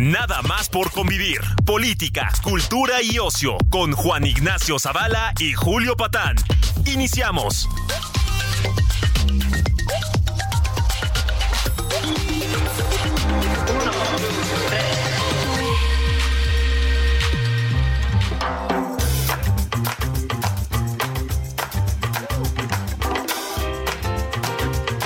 Nada 0.00 0.40
más 0.40 0.70
por 0.70 0.90
convivir. 0.90 1.42
Política, 1.66 2.32
cultura 2.42 3.02
y 3.02 3.18
ocio 3.18 3.58
con 3.68 3.92
Juan 3.92 4.24
Ignacio 4.24 4.78
Zavala 4.78 5.34
y 5.38 5.52
Julio 5.52 5.94
Patán. 5.94 6.36
Iniciamos. 6.86 7.68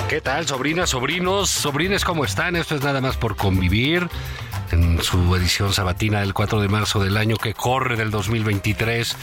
¿Qué 0.07 0.21
tal, 0.21 0.47
sobrinas, 0.47 0.91
sobrinos? 0.91 1.49
Sobrines, 1.49 2.05
¿cómo 2.05 2.23
están? 2.23 2.55
Esto 2.55 2.75
es 2.75 2.81
nada 2.81 3.01
más 3.01 3.17
por 3.17 3.35
convivir. 3.35 4.07
En 4.71 5.01
su 5.01 5.35
edición 5.35 5.73
sabatina 5.73 6.19
del 6.21 6.33
4 6.33 6.59
de 6.59 6.67
marzo 6.67 7.01
del 7.03 7.17
año 7.17 7.37
que 7.37 7.53
corre 7.53 7.95
del 7.95 8.11
2023. 8.11 9.15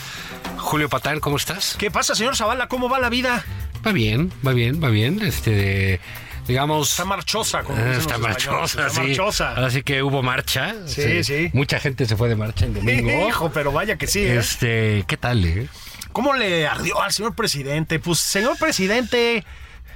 Julio 0.59 0.89
Patán, 0.89 1.21
¿cómo 1.21 1.37
estás? 1.37 1.77
¿Qué 1.79 1.91
pasa, 1.91 2.15
señor 2.15 2.37
Zavala? 2.37 2.69
¿Cómo 2.69 2.89
va 2.89 3.01
la 3.01 3.09
vida? 3.09 3.45
Va 3.87 3.93
bien, 3.93 4.33
va 4.47 4.53
bien, 4.53 4.83
va 4.83 4.89
bien. 4.89 5.20
Este, 5.20 6.01
digamos. 6.47 6.91
Está 6.93 7.05
marchosa, 7.05 7.63
como 7.65 7.79
Ah, 7.83 7.95
Está 7.98 8.19
marchosa, 8.19 8.87
Está 8.87 8.91
sí. 9.03 9.09
marchosa. 9.09 9.55
Ahora 9.57 9.70
sí 9.70 9.83
que 9.83 10.03
hubo 10.03 10.23
marcha. 10.23 10.75
Sí, 10.87 11.25
sí. 11.25 11.51
Mucha 11.53 11.81
gente 11.81 12.07
se 12.07 12.17
fue 12.17 12.29
de 12.29 12.37
marcha 12.37 12.65
el 12.67 12.75
domingo. 12.75 13.11
Hijo, 13.29 13.51
pero 13.53 13.73
vaya 13.73 13.97
que 13.97 14.07
sí, 14.07 14.20
¿eh? 14.20 14.39
Este, 14.39 15.05
¿qué 15.09 15.17
tal, 15.17 15.45
eh? 15.45 15.69
¿Cómo 16.13 16.35
le 16.35 16.67
ardió 16.67 17.01
al 17.03 17.13
señor 17.13 17.35
presidente? 17.35 17.98
Pues, 17.98 18.19
señor 18.20 18.57
presidente, 18.59 19.45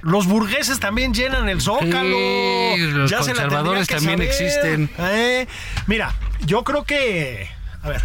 los 0.07 0.25
burgueses 0.25 0.79
también 0.79 1.13
llenan 1.13 1.49
el 1.49 1.59
zócalo. 1.61 2.15
Sí, 2.17 2.77
los 2.91 3.11
Ya 3.11 3.21
se 3.23 3.33
la 3.33 3.41
conservadores 3.41 3.87
que 3.87 3.95
también 3.95 4.17
saber. 4.19 4.29
existen. 4.29 4.89
Eh, 4.99 5.47
Mira, 5.85 6.15
yo 6.45 6.63
creo 6.63 6.85
que. 6.85 7.49
A 7.83 7.89
ver, 7.89 8.01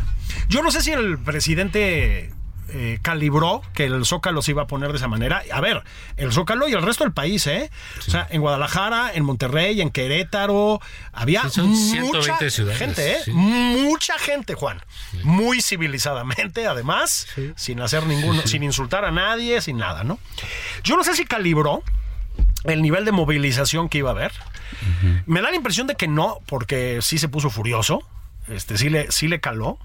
yo 0.48 0.62
no 0.62 0.70
sé 0.72 0.82
si 0.82 0.90
el 0.90 1.18
presidente. 1.18 2.32
Eh, 2.68 2.98
calibró 3.02 3.62
que 3.74 3.84
el 3.84 4.04
Zócalo 4.06 4.40
se 4.40 4.52
iba 4.52 4.62
a 4.62 4.66
poner 4.66 4.90
de 4.92 4.96
esa 4.96 5.08
manera. 5.08 5.42
A 5.52 5.60
ver, 5.60 5.82
el 6.16 6.32
Zócalo 6.32 6.68
y 6.68 6.72
el 6.72 6.82
resto 6.82 7.04
del 7.04 7.12
país, 7.12 7.46
¿eh? 7.46 7.70
O 7.98 8.10
sea, 8.10 8.26
en 8.30 8.40
Guadalajara, 8.40 9.10
en 9.14 9.24
Monterrey, 9.24 9.80
en 9.80 9.90
Querétaro, 9.90 10.80
había 11.12 11.48
Sí, 11.50 11.60
mucha 11.60 12.22
120 12.22 12.50
ciudades, 12.50 12.78
gente, 12.78 13.12
¿eh? 13.12 13.18
sí. 13.24 13.32
Mucha 13.32 14.18
gente, 14.18 14.54
Juan. 14.54 14.80
Muy 15.24 15.60
civilizadamente, 15.60 16.66
además, 16.66 17.26
sin 17.56 17.80
hacer 17.80 18.06
ninguno, 18.06 18.42
sin 18.46 18.62
insultar 18.62 19.04
a 19.04 19.10
nadie, 19.10 19.60
sin 19.60 19.76
nada, 19.76 20.04
¿no? 20.04 20.18
Yo 20.84 20.96
no 20.96 21.04
sé 21.04 21.14
si 21.14 21.24
calibró 21.24 21.82
el 22.64 22.80
nivel 22.80 23.04
de 23.04 23.12
movilización 23.12 23.88
que 23.88 23.98
iba 23.98 24.10
a 24.10 24.12
haber. 24.12 24.32
Me 25.26 25.42
da 25.42 25.50
la 25.50 25.56
impresión 25.56 25.86
de 25.86 25.94
que 25.96 26.08
no, 26.08 26.38
porque 26.46 27.00
sí 27.02 27.18
se 27.18 27.28
puso 27.28 27.50
furioso. 27.50 28.02
Este, 28.48 28.78
sí 28.78 28.88
le, 28.88 29.10
sí 29.12 29.28
le 29.28 29.40
caló. 29.40 29.78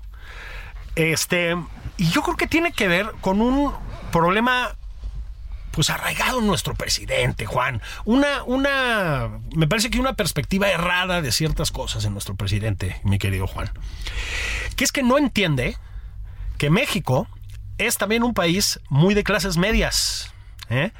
Este, 0.97 1.55
y 1.97 2.09
yo 2.09 2.23
creo 2.23 2.35
que 2.35 2.47
tiene 2.47 2.71
que 2.71 2.87
ver 2.87 3.11
con 3.21 3.39
un 3.39 3.71
problema 4.11 4.75
pues 5.69 5.91
arraigado 5.91 6.39
en 6.39 6.47
nuestro 6.47 6.73
presidente, 6.73 7.45
Juan. 7.45 7.83
Una, 8.03 8.41
una, 8.45 9.29
me 9.55 9.67
parece 9.67 9.91
que 9.91 9.99
una 9.99 10.13
perspectiva 10.13 10.69
errada 10.69 11.21
de 11.21 11.31
ciertas 11.31 11.71
cosas 11.71 12.03
en 12.05 12.13
nuestro 12.13 12.33
presidente, 12.33 12.99
mi 13.03 13.19
querido 13.19 13.45
Juan. 13.45 13.69
Que 14.75 14.83
es 14.83 14.91
que 14.91 15.03
no 15.03 15.19
entiende 15.19 15.77
que 16.57 16.71
México 16.71 17.27
es 17.77 17.97
también 17.97 18.23
un 18.23 18.33
país 18.33 18.79
muy 18.89 19.13
de 19.13 19.23
clases 19.23 19.57
medias. 19.57 20.33
¿eh? 20.71 20.93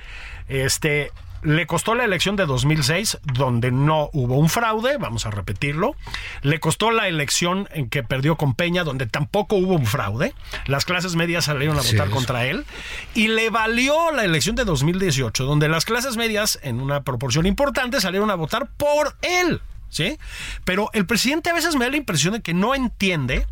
Este, 0.47 1.11
le 1.41 1.65
costó 1.67 1.95
la 1.95 2.03
elección 2.03 2.35
de 2.35 2.45
2006, 2.45 3.19
donde 3.33 3.71
no 3.71 4.09
hubo 4.13 4.37
un 4.37 4.49
fraude, 4.49 4.97
vamos 4.97 5.25
a 5.25 5.31
repetirlo. 5.31 5.95
Le 6.41 6.59
costó 6.59 6.91
la 6.91 7.07
elección 7.07 7.67
en 7.71 7.89
que 7.89 8.03
perdió 8.03 8.35
con 8.35 8.53
Peña, 8.53 8.83
donde 8.83 9.05
tampoco 9.05 9.55
hubo 9.55 9.75
un 9.75 9.85
fraude. 9.85 10.33
Las 10.65 10.85
clases 10.85 11.15
medias 11.15 11.45
salieron 11.45 11.77
a 11.77 11.83
Sí, 11.83 11.95
votar 11.95 12.09
contra 12.09 12.45
él. 12.45 12.65
Y 13.13 13.27
le 13.27 13.49
valió 13.49 14.11
la 14.11 14.25
elección 14.25 14.55
de 14.55 14.65
2018, 14.65 15.45
donde 15.45 15.69
las 15.69 15.85
clases 15.85 16.17
medias, 16.17 16.59
en 16.63 16.81
una 16.81 17.03
proporción 17.03 17.45
importante, 17.45 18.01
salieron 18.01 18.31
a 18.31 18.35
votar 18.35 18.69
por 18.77 19.15
él. 19.21 19.61
¿Sí? 19.89 20.17
Pero 20.65 20.89
el 20.93 21.05
presidente 21.05 21.49
a 21.49 21.53
veces 21.53 21.75
me 21.75 21.85
da 21.85 21.91
la 21.91 21.97
impresión 21.97 22.33
de 22.33 22.41
que 22.41 22.53
no 22.53 22.75
entiende 22.75 23.47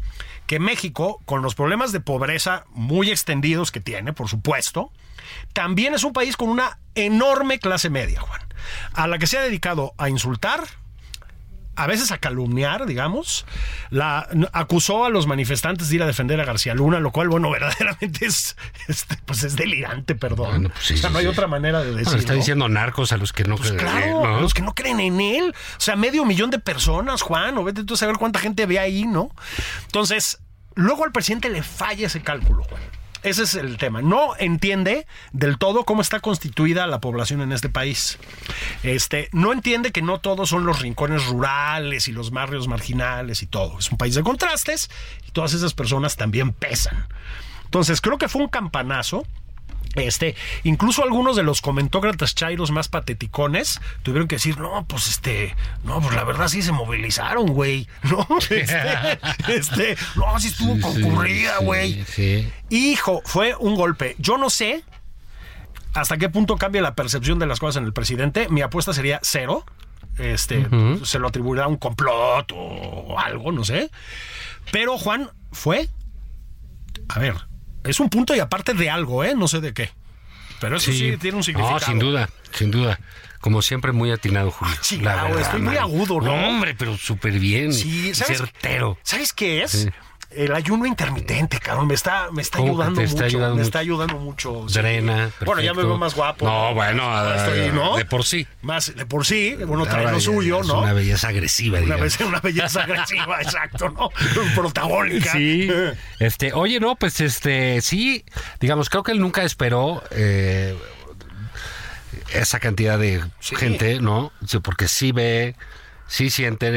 que 0.48 0.60
México, 0.60 1.22
con 1.26 1.42
los 1.42 1.56
problemas 1.56 1.92
de 1.92 2.02
pobreza 2.02 2.66
muy 2.72 3.10
extendidos 3.10 3.72
que 3.72 3.80
tiene, 3.80 4.14
por 4.14 4.28
supuesto, 4.28 4.92
también 5.54 5.94
es 5.94 6.04
un 6.04 6.14
país 6.14 6.38
con 6.38 6.50
una 6.50 6.80
enorme 6.96 7.60
clase 7.60 7.90
media, 7.90 8.20
Juan, 8.22 8.42
a 8.94 9.08
la 9.08 9.18
que 9.18 9.28
se 9.28 9.38
ha 9.38 9.42
dedicado 9.42 9.94
a 9.98 10.10
insultar, 10.10 10.62
a 11.78 11.88
veces 11.88 12.12
a 12.14 12.18
calumniar, 12.20 12.86
digamos, 12.86 13.46
la 13.90 14.30
acusó 14.54 15.04
a 15.04 15.10
los 15.10 15.28
manifestantes 15.28 15.90
de 15.90 15.96
ir 15.96 16.04
a 16.04 16.06
defender 16.06 16.40
a 16.40 16.46
García 16.46 16.74
Luna, 16.74 17.02
lo 17.02 17.12
cual, 17.12 17.28
bueno, 17.28 17.50
verdaderamente 17.52 18.26
es, 18.26 18.56
este, 18.88 19.18
pues 19.26 19.44
es 19.44 19.58
delirante, 19.58 20.16
perdón. 20.16 20.48
Bueno, 20.52 20.70
pues 20.70 20.86
sí, 20.86 20.94
o 20.94 20.98
sea, 20.98 21.10
sí, 21.10 21.14
no 21.14 21.20
hay 21.20 21.26
sí. 21.26 21.32
otra 21.32 21.48
manera 21.48 21.80
de 21.80 21.86
Bueno, 21.88 21.98
decirlo. 22.00 22.20
está 22.20 22.34
diciendo 22.34 22.70
narcos 22.70 23.12
a 23.12 23.18
los 23.18 23.34
que 23.34 23.44
no 23.44 23.58
Pues 23.58 23.74
creen, 23.74 23.84
claro, 23.92 24.24
¿no? 24.26 24.40
los 24.40 24.54
que 24.54 24.62
no 24.62 24.74
creen 24.74 25.02
en 25.02 25.20
él. 25.20 25.54
O 25.78 25.82
sea, 25.82 25.98
medio 25.98 26.24
millón 26.24 26.50
de 26.50 26.60
personas, 26.60 27.22
Juan, 27.22 27.58
o 27.58 27.66
vete 27.66 27.84
tú 27.84 27.96
a 27.96 27.98
saber 27.98 28.16
cuánta 28.16 28.40
gente 28.40 28.66
ve 28.66 28.80
ahí, 28.80 29.04
¿no? 29.06 29.32
Entonces, 29.88 30.40
luego 30.76 31.04
al 31.04 31.12
presidente 31.12 31.50
le 31.50 31.62
falla 31.62 32.08
ese 32.08 32.22
cálculo, 32.22 32.64
Juan. 32.64 32.82
Ese 33.26 33.42
es 33.42 33.56
el 33.56 33.78
tema. 33.78 34.04
No 34.04 34.36
entiende 34.38 35.08
del 35.32 35.58
todo 35.58 35.84
cómo 35.84 36.04
está 36.04 36.20
constituida 36.20 36.86
la 36.86 37.02
población 37.02 37.42
en 37.42 37.54
este 37.54 37.70
país. 37.70 38.20
Este, 38.84 39.30
no 39.32 39.52
entiende 39.52 39.92
que 39.92 40.04
no 40.04 40.20
todos 40.20 40.50
son 40.50 40.68
los 40.68 40.80
rincones 40.80 41.26
rurales 41.26 42.08
y 42.08 42.12
los 42.12 42.30
barrios 42.30 42.68
marginales 42.68 43.42
y 43.42 43.48
todo. 43.48 43.80
Es 43.80 43.92
un 43.92 43.98
país 43.98 44.14
de 44.14 44.22
contrastes 44.22 44.92
y 45.28 45.32
todas 45.32 45.54
esas 45.54 45.74
personas 45.74 46.18
también 46.18 46.54
pesan. 46.54 47.08
Entonces, 47.64 48.00
creo 48.00 48.20
que 48.20 48.30
fue 48.30 48.44
un 48.44 48.48
campanazo. 48.48 49.26
Este, 49.96 50.36
incluso 50.64 51.04
algunos 51.04 51.36
de 51.36 51.44
los 51.44 51.62
comentócratas 51.62 52.36
chairos 52.36 52.72
más 52.72 52.88
pateticones 52.90 53.80
tuvieron 54.04 54.28
que 54.28 54.36
decir, 54.36 54.58
no, 54.60 54.86
pues 54.88 55.08
este, 55.08 55.56
no, 55.84 56.02
pues 56.02 56.16
la 56.16 56.24
verdad 56.24 56.48
sí 56.48 56.62
se 56.62 56.72
movilizaron, 56.72 57.48
güey, 57.48 57.88
¿no? 58.04 58.28
Este, 58.50 59.20
este, 59.48 59.98
no, 60.16 60.40
sí 60.40 60.48
estuvo 60.48 60.76
Sí, 60.76 60.82
concurrida, 60.82 61.60
güey. 61.60 62.04
sí. 62.06 62.52
Hijo, 62.70 63.22
fue 63.26 63.56
un 63.56 63.76
golpe. 63.76 64.16
Yo 64.20 64.38
no 64.38 64.50
sé 64.50 64.84
hasta 65.94 66.18
qué 66.18 66.28
punto 66.30 66.58
cambia 66.58 66.82
la 66.82 66.96
percepción 66.96 67.40
de 67.40 67.46
las 67.46 67.60
cosas 67.60 67.78
en 67.78 67.86
el 67.86 67.94
presidente. 67.94 68.50
Mi 68.50 68.62
apuesta 68.62 68.92
sería 68.92 69.20
cero. 69.24 69.66
Este, 70.18 70.66
se 71.04 71.20
lo 71.20 71.28
atribuirá 71.28 71.66
a 71.66 71.68
un 71.68 71.76
complot 71.78 72.52
o 72.56 73.18
algo, 73.20 73.52
no 73.52 73.64
sé. 73.64 73.92
Pero 74.72 74.98
Juan 74.98 75.30
fue, 75.52 75.90
a 77.10 77.20
ver, 77.20 77.36
es 77.86 78.00
un 78.00 78.10
punto 78.10 78.36
y 78.36 78.40
aparte 78.40 78.74
de 78.74 78.90
algo, 78.90 79.24
¿eh? 79.24 79.34
No 79.36 79.48
sé 79.48 79.62
de 79.62 79.74
qué. 79.74 79.92
Pero 80.60 80.78
eso 80.78 80.92
sí, 80.92 81.18
tiene 81.20 81.38
un 81.38 81.44
significado. 81.44 81.80
No, 81.80 81.86
sin 81.86 82.00
duda, 82.00 82.30
sin 82.52 82.72
duda. 82.72 83.00
Como 83.40 83.62
siempre, 83.62 83.92
muy 83.92 84.12
atinado, 84.12 84.50
Julio. 84.52 84.74
chingado, 84.82 85.18
La 85.18 85.24
verdad, 85.26 85.42
estoy 85.42 85.62
muy 85.62 85.78
agudo, 85.78 86.20
¿no? 86.20 86.34
hombre, 86.34 86.74
pero 86.76 86.98
súper 86.98 87.34
bien. 87.34 87.74
Sí, 87.74 88.16
¿sabes? 88.16 88.40
Certero. 88.40 88.98
¿Sabes 89.04 89.34
qué 89.34 89.64
es? 89.64 89.72
Sí. 89.72 89.90
El 90.36 90.54
ayuno 90.54 90.86
intermitente, 90.86 91.60
cabrón, 91.60 91.88
me 91.88 91.94
está, 91.94 92.30
me 92.32 92.42
está 92.42 92.58
¿Cómo 92.58 92.76
que 92.78 92.84
ayudando 92.84 93.02
está 93.02 93.16
mucho. 93.16 93.26
ayudando 93.26 93.56
me 93.56 93.60
mucho? 93.60 93.68
está 93.68 93.80
ayudando 93.80 94.20
mucho. 94.20 94.66
sí. 94.68 94.74
Drena. 94.80 95.30
Bueno, 95.46 95.62
ya 95.62 95.74
me 95.74 95.84
veo 95.84 95.98
más 95.98 96.14
guapo. 96.16 96.46
No, 96.46 96.74
bueno, 96.74 97.34
estoy, 97.36 97.72
¿no? 97.72 97.96
de 97.98 98.06
por 98.06 98.24
sí. 98.26 98.46
Más 98.62 98.94
de 98.96 99.06
por 99.06 99.26
sí, 99.26 99.56
bueno, 99.66 99.86
trae 99.86 100.00
Ahora 100.00 100.12
lo 100.12 100.20
suyo, 100.20 100.62
es 100.62 100.68
¿no? 100.68 100.82
Una 100.82 100.94
belleza 100.94 101.30
agresiva, 101.30 101.78
Una 101.80 101.96
digamos. 101.96 102.20
una 102.20 102.40
belleza 102.40 102.84
agresiva, 102.84 103.38
exacto, 103.42 103.90
¿no? 103.90 104.10
Protagónica. 104.56 105.32
Sí. 105.32 105.70
Este, 106.20 106.54
oye, 106.54 106.80
no, 106.80 106.96
pues 106.96 107.22
este, 107.22 107.82
sí, 107.82 108.26
digamos, 108.60 108.90
creo 108.90 109.04
que 109.04 109.12
él 109.14 109.20
nunca 109.22 109.44
esperó 109.44 110.04
eh, 110.12 110.76
esa 112.34 112.60
cantidad 112.60 112.98
de 113.00 113.24
Sí. 113.40 113.56
gente, 113.56 114.00
¿no? 114.02 114.32
Porque 114.64 114.88
sí 114.88 115.12
ve, 115.12 115.56
sí 116.08 116.30
siente 116.30 116.68
el, 116.68 116.76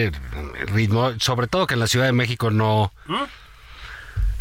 el 0.60 0.68
ritmo, 0.68 1.12
sobre 1.18 1.46
todo 1.46 1.66
que 1.66 1.74
en 1.74 1.80
la 1.80 1.86
Ciudad 1.86 2.06
de 2.06 2.12
México 2.12 2.50
no. 2.50 2.92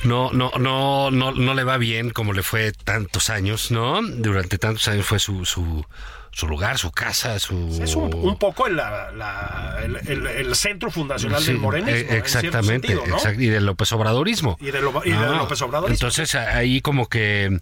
No, 0.04 0.32
no, 0.32 0.52
no, 0.60 1.10
no, 1.12 1.32
no 1.32 1.54
le 1.54 1.64
va 1.64 1.78
bien 1.78 2.12
como 2.12 2.34
le 2.34 2.44
fue 2.44 2.72
tantos 2.72 3.30
años, 3.30 3.72
¿no? 3.72 4.02
Durante 4.02 4.58
tantos 4.58 4.88
años 4.88 5.06
fue 5.06 5.18
su, 5.20 5.44
su, 5.44 5.84
su 6.32 6.48
lugar, 6.48 6.78
su 6.78 6.92
casa, 6.92 7.40
su... 7.40 7.80
Es 7.82 7.96
un, 7.96 8.14
un 8.14 8.38
poco 8.38 8.68
el, 8.68 8.76
la- 8.76 9.12
la- 9.12 9.80
el- 9.84 9.96
el- 10.08 10.28
el 10.28 10.56
centro 10.56 10.92
fundacional 10.92 11.42
Sí, 11.42 11.48
del 11.48 11.58
morenismo. 11.58 11.96
eh, 11.96 12.18
exactamente, 12.18 12.90
sentido, 12.90 13.08
¿no? 13.08 13.18
exact- 13.18 13.42
y 13.42 13.48
del 13.48 13.66
López 13.66 13.92
Obradorismo. 13.92 14.56
Y 14.62 14.70
de 14.72 14.82
lo- 14.82 15.02
y 15.04 15.10
de 15.10 15.18
Ah, 15.18 15.36
López 15.38 15.62
Obradorismo. 15.64 15.94
Entonces 15.96 16.36
ahí 16.36 16.80
como 16.82 17.08
que 17.10 17.60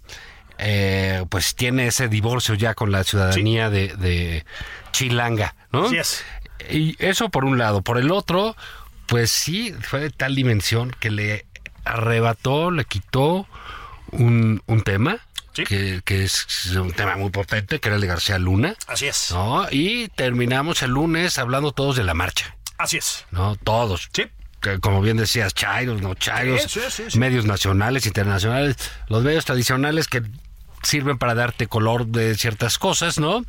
eh, 0.58 1.24
pues 1.30 1.54
tiene 1.54 1.86
ese 1.86 2.08
divorcio 2.08 2.54
ya 2.54 2.74
con 2.74 2.92
la 2.92 3.02
ciudadanía 3.04 3.70
de, 3.70 3.88
de 3.96 4.44
Chilanga, 4.92 5.54
¿no? 5.72 5.86
Así 5.86 5.96
es. 5.96 6.24
Y 6.70 6.96
eso 6.98 7.28
por 7.30 7.44
un 7.44 7.58
lado. 7.58 7.82
Por 7.82 7.98
el 7.98 8.10
otro, 8.10 8.56
pues 9.06 9.30
sí, 9.30 9.74
fue 9.82 10.00
de 10.00 10.10
tal 10.10 10.34
dimensión 10.34 10.94
que 11.00 11.10
le 11.10 11.46
arrebató, 11.86 12.70
le 12.70 12.84
quitó 12.84 13.46
un, 14.12 14.62
un 14.66 14.82
tema. 14.82 15.18
Sí. 15.54 15.64
Que, 15.64 16.02
que 16.04 16.22
es 16.22 16.66
un 16.76 16.92
tema 16.92 17.16
muy 17.16 17.30
potente, 17.30 17.80
que 17.80 17.88
era 17.88 17.94
el 17.96 18.02
de 18.02 18.08
García 18.08 18.38
Luna. 18.38 18.74
Así 18.88 19.06
es. 19.06 19.30
¿no? 19.30 19.66
Y 19.70 20.08
terminamos 20.08 20.82
el 20.82 20.90
lunes 20.90 21.38
hablando 21.38 21.72
todos 21.72 21.96
de 21.96 22.04
la 22.04 22.12
marcha. 22.12 22.54
Así 22.76 22.98
es. 22.98 23.24
¿no? 23.30 23.56
Todos. 23.56 24.10
Sí. 24.12 24.26
Como 24.82 25.00
bien 25.00 25.16
decías, 25.16 25.54
chairos, 25.54 26.02
no 26.02 26.14
chairos, 26.14 26.62
Sí, 26.64 26.80
sí, 26.80 26.80
sí, 26.90 27.04
sí. 27.08 27.18
medios 27.18 27.46
nacionales, 27.46 28.04
internacionales, 28.04 28.76
los 29.08 29.22
medios 29.22 29.44
tradicionales 29.46 30.08
que 30.08 30.22
sirven 30.82 31.16
para 31.18 31.34
darte 31.34 31.68
color 31.68 32.06
de 32.06 32.34
ciertas 32.34 32.76
cosas, 32.78 33.18
¿no? 33.18 33.42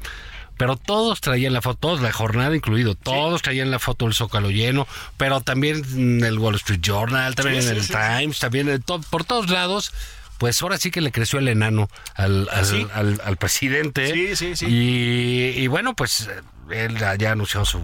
Pero 0.57 0.75
todos 0.75 1.21
traían 1.21 1.53
la 1.53 1.61
foto, 1.61 1.77
todos, 1.79 2.01
la 2.01 2.11
jornada 2.11 2.55
incluido, 2.55 2.95
todos 2.95 3.41
traían 3.41 3.69
la 3.71 3.79
foto 3.79 4.05
del 4.05 4.13
Zócalo 4.15 4.49
lleno, 4.49 4.87
pero 5.17 5.41
también 5.41 5.83
en 5.93 6.23
el 6.23 6.39
Wall 6.39 6.55
Street 6.55 6.79
Journal, 6.81 7.35
también 7.35 7.61
Sí, 7.61 7.69
en 7.69 7.83
sí, 7.83 7.93
el 7.93 8.17
Times, 8.19 8.39
también 8.39 8.69
en 8.69 8.81
to- 8.81 9.01
por 9.09 9.23
todos 9.23 9.49
lados. 9.49 9.91
Pues 10.39 10.61
ahora 10.61 10.77
sí 10.77 10.91
que 10.91 11.01
le 11.01 11.11
creció 11.11 11.39
el 11.39 11.47
enano 11.47 11.89
al, 12.13 12.47
al, 12.51 12.65
Sí. 12.65 12.85
al- 12.93 13.19
al 13.25 13.37
presidente. 13.37 14.11
Sí, 14.13 14.35
sí, 14.35 14.55
sí. 14.55 14.65
Y, 14.67 15.59
y 15.63 15.65
bueno, 15.67 15.95
pues 15.95 16.29
él 16.69 16.95
ya 17.17 17.31
anunció 17.31 17.65
su 17.65 17.81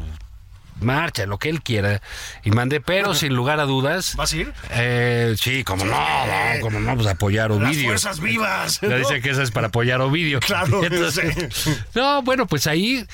marcha, 0.84 1.26
lo 1.26 1.38
que 1.40 1.50
él 1.50 1.62
quiera 1.62 2.02
y 2.44 2.52
mande, 2.52 2.82
pero 2.82 3.14
sin 3.16 3.34
lugar 3.34 3.60
a 3.60 3.64
dudas. 3.64 4.16
¿Vas 4.16 4.34
a 4.34 4.38
ir? 4.38 4.54
Eh, 4.72 5.36
sí, 5.40 5.64
como 5.64 5.86
no, 5.86 5.92
no, 5.96 6.62
como 6.62 6.80
no, 6.80 6.96
pues 6.96 7.08
apoyar 7.08 7.52
Las 7.52 7.70
Ovidio. 7.70 7.86
fuerzas 7.86 8.20
vivas. 8.20 8.80
Ya 8.82 8.90
¿no? 8.90 8.98
dice 8.98 9.22
que 9.22 9.30
esa 9.32 9.44
es 9.44 9.52
para 9.52 9.68
apoyar 9.68 10.02
Ovidio. 10.02 10.40
Claro, 10.40 10.84
Entonces, 10.86 11.52
sí. 11.54 11.76
no, 11.96 12.22
bueno, 12.24 12.46
pues 12.48 12.68
ahí, 12.68 13.06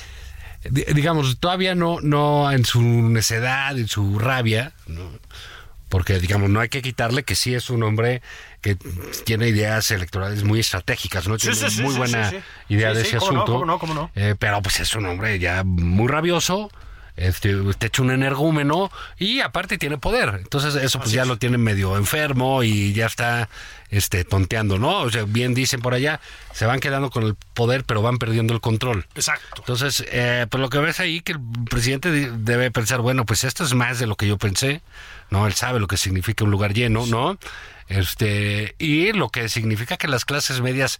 di- 0.69 0.85
digamos, 0.93 1.39
todavía 1.39 1.75
no, 1.75 1.97
no 2.01 2.51
en 2.51 2.65
su 2.65 2.81
necedad, 2.81 3.77
en 3.77 3.87
su 3.87 4.19
rabia, 4.19 4.73
¿no? 4.87 5.09
porque 5.89 6.19
digamos, 6.19 6.51
no 6.51 6.59
hay 6.59 6.69
que 6.69 6.83
quitarle 6.83 7.23
que 7.23 7.33
sí 7.33 7.55
es 7.55 7.71
un 7.71 7.81
hombre 7.81 8.21
que 8.61 8.77
tiene 9.25 9.47
ideas 9.47 9.89
electorales 9.89 10.43
muy 10.43 10.59
estratégicas, 10.59 11.27
¿no? 11.27 11.39
Sí, 11.39 11.49
Tiene 11.49 11.69
sí, 11.71 11.81
muy 11.81 11.93
sí, 11.93 11.97
buena 11.97 12.31
idea 12.67 12.93
de 12.93 13.01
ese 13.01 13.15
no, 13.15 13.23
asunto. 13.23 13.45
cómo 13.45 13.65
no, 13.65 13.79
cómo 13.79 13.93
no. 13.95 14.11
Eh, 14.13 14.35
pero 14.37 14.61
pues 14.61 14.79
es 14.81 14.93
un 14.93 15.07
hombre 15.07 15.39
ya 15.39 15.63
muy 15.63 16.07
rabioso. 16.07 16.69
Este, 17.21 17.53
te 17.77 17.87
hecho 17.87 18.01
un 18.01 18.11
energúmeno 18.11 18.89
y 19.17 19.41
aparte 19.41 19.77
tiene 19.77 19.97
poder. 19.97 20.35
Entonces 20.41 20.75
eso 20.75 20.99
pues 20.99 21.11
ya 21.11 21.25
lo 21.25 21.37
tiene 21.37 21.57
medio 21.57 21.97
enfermo 21.97 22.63
y 22.63 22.93
ya 22.93 23.07
está 23.07 23.49
este 23.89 24.23
tonteando, 24.23 24.79
¿no? 24.79 24.99
O 25.01 25.09
sea, 25.11 25.23
bien 25.27 25.53
dicen 25.53 25.81
por 25.81 25.93
allá, 25.93 26.21
se 26.53 26.65
van 26.65 26.79
quedando 26.79 27.09
con 27.09 27.23
el 27.23 27.35
poder 27.53 27.83
pero 27.83 28.01
van 28.01 28.19
perdiendo 28.19 28.53
el 28.53 28.61
control. 28.61 29.05
Exacto. 29.15 29.55
Entonces, 29.57 30.05
eh, 30.11 30.47
pues 30.49 30.61
lo 30.61 30.69
que 30.69 30.77
ves 30.79 30.99
ahí 31.01 31.19
que 31.21 31.33
el 31.33 31.39
presidente 31.69 32.09
de- 32.09 32.31
debe 32.31 32.71
pensar, 32.71 33.01
bueno, 33.01 33.25
pues 33.25 33.43
esto 33.43 33.63
es 33.65 33.73
más 33.73 33.99
de 33.99 34.07
lo 34.07 34.15
que 34.15 34.25
yo 34.27 34.37
pensé, 34.37 34.81
¿no? 35.29 35.45
Él 35.45 35.53
sabe 35.53 35.79
lo 35.81 35.87
que 35.87 35.97
significa 35.97 36.45
un 36.45 36.51
lugar 36.51 36.73
lleno, 36.73 37.05
¿no? 37.05 37.37
Este, 37.89 38.75
y 38.79 39.11
lo 39.13 39.29
que 39.29 39.49
significa 39.49 39.97
que 39.97 40.07
las 40.07 40.23
clases 40.23 40.61
medias, 40.61 40.99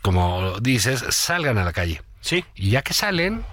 como 0.00 0.58
dices, 0.60 1.04
salgan 1.10 1.58
a 1.58 1.64
la 1.64 1.72
calle. 1.72 2.00
Sí. 2.20 2.44
Y 2.54 2.70
ya 2.70 2.82
que 2.82 2.94
salen, 2.94 3.44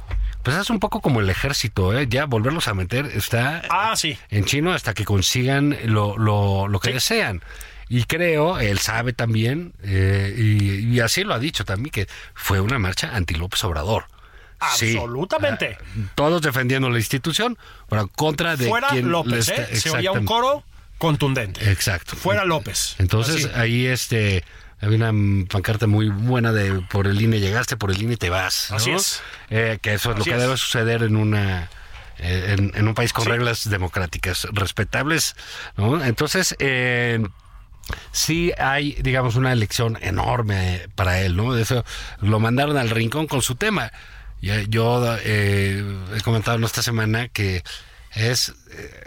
pues 0.43 0.57
es 0.57 0.69
un 0.69 0.79
poco 0.79 1.01
como 1.01 1.19
el 1.19 1.29
ejército, 1.29 1.97
¿eh? 1.97 2.07
Ya 2.09 2.25
volverlos 2.25 2.67
a 2.67 2.73
meter 2.73 3.05
está 3.07 3.61
Ah, 3.69 3.95
sí. 3.95 4.17
en 4.29 4.45
chino 4.45 4.73
hasta 4.73 4.93
que 4.93 5.05
consigan 5.05 5.77
lo, 5.85 6.17
lo, 6.17 6.67
lo 6.67 6.79
que 6.79 6.89
Sí. 6.89 6.93
desean. 6.93 7.41
Y 7.89 8.05
creo, 8.05 8.57
él 8.59 8.79
sabe 8.79 9.11
también, 9.13 9.73
eh, 9.83 10.33
y, 10.37 10.95
y 10.95 10.99
así 11.01 11.23
lo 11.25 11.33
ha 11.33 11.39
dicho 11.39 11.65
también, 11.65 11.91
que 11.91 12.07
fue 12.33 12.61
una 12.61 12.79
marcha 12.79 13.15
anti-López 13.15 13.61
Obrador. 13.65 14.05
Sí. 14.75 14.95
Absolutamente. 14.95 15.77
Ah, 15.81 15.83
todos 16.15 16.41
defendiendo 16.41 16.89
la 16.89 16.99
institución, 16.99 17.57
pero 17.89 18.07
contra 18.07 18.55
de 18.55 18.67
Fuera 18.69 18.89
quien 18.89 19.11
López, 19.11 19.47
le 19.49 19.55
¿eh? 19.55 19.67
está- 19.71 19.75
Se 19.75 19.89
oía 19.89 20.11
un 20.11 20.25
coro 20.25 20.63
contundente. 20.99 21.69
Exacto. 21.71 22.15
Fuera 22.15 22.45
López. 22.45 22.95
Entonces 22.99 23.45
Así. 23.45 23.53
ahí 23.59 23.85
este 23.87 24.43
había 24.81 25.09
una 25.09 25.45
pancarta 25.47 25.87
muy 25.87 26.09
buena 26.09 26.51
de 26.51 26.81
por 26.89 27.07
el 27.07 27.21
INE 27.21 27.39
llegaste, 27.39 27.77
por 27.77 27.91
el 27.91 28.01
INE 28.01 28.17
te 28.17 28.29
vas. 28.29 28.67
¿no? 28.71 28.77
Así 28.77 28.91
es. 28.91 29.21
Eh, 29.49 29.77
que 29.81 29.93
eso 29.93 30.11
es 30.11 30.17
lo 30.19 30.23
que 30.23 30.31
es. 30.31 30.39
debe 30.39 30.57
suceder 30.57 31.03
en 31.03 31.15
una 31.15 31.69
eh, 32.17 32.55
en, 32.57 32.71
en 32.75 32.87
un 32.87 32.93
país 32.93 33.13
con 33.13 33.23
Sí. 33.25 33.29
reglas 33.31 33.69
democráticas 33.69 34.47
respetables, 34.51 35.35
¿no? 35.77 36.03
Entonces 36.03 36.55
eh, 36.59 37.23
sí 38.11 38.51
hay, 38.57 38.93
digamos, 39.01 39.35
una 39.35 39.51
elección 39.51 39.97
enorme 40.01 40.87
para 40.95 41.19
él, 41.21 41.35
¿no? 41.35 41.53
De 41.53 41.63
eso 41.63 41.83
lo 42.19 42.39
mandaron 42.39 42.77
al 42.77 42.89
rincón 42.89 43.27
con 43.27 43.41
su 43.41 43.55
tema. 43.55 43.91
Yo, 44.41 44.59
yo, 44.61 45.17
eh, 45.23 45.83
he 46.15 46.21
comentado 46.21 46.57
en 46.57 46.63
esta 46.63 46.81
semana 46.81 47.27
que 47.27 47.63
es 48.13 48.53
eh, 48.71 49.03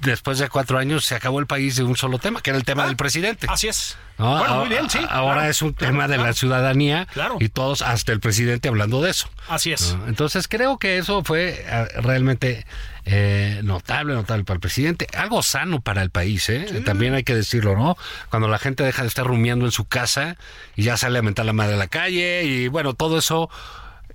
después 0.00 0.38
de 0.38 0.48
cuatro 0.48 0.78
años 0.78 1.04
se 1.04 1.14
acabó 1.14 1.40
el 1.40 1.46
país 1.46 1.76
de 1.76 1.82
un 1.82 1.96
solo 1.96 2.18
tema, 2.18 2.40
que 2.40 2.50
era 2.50 2.58
el 2.58 2.64
tema 2.64 2.86
del 2.86 2.96
presidente. 2.96 3.46
Así 3.48 3.68
es. 3.68 3.96
¿no? 4.18 4.36
Ah, 4.36 4.38
Bueno, 4.40 4.54
muy 4.54 4.64
Ahora- 4.64 4.68
bien, 4.70 4.90
sí. 4.90 4.98
Ahora 5.08 5.34
claro, 5.34 5.50
es 5.50 5.62
un 5.62 5.72
claro, 5.72 5.92
tema 5.92 6.08
de 6.08 6.14
claro. 6.14 6.28
la 6.28 6.32
ciudadanía 6.34 7.06
Claro. 7.12 7.36
y 7.40 7.48
todos, 7.48 7.82
hasta 7.82 8.12
el 8.12 8.20
presidente, 8.20 8.68
hablando 8.68 9.00
de 9.02 9.10
eso. 9.10 9.28
Así 9.48 9.72
es. 9.72 9.94
¿no? 9.94 10.06
Entonces 10.08 10.48
creo 10.48 10.78
que 10.78 10.98
eso 10.98 11.22
fue 11.24 11.64
eh, 11.66 11.88
realmente 12.02 12.66
eh, 13.04 13.60
notable, 13.64 14.14
notable 14.14 14.44
para 14.44 14.54
el 14.56 14.60
presidente, 14.60 15.06
algo 15.16 15.42
sano 15.42 15.80
para 15.80 16.02
el 16.02 16.10
país, 16.10 16.48
¿eh? 16.50 16.82
también 16.84 17.14
hay 17.14 17.24
que 17.24 17.34
decirlo, 17.34 17.74
¿no? 17.76 17.96
Cuando 18.28 18.48
la 18.48 18.58
gente 18.58 18.82
deja 18.82 19.02
de 19.02 19.08
estar 19.08 19.26
rumiando 19.26 19.64
en 19.64 19.72
su 19.72 19.86
casa 19.86 20.36
y 20.76 20.82
ya 20.82 20.96
sale 20.98 21.18
a 21.18 21.22
mentar 21.22 21.46
la 21.46 21.52
madre 21.54 21.74
a 21.74 21.78
la 21.78 21.86
calle 21.88 22.44
y 22.44 22.68
bueno, 22.68 22.92
todo 22.94 23.18
eso... 23.18 23.48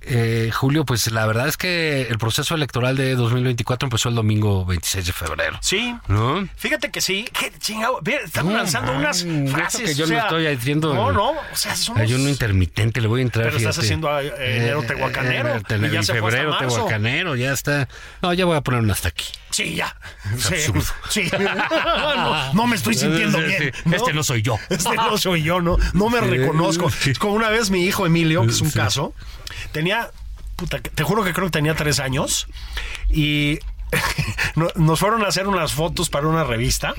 eh, 0.06 0.50
Julio, 0.52 0.84
pues 0.84 1.10
la 1.10 1.26
verdad 1.26 1.48
es 1.48 1.56
que 1.56 2.02
el 2.02 2.18
proceso 2.18 2.54
electoral 2.54 2.96
de 2.96 3.14
2024 3.14 3.86
empezó 3.86 4.08
el 4.08 4.14
domingo 4.14 4.64
26 4.64 5.06
de 5.06 5.12
febrero. 5.12 5.58
Sí. 5.60 5.94
¿No? 6.08 6.48
Fíjate 6.56 6.90
que 6.90 7.00
sí, 7.00 7.24
que 7.32 7.52
chingado, 7.58 8.00
están 8.24 8.46
No, 8.48 8.52
lanzando 8.56 8.92
man, 8.92 9.00
unas 9.02 9.26
frases. 9.52 9.82
que 9.82 9.94
yo 9.94 10.04
o 10.04 10.08
no 10.08 10.18
estoy 10.18 10.46
haciendo 10.46 10.94
No, 10.94 11.12
no, 11.12 11.30
o 11.30 11.36
sea, 11.56 11.74
somos... 11.76 12.00
Ayuno 12.02 12.28
intermitente, 12.28 13.00
le 13.00 13.08
voy 13.08 13.20
a 13.20 13.22
entrar. 13.24 13.46
Pero 13.46 13.56
estás 13.58 13.76
fíjate. 13.76 13.86
haciendo, 13.86 14.20
eh, 14.20 14.56
enero 14.56 14.82
tehuacanero, 14.82 15.56
eh, 15.56 15.62
y 15.68 15.90
ya 15.90 15.98
en 16.00 16.04
febrero 16.04 16.56
tehuacanero, 16.58 17.36
ya 17.36 17.52
está. 17.52 17.88
No, 18.22 18.32
ya 18.32 18.44
voy 18.44 18.56
a 18.56 18.60
poner 18.60 18.80
una 18.80 18.92
hasta 18.92 19.08
aquí. 19.08 19.26
Sí, 19.50 19.74
ya. 19.76 19.96
Sí, 20.38 20.54
absurdo. 20.54 20.82
sí. 21.10 21.30
no, 21.38 22.52
no 22.54 22.66
me 22.66 22.76
estoy 22.76 22.94
sintiendo 22.94 23.38
bien. 23.38 23.72
Este 23.92 24.12
no 24.12 24.22
soy 24.22 24.42
yo. 24.42 24.58
Este 24.68 24.94
no 24.96 25.16
soy 25.18 25.42
yo, 25.42 25.60
no, 25.60 25.76
no 25.92 26.08
me 26.10 26.20
reconozco. 26.22 26.90
Como 27.18 27.34
una 27.34 27.50
vez 27.50 27.70
mi 27.70 27.84
hijo 27.84 28.06
Emilio, 28.06 28.42
que 28.42 28.50
es 28.50 28.60
un 28.60 28.70
caso, 28.70 29.14
tenía, 29.72 30.10
puta, 30.56 30.80
te 30.80 31.02
juro 31.02 31.24
que 31.24 31.32
creo 31.32 31.46
que 31.46 31.52
tenía 31.52 31.74
tres 31.74 32.00
años 32.00 32.46
y 33.10 33.58
no- 34.56 34.70
nos 34.74 34.98
fueron 34.98 35.24
a 35.24 35.28
hacer 35.28 35.46
unas 35.46 35.72
fotos 35.72 36.10
para 36.10 36.26
una 36.26 36.44
revista 36.44 36.94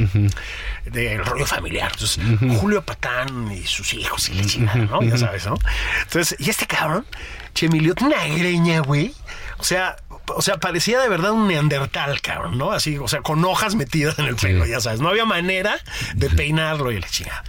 del 0.86 1.26
rollo 1.26 1.46
familiar. 1.46 1.92
Entonces, 1.92 2.24
Julio 2.60 2.84
Patán 2.84 3.52
y 3.52 3.64
sus 3.66 3.94
hijos 3.94 4.30
y 4.30 4.34
la 4.36 4.46
chingada, 4.46 4.78
¿no? 4.78 5.02
Ya 5.02 5.18
sabes, 5.18 5.46
¿no? 5.46 5.56
Entonces, 6.04 6.38
y 6.40 6.50
este 6.50 6.68
cabrón, 6.68 7.06
che, 7.54 7.66
Emilio, 7.68 7.96
tiene 7.96 8.16
una 8.16 8.26
greña, 8.38 8.80
güey. 8.80 9.14
O 9.58 9.64
sea, 9.64 9.96
o 10.28 10.42
sea, 10.42 10.58
parecía 10.58 11.00
de 11.00 11.08
verdad 11.10 11.32
un 11.32 11.48
neandertal, 11.48 12.20
cabrón, 12.22 12.58
¿no? 12.58 12.72
Así, 12.72 12.98
o 12.98 13.08
sea, 13.08 13.22
con 13.22 13.44
hojas 13.46 13.76
metidas 13.76 14.18
en 14.20 14.26
el 14.26 14.36
pelo, 14.36 14.66
ya 14.66 14.80
sabes. 14.80 15.00
No 15.00 15.10
había 15.10 15.26
manera 15.26 15.78
de 16.16 16.30
peinarlo 16.30 16.92
y 16.92 17.00
la 17.00 17.08
chingada. 17.08 17.44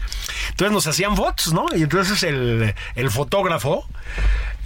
Entonces 0.50 0.72
nos 0.72 0.86
hacían 0.86 1.16
fotos, 1.16 1.52
¿no? 1.52 1.66
Y 1.74 1.82
entonces 1.82 2.22
el, 2.22 2.74
el 2.94 3.10
fotógrafo 3.10 3.88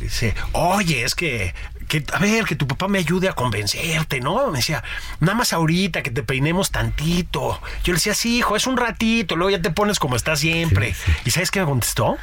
dice, 0.00 0.34
oye, 0.52 1.04
es 1.04 1.14
que, 1.14 1.54
que, 1.88 2.04
a 2.12 2.18
ver, 2.18 2.44
que 2.44 2.56
tu 2.56 2.66
papá 2.66 2.88
me 2.88 2.98
ayude 2.98 3.28
a 3.28 3.32
convencerte, 3.32 4.20
¿no? 4.20 4.50
Me 4.50 4.58
decía, 4.58 4.82
nada 5.20 5.34
más 5.34 5.52
ahorita 5.52 6.02
que 6.02 6.10
te 6.10 6.22
peinemos 6.22 6.70
tantito. 6.70 7.60
Yo 7.84 7.92
le 7.92 7.96
decía, 7.98 8.14
sí, 8.14 8.38
hijo, 8.38 8.56
es 8.56 8.66
un 8.66 8.76
ratito, 8.76 9.36
luego 9.36 9.50
ya 9.50 9.62
te 9.62 9.70
pones 9.70 9.98
como 9.98 10.16
estás 10.16 10.40
siempre. 10.40 10.94
¿Y 11.24 11.30
sabes 11.30 11.50
qué 11.50 11.60
me 11.60 11.66
contestó? 11.66 12.16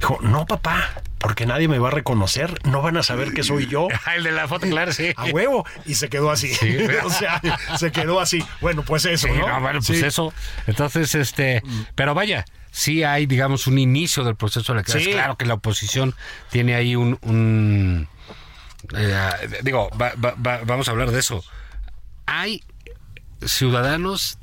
Dijo, 0.00 0.18
no, 0.22 0.46
papá, 0.46 0.90
porque 1.18 1.46
nadie 1.46 1.68
me 1.68 1.78
va 1.78 1.88
a 1.88 1.92
reconocer, 1.92 2.58
no 2.64 2.82
van 2.82 2.96
a 2.96 3.02
saber 3.02 3.32
que 3.32 3.42
soy 3.42 3.66
yo. 3.66 3.88
Ah, 4.06 4.16
el 4.16 4.24
de 4.24 4.32
la 4.32 4.48
foto, 4.48 4.66
claro, 4.66 4.92
sí. 4.92 5.12
A 5.16 5.26
huevo. 5.26 5.66
Y 5.86 5.94
se 5.94 6.08
quedó 6.08 6.30
así. 6.30 6.52
o 7.04 7.10
sea, 7.10 7.40
se 7.78 7.92
quedó 7.92 8.18
así. 8.18 8.44
Bueno, 8.60 8.82
pues 8.82 9.04
eso, 9.04 9.28
Sí, 9.28 9.34
¿no? 9.34 9.46
no, 9.46 9.60
bueno, 9.60 9.80
pues 9.86 9.98
Sí. 10.00 10.04
eso. 10.06 10.32
Entonces, 10.66 11.14
este, 11.14 11.62
pero 11.94 12.14
vaya, 12.14 12.44
sí 12.70 13.02
hay, 13.04 13.26
digamos, 13.26 13.66
un 13.66 13.78
inicio 13.78 14.24
del 14.24 14.36
proceso 14.36 14.72
electoral. 14.72 15.02
Sí. 15.02 15.10
Es 15.10 15.14
claro 15.16 15.36
que 15.36 15.46
la 15.46 15.54
oposición 15.54 16.14
tiene 16.50 16.74
ahí 16.74 16.96
un, 16.96 17.18
un, 17.22 18.08
eh, 18.96 19.30
digo, 19.62 19.90
va- 20.00 20.14
va- 20.22 20.34
va- 20.34 20.60
vamos 20.64 20.88
a 20.88 20.90
hablar 20.92 21.10
de 21.10 21.20
eso. 21.20 21.44
Hay 22.26 22.62
ciudadanos 23.44 24.38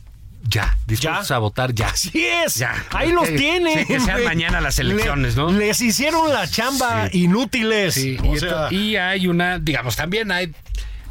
ya, 0.50 0.78
dispuestos 0.86 1.32
a 1.32 1.40
votar 1.40 1.74
ya. 1.74 1.88
Así 1.88 2.26
es. 2.26 2.56
Ya. 2.56 2.74
Ahí 2.92 3.12
los 3.12 3.28
tienen. 3.28 3.80
sí, 3.80 3.86
que 3.86 4.00
sean 4.00 4.24
mañana 4.24 4.62
las 4.62 4.80
elecciones, 4.80 5.36
Le- 5.36 5.42
¿no? 5.44 5.52
Les 5.52 5.82
hicieron 5.82 6.32
la 6.32 6.48
chamba 6.48 7.10
inútiles. 7.12 7.96
Sí, 7.96 8.18
y, 8.24 8.38
sea, 8.40 8.68
esto- 8.68 8.72
y 8.76 8.96
hay 8.96 9.28
una, 9.28 9.60
digamos, 9.60 9.96
también 9.96 10.32
hay. 10.32 10.54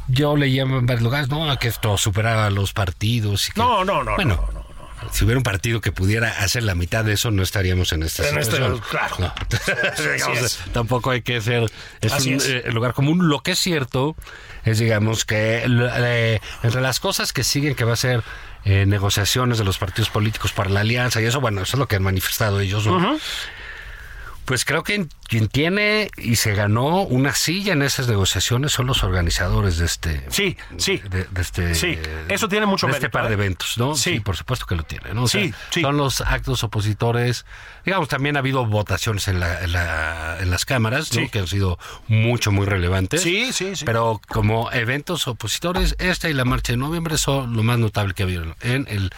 Yo 0.09 0.37
leía 0.37 0.61
en 0.63 0.85
varios 0.85 1.03
lugares, 1.03 1.27
no, 1.27 1.57
que 1.59 1.67
esto 1.67 1.97
superaba 1.97 2.49
los 2.49 2.71
partidos. 2.73 3.49
Y 3.49 3.51
que- 3.51 3.59
No, 3.59 3.83
no, 3.83 4.03
no, 4.03 4.15
Bueno, 4.15 4.47
no, 4.53 4.61
no, 4.61 4.66
si 5.11 5.23
hubiera 5.25 5.37
un 5.37 5.43
partido 5.43 5.81
que 5.81 5.91
pudiera 5.91 6.29
hacer 6.43 6.63
la 6.63 6.75
mitad 6.75 7.03
de 7.05 7.13
eso, 7.13 7.31
no 7.31 7.43
estaríamos 7.43 7.91
en 7.93 8.03
esta 8.03 8.27
En 8.27 8.37
este- 8.37 8.57
situación. 8.57 8.81
claro. 8.89 9.15
No. 9.19 9.33
Digamos, 10.13 10.37
es. 10.39 10.59
Tampoco 10.73 11.11
hay 11.11 11.21
que 11.21 11.41
ser. 11.41 11.69
Es 12.01 12.13
Así 12.13 12.29
un 12.33 12.35
es. 12.37 12.45
eh, 12.47 12.63
lugar 12.71 12.93
común. 12.93 13.27
Lo 13.29 13.41
que 13.41 13.51
es 13.51 13.59
cierto 13.59 14.15
es, 14.65 14.79
digamos, 14.79 15.25
que 15.25 15.63
eh, 15.65 16.39
entre 16.63 16.81
las 16.81 16.99
cosas 16.99 17.33
que 17.33 17.43
siguen, 17.43 17.75
que 17.75 17.83
va 17.85 17.93
a 17.93 17.97
ser 17.97 18.23
eh, 18.65 18.85
negociaciones 18.85 19.57
de 19.57 19.63
los 19.63 19.77
partidos 19.77 20.09
políticos 20.09 20.51
para 20.51 20.69
la 20.69 20.81
alianza 20.81 21.21
y 21.21 21.25
eso, 21.25 21.39
bueno, 21.39 21.61
eso 21.61 21.77
es 21.77 21.79
lo 21.79 21.87
que 21.87 21.95
han 21.95 22.03
manifestado 22.03 22.59
ellos, 22.59 22.85
¿no? 22.85 23.17
Pues 24.47 24.63
creo 24.63 24.81
que 24.81 25.07
quien 25.27 25.49
tiene 25.49 26.09
y 26.15 26.37
se 26.37 26.55
ganó 26.55 27.01
una 27.01 27.33
silla 27.35 27.73
en 27.73 27.81
esas 27.81 28.07
negociaciones 28.07 28.71
son 28.71 28.87
los 28.87 29.03
organizadores 29.03 29.77
de 29.77 29.85
este. 29.85 30.23
Sí, 30.29 30.55
sí. 30.77 31.01
De, 31.09 31.25
de 31.25 31.41
este. 31.41 31.75
Sí, 31.75 31.99
eso 32.29 32.47
tiene 32.47 32.65
mucho 32.65 32.87
de 32.87 32.93
este 32.93 33.01
mérito, 33.07 33.11
par 33.19 33.25
de 33.27 33.31
¿eh? 33.31 33.33
eventos, 33.33 33.77
¿no? 33.77 33.93
Sí. 33.95 34.21
por 34.21 34.37
supuesto 34.37 34.65
que 34.65 34.75
lo 34.75 34.83
tiene, 34.83 35.13
¿no? 35.13 35.23
O 35.23 35.27
sea, 35.27 35.41
Sí, 35.43 35.53
sí. 35.69 35.81
Son 35.81 35.97
los 35.97 36.21
actos 36.21 36.63
opositores. 36.63 37.45
Digamos, 37.85 38.07
también 38.07 38.37
ha 38.37 38.39
habido 38.39 38.65
votaciones 38.65 39.27
en, 39.27 39.41
la, 39.41 39.61
en, 39.65 39.73
la- 39.73 40.37
en 40.39 40.49
las 40.49 40.63
cámaras, 40.63 41.13
¿no? 41.13 41.29
Que 41.29 41.39
han 41.39 41.47
sido 41.47 41.77
mucho, 42.07 42.53
muy 42.53 42.65
relevantes. 42.65 43.21
Sí, 43.21 43.51
sí, 43.51 43.75
sí. 43.75 43.83
Pero 43.83 44.21
como 44.29 44.71
eventos 44.71 45.27
opositores, 45.27 45.97
esta 45.99 46.29
y 46.29 46.33
la 46.33 46.45
marcha 46.45 46.71
de 46.71 46.77
noviembre 46.77 47.17
son 47.17 47.53
lo 47.53 47.63
más 47.63 47.79
notable 47.79 48.13
que 48.13 48.23
ha 48.23 48.25
habido 48.25 48.45
en 48.61 48.87
el 48.89 49.11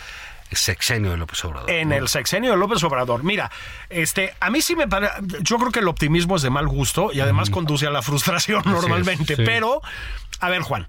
sexenio 0.52 1.12
de 1.12 1.18
López 1.18 1.44
Obrador. 1.46 1.70
en 1.70 1.92
el 1.92 2.08
sexenio 2.08 2.52
de 2.52 2.58
López 2.58 2.84
Obrador. 2.84 3.24
Mira, 3.24 3.52
este, 3.90 4.34
a 4.40 4.50
mí 4.50 4.62
sí 4.62 4.76
me 4.76 4.88
parece, 4.88 5.14
yo 5.42 5.58
creo 5.58 5.72
que 5.72 5.80
el 5.80 5.88
optimismo 5.88 6.36
es 6.36 6.42
de 6.42 6.50
mal 6.50 6.68
gusto 6.68 7.12
y 7.14 7.20
además 7.20 7.50
conduce 7.50 7.88
a 7.88 7.92
la 7.92 8.02
frustración 8.02 8.64
normalmente, 8.66 9.36
sí. 9.36 9.44
pero, 9.46 9.82
a 10.40 10.50
ver 10.50 10.62
Juan, 10.62 10.88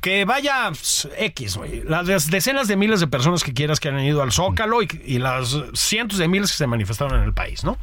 que 0.00 0.24
vaya 0.24 0.70
X, 1.16 1.58
las 1.84 2.30
decenas 2.30 2.68
de 2.68 2.76
miles 2.76 3.00
de 3.00 3.06
personas 3.06 3.42
que 3.42 3.54
quieras 3.54 3.80
que 3.80 3.88
han 3.88 3.98
ido 4.00 4.22
al 4.22 4.32
Zócalo 4.32 4.82
y, 4.82 4.88
y 5.04 5.18
las 5.18 5.56
cientos 5.74 6.18
de 6.18 6.28
miles 6.28 6.50
que 6.50 6.58
se 6.58 6.66
manifestaron 6.66 7.18
en 7.18 7.24
el 7.24 7.32
país, 7.32 7.64
¿no? 7.64 7.78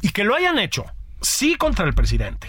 Y 0.00 0.10
que 0.10 0.24
lo 0.24 0.34
hayan 0.34 0.58
hecho, 0.58 0.86
sí 1.20 1.56
contra 1.56 1.86
el 1.86 1.94
presidente. 1.94 2.48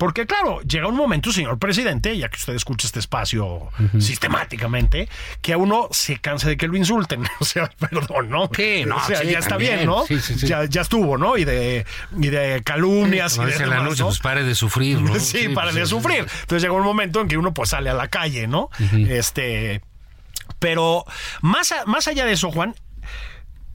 Porque 0.00 0.24
claro, 0.26 0.62
llega 0.62 0.86
un 0.88 0.96
momento, 0.96 1.30
señor 1.30 1.58
presidente, 1.58 2.16
ya 2.16 2.30
que 2.30 2.36
usted 2.38 2.54
escucha 2.54 2.86
este 2.86 3.00
espacio 3.00 3.68
sistemáticamente, 3.98 5.10
que 5.42 5.52
a 5.52 5.58
uno 5.58 5.88
se 5.90 6.18
cansa 6.18 6.48
de 6.48 6.56
que 6.56 6.66
lo 6.68 6.76
insulten. 6.78 7.22
O 7.38 7.44
sea, 7.44 7.68
perdón, 7.78 8.30
¿no? 8.30 8.48
Sí, 8.56 8.84
no, 8.86 8.96
o 8.96 9.00
sea, 9.04 9.20
sí, 9.20 9.26
ya 9.30 9.38
está 9.40 9.50
también. 9.50 9.74
bien, 9.74 9.86
¿no? 9.86 10.06
Sí, 10.06 10.18
sí, 10.18 10.38
sí. 10.38 10.46
Ya, 10.46 10.64
ya 10.64 10.80
estuvo, 10.80 11.18
¿no? 11.18 11.36
Y 11.36 11.44
de, 11.44 11.84
y 12.18 12.28
de 12.28 12.62
calumnias 12.64 13.36
y 13.36 13.44
de 13.44 13.58
demás, 13.58 13.80
anuncio, 13.80 14.04
¿no? 14.06 14.08
pues 14.08 14.20
pare 14.20 14.42
de 14.42 14.54
sufrir, 14.54 15.02
¿no? 15.02 15.14
Sí, 15.20 15.50
para 15.50 15.66
pues, 15.70 15.74
de 15.74 15.86
sufrir. 15.86 16.20
Entonces 16.20 16.62
llega 16.62 16.72
un 16.72 16.82
momento 16.82 17.20
en 17.20 17.28
que 17.28 17.36
uno 17.36 17.52
pues 17.52 17.68
sale 17.70 17.90
a 17.90 17.94
la 17.94 18.08
calle, 18.08 18.46
¿no? 18.46 18.70
Este, 19.06 19.82
pero 20.58 21.04
más, 21.42 21.72
a- 21.72 21.84
más 21.84 22.08
allá 22.08 22.24
de 22.24 22.32
eso, 22.32 22.50
Juan, 22.50 22.74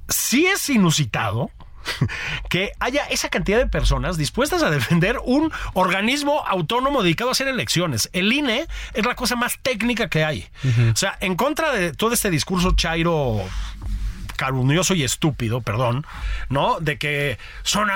sí 0.10 0.48
es 0.48 0.68
inusitado 0.72 1.52
que 2.50 2.72
haya 2.80 3.06
esa 3.06 3.30
cantidad 3.30 3.58
de 3.58 3.68
personas 3.68 4.18
dispuestas 4.18 4.64
a 4.64 4.70
defender 4.70 5.20
un 5.24 5.52
organismo 5.74 6.46
autónomo 6.48 7.04
dedicado 7.04 7.30
a 7.30 7.34
hacer 7.34 7.48
elecciones. 7.48 8.10
El 8.14 8.32
INE 8.32 8.68
es 8.94 9.06
la 9.06 9.16
cosa 9.16 9.36
más 9.36 9.60
técnica 9.62 10.10
que 10.10 10.24
hay. 10.24 10.48
O 10.92 10.96
sea, 10.96 11.18
en 11.20 11.36
contra 11.36 11.72
de 11.74 11.94
todo 11.94 12.14
este 12.14 12.30
discurso 12.30 12.72
chairo 12.76 13.42
calumnioso 14.36 14.94
y 14.94 15.04
estúpido, 15.04 15.62
perdón, 15.62 16.06
¿no? 16.50 16.80
De 16.80 16.98
que 16.98 17.38
son 17.64 17.90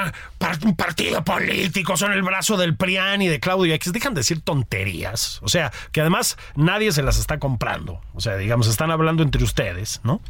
un 0.63 0.75
partido 0.75 1.23
político, 1.23 1.97
son 1.97 2.11
el 2.13 2.21
brazo 2.23 2.57
del 2.57 2.75
PRIAN 2.75 3.21
y 3.21 3.27
de 3.27 3.39
Claudio 3.39 3.73
X. 3.75 3.91
Dejan 3.93 4.13
de 4.13 4.19
decir 4.21 4.41
tonterías. 4.41 5.39
O 5.41 5.47
sea, 5.49 5.71
que 5.91 6.01
además 6.01 6.37
nadie 6.55 6.91
se 6.91 7.03
las 7.03 7.17
está 7.17 7.39
comprando. 7.39 8.01
O 8.13 8.21
sea, 8.21 8.35
digamos, 8.37 8.67
están 8.67 8.91
hablando 8.91 9.23
entre 9.23 9.43
ustedes, 9.43 10.01
¿no? 10.03 10.21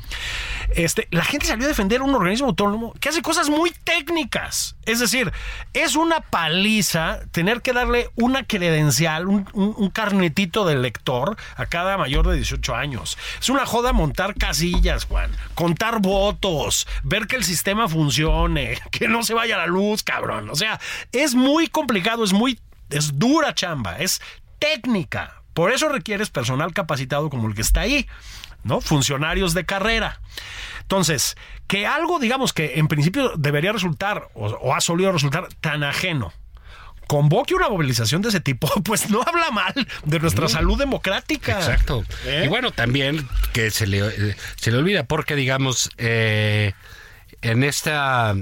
Este, 0.75 1.07
la 1.11 1.23
gente 1.23 1.45
salió 1.47 1.65
a 1.65 1.67
defender 1.67 2.01
un 2.01 2.13
organismo 2.13 2.47
autónomo 2.47 2.93
que 2.99 3.09
hace 3.09 3.21
cosas 3.21 3.49
muy 3.49 3.71
técnicas. 3.83 4.75
Es 4.85 4.99
decir, 4.99 5.31
es 5.73 5.95
una 5.95 6.19
paliza 6.21 7.19
tener 7.31 7.61
que 7.61 7.73
darle 7.73 8.09
una 8.15 8.43
credencial, 8.45 9.27
un, 9.27 9.47
un- 9.53 9.73
un 9.77 9.89
carnetito 9.89 10.65
de 10.65 10.75
lector 10.75 11.37
a 11.55 11.65
cada 11.65 11.97
mayor 11.97 12.27
de 12.27 12.35
18 12.35 12.75
años. 12.75 13.17
Es 13.39 13.49
una 13.49 13.65
joda 13.65 13.93
montar 13.93 14.35
casillas, 14.35 15.05
Juan. 15.05 15.31
Contar 15.55 15.98
votos, 15.99 16.87
ver 17.03 17.27
que 17.27 17.35
el 17.35 17.43
sistema 17.43 17.87
funcione, 17.87 18.77
que 18.91 19.07
no 19.07 19.23
se 19.23 19.33
vaya 19.33 19.57
la 19.57 19.67
luz, 19.67 20.03
cabrón. 20.03 20.49
O 20.49 20.55
sea, 20.55 20.79
es 21.11 21.35
muy 21.35 21.67
complicado, 21.67 22.23
es 22.23 22.33
muy, 22.33 22.59
es 22.89 23.17
dura 23.17 23.53
chamba, 23.53 23.97
es 23.97 24.21
técnica. 24.59 25.41
Por 25.53 25.71
eso 25.71 25.89
requieres 25.89 26.29
personal 26.29 26.73
capacitado 26.73 27.29
como 27.29 27.47
el 27.47 27.55
que 27.55 27.61
está 27.61 27.81
ahí, 27.81 28.07
¿no? 28.63 28.81
Funcionarios 28.81 29.53
de 29.53 29.65
carrera. 29.65 30.21
Entonces, 30.81 31.37
que 31.67 31.85
algo, 31.85 32.19
digamos, 32.19 32.53
que 32.53 32.79
en 32.79 32.87
principio 32.87 33.33
debería 33.35 33.71
resultar, 33.71 34.29
o, 34.33 34.47
o 34.47 34.73
ha 34.73 34.81
solido 34.81 35.11
resultar 35.11 35.47
tan 35.61 35.83
ajeno, 35.83 36.33
convoque 37.09 37.55
una 37.55 37.69
movilización 37.69 38.21
de 38.21 38.29
ese 38.29 38.39
tipo, 38.39 38.69
pues 38.83 39.09
no 39.09 39.23
habla 39.23 39.49
mal 39.49 39.73
de 40.05 40.19
nuestra 40.19 40.47
salud 40.47 40.77
democrática. 40.77 41.57
Exacto. 41.57 42.05
¿Eh? 42.23 42.43
Y 42.45 42.47
bueno, 42.47 42.69
también 42.69 43.27
que 43.51 43.71
se 43.71 43.87
le, 43.87 44.07
eh, 44.07 44.35
se 44.57 44.71
le 44.71 44.77
olvida, 44.77 45.05
porque 45.05 45.35
digamos, 45.35 45.89
eh, 45.97 46.73
en 47.41 47.63
esta 47.63 48.35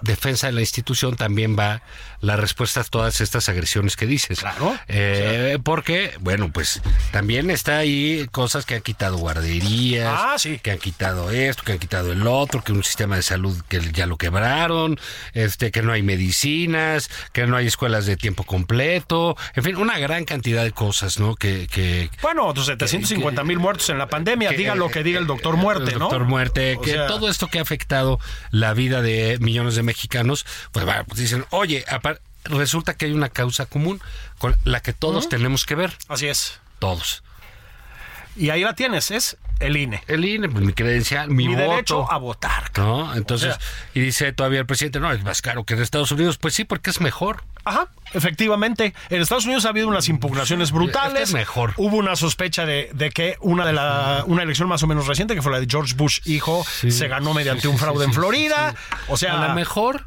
defensa 0.00 0.46
de 0.46 0.54
la 0.54 0.60
institución 0.60 1.16
también 1.16 1.54
va 1.56 1.82
la 2.22 2.36
respuesta 2.36 2.80
a 2.80 2.84
todas 2.84 3.20
estas 3.20 3.50
agresiones 3.50 3.94
que 3.96 4.06
dices. 4.06 4.40
Claro. 4.40 4.74
Eh, 4.88 5.58
Porque, 5.62 6.14
bueno, 6.20 6.50
pues 6.50 6.80
también 7.10 7.50
está 7.50 7.76
ahí 7.78 8.26
cosas 8.32 8.64
que 8.64 8.76
han 8.76 8.80
quitado 8.80 9.18
guarderías, 9.18 10.08
Ah, 10.18 10.34
sí. 10.38 10.58
que 10.62 10.70
han 10.70 10.78
quitado 10.78 11.30
esto, 11.30 11.62
que 11.64 11.72
han 11.72 11.78
quitado 11.78 12.12
el 12.12 12.26
otro, 12.26 12.62
que 12.62 12.72
un 12.72 12.82
sistema 12.84 13.16
de 13.16 13.22
salud 13.22 13.60
que 13.68 13.80
ya 13.92 14.06
lo 14.06 14.16
quebraron, 14.16 14.98
este, 15.34 15.70
que 15.70 15.82
no 15.82 15.92
hay 15.92 16.02
medicinas, 16.02 17.10
que 17.32 17.46
no 17.46 17.56
hay 17.56 17.66
escuelas 17.66 18.06
de 18.06 18.16
tiempo 18.16 18.44
completo, 18.44 19.36
en 19.54 19.64
fin, 19.64 19.76
una 19.76 19.98
gran 19.98 20.24
cantidad 20.24 20.62
de 20.64 20.72
cosas, 20.72 21.18
¿no? 21.18 21.34
Que, 21.34 21.66
que 21.66 22.08
Bueno, 22.22 22.54
pues 22.54 22.66
750 22.66 23.44
mil 23.44 23.58
muertos 23.58 23.90
en 23.90 23.98
la 23.98 24.06
pandemia, 24.08 24.50
que- 24.50 24.56
diga 24.56 24.74
lo 24.74 24.88
que 24.90 25.02
diga 25.02 25.18
el 25.18 25.26
doctor 25.26 25.56
Muerte, 25.56 25.90
el 25.92 25.98
¿no? 25.98 26.04
doctor 26.04 26.24
Muerte, 26.24 26.76
O 26.76 26.80
que 26.82 26.92
sea, 26.92 27.06
todo 27.08 27.28
esto 27.28 27.48
que 27.48 27.58
ha 27.58 27.62
afectado 27.62 28.20
la 28.50 28.74
vida 28.74 29.02
de 29.02 29.38
millones 29.40 29.74
de 29.74 29.82
mexicanos, 29.82 30.46
pues, 30.70 30.86
va, 30.86 31.02
pues 31.04 31.18
dicen, 31.20 31.44
oye, 31.50 31.84
apar- 31.88 32.11
resulta 32.44 32.94
que 32.94 33.06
hay 33.06 33.12
una 33.12 33.28
causa 33.28 33.66
común 33.66 34.00
con 34.38 34.56
la 34.64 34.80
que 34.80 34.92
todos 34.92 35.28
tenemos 35.28 35.64
que 35.66 35.74
ver, 35.74 35.96
Así 36.08 36.26
es. 36.28 36.60
todos. 36.78 37.22
Y 38.34 38.48
ahí 38.50 38.62
la 38.62 38.74
tienes, 38.74 39.10
es 39.10 39.36
el 39.60 39.76
INE. 39.76 40.02
El 40.08 40.24
INE, 40.24 40.48
pues, 40.48 40.64
mi 40.64 40.72
credencial, 40.72 41.28
mi, 41.28 41.46
Mi 41.48 41.54
voto. 41.54 41.70
derecho 41.70 42.10
a 42.10 42.16
votar. 42.16 42.70
¿No? 42.78 43.14
Entonces, 43.14 43.50
O 43.56 43.58
sea- 43.60 43.68
y 43.94 44.00
dice 44.00 44.32
todavía 44.32 44.58
el 44.60 44.66
presidente, 44.66 45.00
no, 45.00 45.12
es 45.12 45.22
más 45.22 45.42
caro 45.42 45.64
que 45.64 45.74
en 45.74 45.82
Estados 45.82 46.10
Unidos. 46.12 46.38
Pues 46.38 46.54
sí, 46.54 46.64
porque 46.64 46.88
es 46.90 47.00
mejor. 47.02 47.44
Ajá, 47.64 47.88
efectivamente. 48.14 48.94
En 49.10 49.20
Estados 49.20 49.44
Unidos 49.44 49.66
ha 49.66 49.68
habido 49.68 49.86
unas 49.86 50.08
impugnaciones 50.08 50.72
brutales. 50.72 51.12
Este 51.12 51.22
es 51.24 51.32
mejor. 51.34 51.74
Hubo 51.76 51.98
una 51.98 52.16
sospecha 52.16 52.64
de, 52.64 52.90
de 52.94 53.10
que 53.10 53.36
una 53.40 53.66
de 53.66 53.74
la 53.74 54.24
una 54.26 54.42
elección 54.42 54.66
más 54.66 54.82
o 54.82 54.86
menos 54.86 55.06
reciente, 55.06 55.34
que 55.34 55.42
fue 55.42 55.52
la 55.52 55.60
de 55.60 55.66
George 55.70 55.94
Bush 55.94 56.20
hijo, 56.24 56.64
se 56.64 57.06
ganó 57.08 57.34
mediante 57.34 57.68
un 57.68 57.78
fraude 57.78 58.06
en 58.06 58.14
Florida. 58.14 58.74
O 59.08 59.16
sea, 59.18 59.34
A 59.44 59.48
lo 59.48 59.54
mejor 59.54 60.06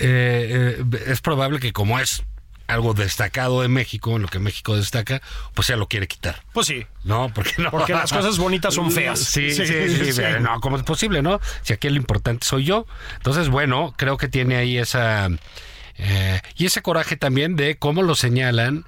eh, 0.00 0.76
eh, 0.80 1.04
es 1.06 1.20
probable 1.20 1.58
que 1.60 1.72
como 1.72 1.98
es 1.98 2.22
algo 2.66 2.94
destacado 2.94 3.62
de 3.62 3.68
México, 3.68 4.16
en 4.16 4.22
lo 4.22 4.28
que 4.28 4.40
México 4.40 4.76
destaca, 4.76 5.22
pues 5.54 5.68
ya 5.68 5.76
lo 5.76 5.86
quiere 5.86 6.08
quitar. 6.08 6.42
pues 6.52 6.66
sí. 6.66 6.84
No, 7.04 7.30
porque 7.32 7.52
no. 7.58 7.70
Porque 7.70 7.92
las 7.92 8.12
cosas 8.12 8.38
bonitas 8.38 8.74
son 8.74 8.90
feas. 8.90 9.20
Sí, 9.20 9.50
sí, 9.52 9.64
Sí, 9.66 9.72
sí, 9.88 9.96
sí, 10.04 10.12
sí. 10.12 10.20
pero 10.20 10.40
No, 10.40 10.60
¿cómo 10.60 10.76
es 10.76 10.82
posible, 10.82 11.22
no? 11.22 11.40
Si 11.62 11.72
aquí 11.72 11.88
lo 11.88 11.96
importante 11.96 12.44
soy 12.44 12.64
yo. 12.64 12.86
Entonces, 13.18 13.48
bueno, 13.50 13.94
creo 13.96 14.16
que 14.16 14.26
tiene 14.28 14.56
ahí 14.56 14.78
esa. 14.78 15.28
eh, 15.98 16.40
y 16.56 16.66
ese 16.66 16.82
coraje 16.82 17.16
también 17.16 17.54
de 17.54 17.76
cómo 17.78 18.02
lo 18.02 18.16
señalan. 18.16 18.84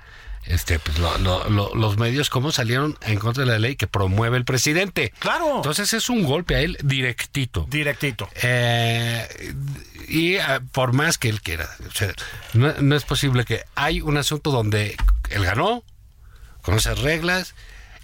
Este, 0.48 0.78
pues 0.78 0.98
lo- 0.98 1.18
lo- 1.18 1.48
lo- 1.50 1.74
los 1.74 1.98
medios, 1.98 2.30
cómo 2.30 2.52
salieron 2.52 2.96
en 3.02 3.18
contra 3.18 3.44
de 3.44 3.50
la 3.50 3.58
ley 3.58 3.76
que 3.76 3.86
promueve 3.86 4.38
el 4.38 4.46
presidente. 4.46 5.12
Claro. 5.18 5.56
Entonces 5.56 5.92
es 5.92 6.08
un 6.08 6.24
golpe 6.24 6.54
a 6.56 6.60
él 6.60 6.78
directito. 6.82 7.66
Directito. 7.68 8.30
Eh, 8.42 9.54
y 10.08 10.38
ah, 10.38 10.62
por 10.72 10.94
más 10.94 11.18
que 11.18 11.28
él 11.28 11.42
quiera, 11.42 11.68
o 11.86 11.92
sea, 11.92 12.14
no, 12.54 12.72
no 12.80 12.96
es 12.96 13.04
posible 13.04 13.44
que 13.44 13.64
hay 13.74 14.00
un 14.00 14.16
asunto 14.16 14.50
donde 14.50 14.96
él 15.28 15.44
ganó, 15.44 15.84
con 16.62 16.76
esas 16.76 16.98
reglas, 17.00 17.54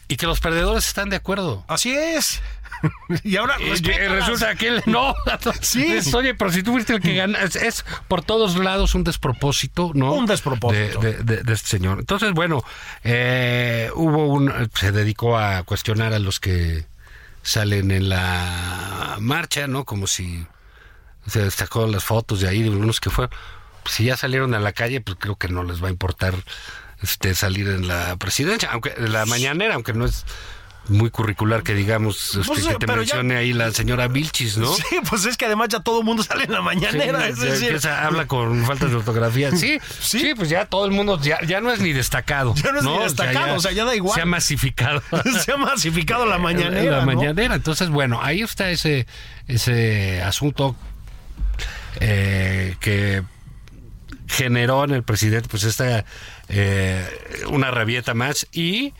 y 0.08 0.16
que 0.16 0.26
los 0.26 0.40
perdedores 0.40 0.86
están 0.86 1.08
de 1.10 1.16
acuerdo. 1.16 1.64
Así 1.68 1.92
es. 1.94 2.40
y 3.24 3.36
ahora 3.36 3.56
Y 3.60 3.70
respétalas. 3.70 4.10
resulta 4.26 4.54
que 4.56 4.68
él 4.68 4.82
no. 4.86 5.14
Sí. 5.62 5.84
Es, 5.94 6.12
Oye, 6.14 6.34
pero 6.34 6.50
si 6.52 6.62
tú 6.62 6.72
fuiste 6.72 6.92
el 6.94 7.00
que 7.00 7.14
gana, 7.14 7.40
es, 7.40 7.56
es 7.56 7.84
por 8.08 8.22
todos 8.22 8.56
lados 8.56 8.94
un 8.94 9.04
despropósito, 9.04 9.92
¿no? 9.94 10.12
Un 10.12 10.26
despropósito. 10.26 11.00
De, 11.00 11.12
de- 11.14 11.22
de- 11.22 11.42
de 11.42 11.52
este 11.52 11.68
señor. 11.68 12.00
Entonces, 12.00 12.32
bueno, 12.32 12.62
eh, 13.04 13.90
hubo 13.94 14.26
un. 14.26 14.52
Se 14.74 14.92
dedicó 14.92 15.38
a 15.38 15.62
cuestionar 15.62 16.12
a 16.12 16.18
los 16.18 16.40
que 16.40 16.86
salen 17.42 17.90
en 17.90 18.08
la 18.08 19.16
marcha, 19.20 19.66
¿no? 19.66 19.84
Como 19.84 20.06
si 20.06 20.46
se 21.26 21.40
destacó 21.42 21.86
las 21.86 22.04
fotos 22.04 22.40
de 22.40 22.48
ahí 22.48 22.62
de 22.62 22.70
unos 22.70 23.00
que 23.00 23.10
fueron. 23.10 23.34
Pues 23.82 23.94
si 23.96 24.04
ya 24.04 24.16
salieron 24.16 24.54
a 24.54 24.58
la 24.60 24.72
calle, 24.72 25.00
pues 25.00 25.16
creo 25.20 25.36
que 25.36 25.48
no 25.48 25.62
les 25.62 25.82
va 25.82 25.88
a 25.88 25.90
importar 25.90 26.34
este 27.04 27.34
salir 27.34 27.68
en 27.68 27.86
la 27.88 28.16
presidencia, 28.16 28.70
aunque 28.72 28.92
en 28.96 29.12
la 29.12 29.24
mañanera, 29.26 29.74
aunque 29.74 29.92
no 29.92 30.04
es 30.04 30.24
muy 30.86 31.08
curricular 31.08 31.62
que 31.62 31.72
digamos 31.72 32.34
este, 32.34 32.40
Pues, 32.46 32.66
que 32.66 32.74
te 32.74 32.86
ya- 32.86 32.94
mencione 32.94 33.36
ahí 33.36 33.54
la 33.54 33.70
señora 33.70 34.06
Vilchis, 34.06 34.58
¿no? 34.58 34.66
Sí, 34.74 34.96
pues 35.08 35.24
es 35.24 35.38
que 35.38 35.46
además 35.46 35.68
ya 35.70 35.80
todo 35.80 36.00
el 36.00 36.04
mundo 36.04 36.22
sale 36.22 36.44
en 36.44 36.52
la 36.52 36.60
mañanera. 36.60 37.24
Sí, 37.24 37.30
es 37.32 37.38
ya 37.38 37.44
decir, 37.46 37.64
empieza- 37.68 38.04
habla 38.06 38.26
con 38.26 38.66
faltas 38.66 38.90
de 38.90 38.96
ortografía. 38.96 39.50
Sí, 39.52 39.78
Sí. 40.00 40.18
sí, 40.20 40.34
pues 40.36 40.50
ya 40.50 40.66
todo 40.66 40.84
el 40.84 40.90
mundo 40.90 41.18
ya, 41.22 41.40
ya 41.46 41.62
no 41.62 41.72
es 41.72 41.80
ni 41.80 41.94
destacado. 41.94 42.54
Ya 42.56 42.70
no 42.72 42.80
es 42.80 42.84
ni 42.84 42.98
destacado, 42.98 43.54
o 43.54 43.60
sea, 43.60 43.72
ya 43.72 43.86
da 43.86 43.96
igual. 43.96 44.14
Se 44.14 44.20
ha 44.20 44.26
masificado. 44.26 45.02
se 45.42 45.52
ha 45.52 45.56
masificado 45.56 46.26
la 46.26 46.36
mañanera. 46.36 46.98
La 46.98 47.00
¿no? 47.00 47.06
mañanera. 47.06 47.54
Entonces, 47.54 47.88
bueno, 47.88 48.20
ahí 48.22 48.42
está 48.42 48.70
ese, 48.70 49.06
ese 49.48 50.20
asunto 50.20 50.76
eh, 52.00 52.76
que 52.80 53.22
generó 54.26 54.84
en 54.84 54.90
el 54.90 55.02
presidente 55.02 55.48
pues 55.48 55.64
esta 55.64 56.04
eh, 56.48 57.06
una 57.48 57.70
rabieta 57.70 58.14
más 58.14 58.46
y 58.52 58.92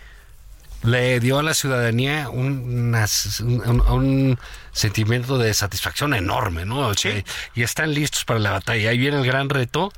le 0.82 1.18
dio 1.20 1.38
a 1.38 1.42
la 1.42 1.54
ciudadanía 1.54 2.28
un, 2.28 2.88
unas- 2.90 3.40
un, 3.40 3.60
un- 3.66 3.80
un 3.80 4.38
sentimiento 4.72 5.38
de 5.38 5.54
satisfacción 5.54 6.14
enorme, 6.14 6.66
¿no? 6.66 6.80
O 6.88 6.94
sea, 6.94 7.22
Y 7.54 7.62
están 7.62 7.94
listos 7.94 8.24
para 8.24 8.38
la 8.40 8.50
batalla. 8.50 8.90
Ahí 8.90 8.98
viene 8.98 9.16
el 9.18 9.24
gran 9.24 9.48
reto, 9.48 9.90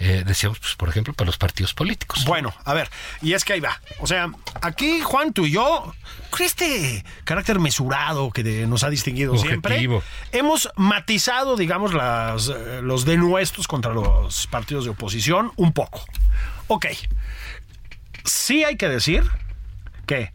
eh, 0.00 0.24
decíamos, 0.26 0.58
pues, 0.58 0.74
por 0.74 0.88
ejemplo, 0.88 1.14
para 1.14 1.26
los 1.26 1.38
partidos 1.38 1.72
políticos. 1.72 2.24
Bueno, 2.24 2.52
a 2.64 2.74
ver, 2.74 2.90
y 3.22 3.34
es 3.34 3.44
que 3.44 3.52
ahí 3.52 3.60
va. 3.60 3.80
O 4.00 4.08
sea, 4.08 4.28
aquí 4.60 5.00
Juan, 5.02 5.32
tú 5.32 5.46
y 5.46 5.52
yo, 5.52 5.94
con 6.30 6.42
este 6.42 7.04
carácter 7.22 7.60
mesurado 7.60 8.32
que 8.32 8.42
de- 8.42 8.66
nos 8.66 8.82
ha 8.82 8.90
distinguido 8.90 9.34
siempre, 9.38 9.76
hemos 10.32 10.68
matizado, 10.74 11.54
digamos, 11.54 11.94
las, 11.94 12.48
eh, 12.48 12.80
los 12.82 13.04
denuestos 13.04 13.68
contra 13.68 13.92
los 13.94 14.48
partidos 14.48 14.82
de 14.84 14.90
oposición 14.90 15.52
un 15.54 15.72
poco. 15.72 16.04
Ok. 16.68 16.86
Sí 18.24 18.64
hay 18.64 18.76
que 18.76 18.88
decir 18.88 19.24
que 20.06 20.32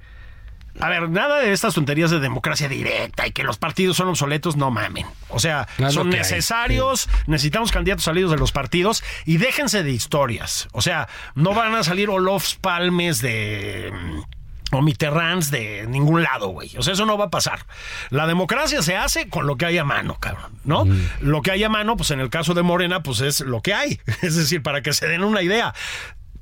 a 0.79 0.87
ver, 0.87 1.09
nada 1.09 1.39
de 1.39 1.51
estas 1.51 1.73
tonterías 1.73 2.09
de 2.09 2.19
democracia 2.19 2.69
directa 2.69 3.27
y 3.27 3.31
que 3.31 3.43
los 3.43 3.57
partidos 3.57 3.97
son 3.97 4.07
obsoletos, 4.07 4.55
no 4.55 4.71
mamen. 4.71 5.05
O 5.27 5.39
sea, 5.39 5.67
son 5.89 6.07
hay, 6.07 6.19
necesarios, 6.19 7.09
necesitamos 7.27 7.71
candidatos 7.71 8.05
salidos 8.05 8.31
de 8.31 8.37
los 8.37 8.53
partidos 8.53 9.03
y 9.25 9.37
déjense 9.37 9.83
de 9.83 9.91
historias. 9.91 10.69
O 10.71 10.81
sea, 10.81 11.09
no 11.35 11.53
van 11.53 11.75
a 11.75 11.83
salir 11.83 12.09
Olofs 12.09 12.55
Palmes 12.55 13.21
de 13.21 13.91
mm, 13.93 14.21
o 14.71 14.81
Mitterrands 14.81 15.51
de 15.51 15.85
ningún 15.87 16.23
lado, 16.23 16.47
güey. 16.49 16.71
O 16.77 16.81
sea, 16.81 16.93
eso 16.93 17.05
no 17.05 17.17
va 17.17 17.25
a 17.25 17.29
pasar. 17.29 17.65
La 18.09 18.25
democracia 18.25 18.81
se 18.81 18.95
hace 18.95 19.27
con 19.27 19.47
lo 19.47 19.57
que 19.57 19.65
hay 19.65 19.77
a 19.77 19.83
mano, 19.83 20.17
cabrón, 20.19 20.59
¿no? 20.63 20.87
Lo 21.19 21.41
que 21.41 21.51
hay 21.51 21.63
a 21.63 21.69
mano, 21.69 21.97
pues 21.97 22.11
en 22.11 22.21
el 22.21 22.29
caso 22.29 22.53
de 22.53 22.61
Morena, 22.61 23.03
pues 23.03 23.19
es 23.19 23.41
lo 23.41 23.61
que 23.61 23.73
hay. 23.73 23.99
Es 24.21 24.35
decir, 24.35 24.61
para 24.61 24.81
que 24.81 24.93
se 24.93 25.07
den 25.07 25.23
una 25.23 25.41
idea. 25.41 25.73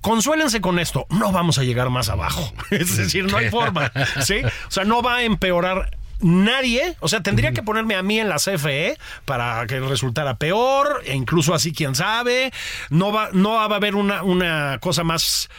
Consuélense 0.07 0.61
con 0.61 0.79
esto, 0.79 1.05
no 1.09 1.33
vamos 1.33 1.57
a 1.57 1.63
llegar 1.63 1.89
más 1.89 2.07
abajo. 2.07 2.49
Es 2.71 2.95
decir, 2.95 3.29
no 3.29 3.37
hay 3.37 3.49
forma, 3.49 3.91
¿sí? 4.21 4.41
O 4.67 4.71
sea, 4.71 4.85
no 4.85 5.01
va 5.01 5.17
a 5.17 5.23
empeorar 5.23 5.91
nadie, 6.21 6.95
o 7.01 7.09
sea, 7.09 7.21
tendría 7.21 7.51
que 7.51 7.61
ponerme 7.61 7.95
a 7.95 8.03
mí 8.03 8.17
en 8.17 8.29
la 8.29 8.37
CFE 8.37 8.97
para 9.25 9.67
que 9.67 9.81
resultara 9.81 10.37
peor, 10.37 11.01
e 11.05 11.13
incluso 11.13 11.53
así, 11.53 11.73
quién 11.73 11.93
sabe. 11.93 12.53
No 12.89 13.11
va, 13.11 13.31
no 13.33 13.55
va 13.55 13.63
a 13.63 13.75
haber 13.75 13.95
una, 13.95 14.23
una 14.23 14.77
cosa 14.79 15.03
más 15.03 15.49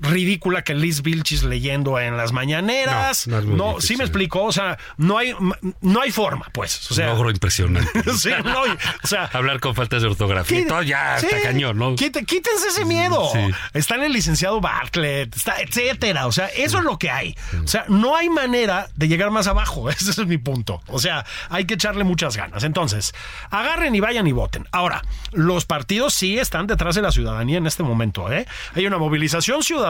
ridícula 0.00 0.62
que 0.62 0.74
Liz 0.74 1.02
Vilchis 1.02 1.42
leyendo 1.42 1.98
en 1.98 2.16
las 2.16 2.32
mañaneras. 2.32 3.26
No, 3.26 3.40
no 3.42 3.80
sí 3.80 3.96
me 3.96 4.04
explico, 4.04 4.42
o 4.44 4.52
sea, 4.52 4.78
no 4.96 5.18
hay, 5.18 5.34
no 5.80 6.00
hay 6.00 6.10
forma, 6.10 6.46
pues. 6.52 6.90
O 6.90 6.94
sea, 6.94 7.06
Logro 7.08 7.30
impresionante. 7.30 8.12
sí, 8.16 8.30
no 8.44 8.62
o 8.62 9.06
sea, 9.06 9.24
Hablar 9.32 9.60
con 9.60 9.74
faltas 9.74 10.02
de 10.02 10.08
ortografía. 10.08 10.58
y 10.60 10.62
Quí- 10.64 10.68
todo 10.68 10.82
ya 10.82 11.18
sí, 11.18 11.26
está 11.26 11.42
cañón, 11.42 11.78
¿no? 11.78 11.94
quítense 11.96 12.68
ese 12.68 12.84
miedo. 12.84 13.30
Sí. 13.32 13.40
Está 13.74 13.96
en 13.96 14.04
el 14.04 14.12
licenciado 14.12 14.60
Bartlett, 14.60 15.34
está, 15.36 15.60
etcétera. 15.60 16.26
O 16.26 16.32
sea, 16.32 16.46
eso 16.48 16.78
es 16.78 16.84
lo 16.84 16.98
que 16.98 17.10
hay. 17.10 17.36
O 17.62 17.66
sea, 17.68 17.84
no 17.88 18.16
hay 18.16 18.28
manera 18.28 18.88
de 18.94 19.08
llegar 19.08 19.30
más 19.30 19.46
abajo. 19.46 19.88
Ese 19.96 20.10
es 20.10 20.26
mi 20.26 20.38
punto. 20.38 20.82
O 20.88 20.98
sea, 20.98 21.24
hay 21.48 21.64
que 21.64 21.74
echarle 21.74 22.04
muchas 22.04 22.36
ganas. 22.36 22.64
Entonces, 22.64 23.14
agarren 23.50 23.94
y 23.94 24.00
vayan 24.00 24.26
y 24.26 24.32
voten. 24.32 24.66
Ahora, 24.72 25.02
los 25.32 25.64
partidos 25.64 26.14
sí 26.14 26.38
están 26.38 26.66
detrás 26.66 26.94
de 26.94 27.02
la 27.02 27.12
ciudadanía 27.12 27.58
en 27.58 27.66
este 27.66 27.82
momento. 27.82 28.30
¿eh? 28.32 28.46
Hay 28.74 28.86
una 28.86 28.98
movilización 28.98 29.62
ciudadana 29.62 29.85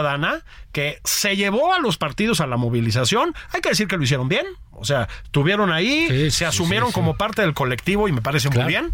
que 0.72 1.00
se 1.04 1.37
llevó 1.37 1.72
a 1.74 1.78
los 1.78 1.96
partidos 1.96 2.40
a 2.40 2.46
la 2.46 2.56
movilización. 2.56 3.35
Hay 3.52 3.61
que 3.61 3.70
decir 3.70 3.88
que 3.88 3.96
lo 3.96 4.02
hicieron 4.04 4.28
bien. 4.28 4.46
O 4.72 4.85
sea, 4.85 5.09
tuvieron 5.30 5.72
ahí, 5.72 6.06
Sí, 6.09 6.30
se 6.30 6.46
asumieron 6.46 6.88
sí, 6.88 6.92
sí. 6.92 6.94
como 6.94 7.16
parte 7.16 7.42
del 7.42 7.54
colectivo 7.54 8.09
y 8.09 8.12
me 8.12 8.20
parece 8.22 8.48
Claro. 8.48 8.64
muy 8.64 8.72
bien. 8.72 8.92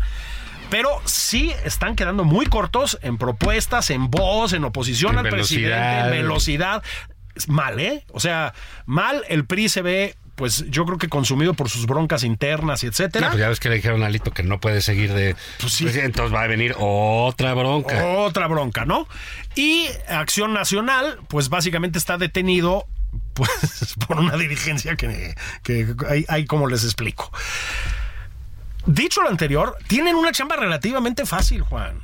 Pero 0.71 0.89
sí 1.05 1.53
están 1.65 1.97
quedando 1.97 2.25
muy 2.25 2.47
cortos 2.47 2.99
en 3.03 3.19
propuestas, 3.19 3.91
en 3.91 4.11
voz, 4.11 4.53
en 4.55 4.65
oposición 4.65 5.13
En 5.19 5.27
al 5.27 5.29
presidente, 5.29 5.75
en 5.77 6.11
velocidad. 6.11 6.83
velocidad. 6.83 6.83
Mal, 7.49 7.81
¿eh? 7.81 8.05
O 8.13 8.21
sea, 8.21 8.55
mal, 8.87 9.23
el 9.29 9.45
PRI 9.47 9.69
se 9.69 9.83
ve, 9.83 10.17
pues 10.35 10.65
yo 10.71 10.85
creo 10.87 10.99
que 10.99 11.09
consumido 11.09 11.55
por 11.55 11.69
sus 11.69 11.87
broncas 11.87 12.25
internas 12.25 12.83
y 12.83 12.87
etcétera. 12.87 13.27
No, 13.27 13.33
pues 13.33 13.41
ya 13.41 13.49
ves 13.49 13.61
que 13.61 13.69
le 13.69 13.77
dijeron 13.77 14.03
a 14.03 14.07
Alito 14.07 14.31
que 14.31 14.43
no 14.43 14.61
puede 14.61 14.81
seguir 14.81 15.13
de. 15.13 15.37
Pues 15.61 15.73
sí. 15.73 15.85
Pues 15.85 15.97
entonces 15.97 16.35
va 16.35 16.43
a 16.43 16.47
venir 16.47 16.75
otra 16.79 17.55
bronca. 17.55 18.05
Otra 18.05 18.47
bronca, 18.47 18.85
¿no? 18.85 19.07
Y 19.55 19.87
Acción 20.09 20.53
Nacional, 20.53 21.19
pues 21.29 21.49
básicamente 21.49 21.99
está 21.99 22.19
detenido 22.19 22.87
pues 23.35 23.95
por 24.07 24.19
una 24.19 24.37
dirigencia 24.37 24.97
que, 24.97 25.35
que 25.63 25.95
hay, 26.09 26.25
hay 26.29 26.47
como 26.47 26.67
les 26.67 26.85
explico. 26.85 27.31
Dicho 28.87 29.23
lo 29.23 29.29
anterior, 29.29 29.77
tienen 29.87 30.17
una 30.17 30.33
chamba 30.33 30.57
relativamente 30.57 31.25
fácil, 31.27 31.63
Juan. 31.63 32.01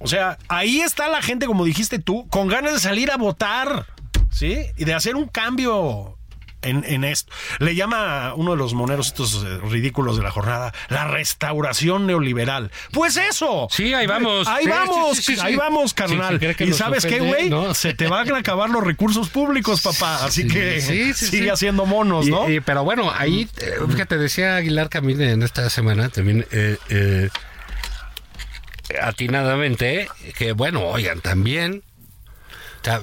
O 0.00 0.06
sea, 0.06 0.38
ahí 0.48 0.80
está 0.80 1.08
la 1.08 1.22
gente, 1.22 1.46
como 1.46 1.64
dijiste 1.64 1.98
tú, 1.98 2.28
con 2.28 2.48
ganas 2.48 2.74
de 2.74 2.80
salir 2.80 3.10
a 3.10 3.16
votar, 3.16 3.86
¿sí? 4.30 4.66
Y 4.76 4.84
de 4.84 4.92
hacer 4.92 5.16
un 5.16 5.28
cambio 5.28 6.18
en, 6.64 6.84
en 6.84 7.04
esto. 7.04 7.32
Le 7.58 7.74
llama 7.74 8.28
a 8.28 8.34
uno 8.34 8.52
de 8.52 8.56
los 8.56 8.74
moneros 8.74 9.08
estos 9.08 9.44
eh, 9.44 9.58
ridículos 9.70 10.16
de 10.16 10.22
la 10.22 10.30
jornada 10.30 10.72
la 10.88 11.06
restauración 11.06 12.06
neoliberal. 12.06 12.70
Pues 12.92 13.16
eso. 13.16 13.68
Sí, 13.70 13.94
ahí 13.94 14.06
vamos. 14.06 14.48
Ahí 14.48 14.64
Sí, 14.64 14.70
vamos, 14.70 15.16
sí, 15.16 15.22
sí, 15.22 15.34
sí, 15.36 15.40
ahí 15.42 15.56
vamos, 15.56 15.94
carnal. 15.94 16.40
y 16.58 16.72
sabes 16.72 17.04
qué, 17.06 17.20
güey, 17.20 17.50
¿no? 17.50 17.74
se 17.74 17.94
te 17.94 18.08
van 18.08 18.30
a 18.32 18.38
acabar 18.38 18.70
los 18.70 18.82
recursos 18.82 19.28
públicos, 19.28 19.80
papá. 19.82 20.24
Así 20.24 20.42
Sí, 20.42 20.48
que 20.48 20.80
sigue 21.14 21.50
haciendo 21.50 21.86
monos, 21.86 22.26
¿no? 22.26 22.48
y- 22.50 22.60
pero 22.60 22.84
bueno, 22.84 23.10
ahí, 23.14 23.48
eh, 23.58 23.74
fíjate, 23.90 24.16
decía 24.18 24.56
Aguilar 24.56 24.88
Camil 24.88 25.20
en 25.20 25.42
esta 25.42 25.68
semana 25.70 26.08
también, 26.08 26.46
eh, 26.50 26.76
eh, 26.88 27.28
atinadamente, 29.00 30.08
que 30.36 30.52
bueno, 30.52 30.82
oigan, 30.82 31.20
también, 31.20 31.82
o 32.80 32.84
sea, 32.84 33.00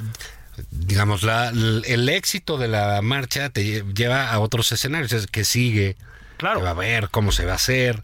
digamos, 0.69 1.23
la, 1.23 1.49
el 1.49 2.09
éxito 2.09 2.57
de 2.57 2.67
la 2.67 3.01
marcha 3.01 3.49
te 3.49 3.63
lle- 3.63 3.93
lleva 3.95 4.29
a 4.31 4.39
otros 4.39 4.71
escenarios, 4.71 5.11
es 5.13 5.27
que 5.27 5.43
sigue, 5.43 5.95
Claro. 6.37 6.59
que 6.59 6.63
va 6.65 6.71
a 6.71 6.73
ver 6.73 7.09
cómo 7.09 7.31
se 7.31 7.45
va 7.45 7.53
a 7.53 7.55
hacer, 7.55 8.03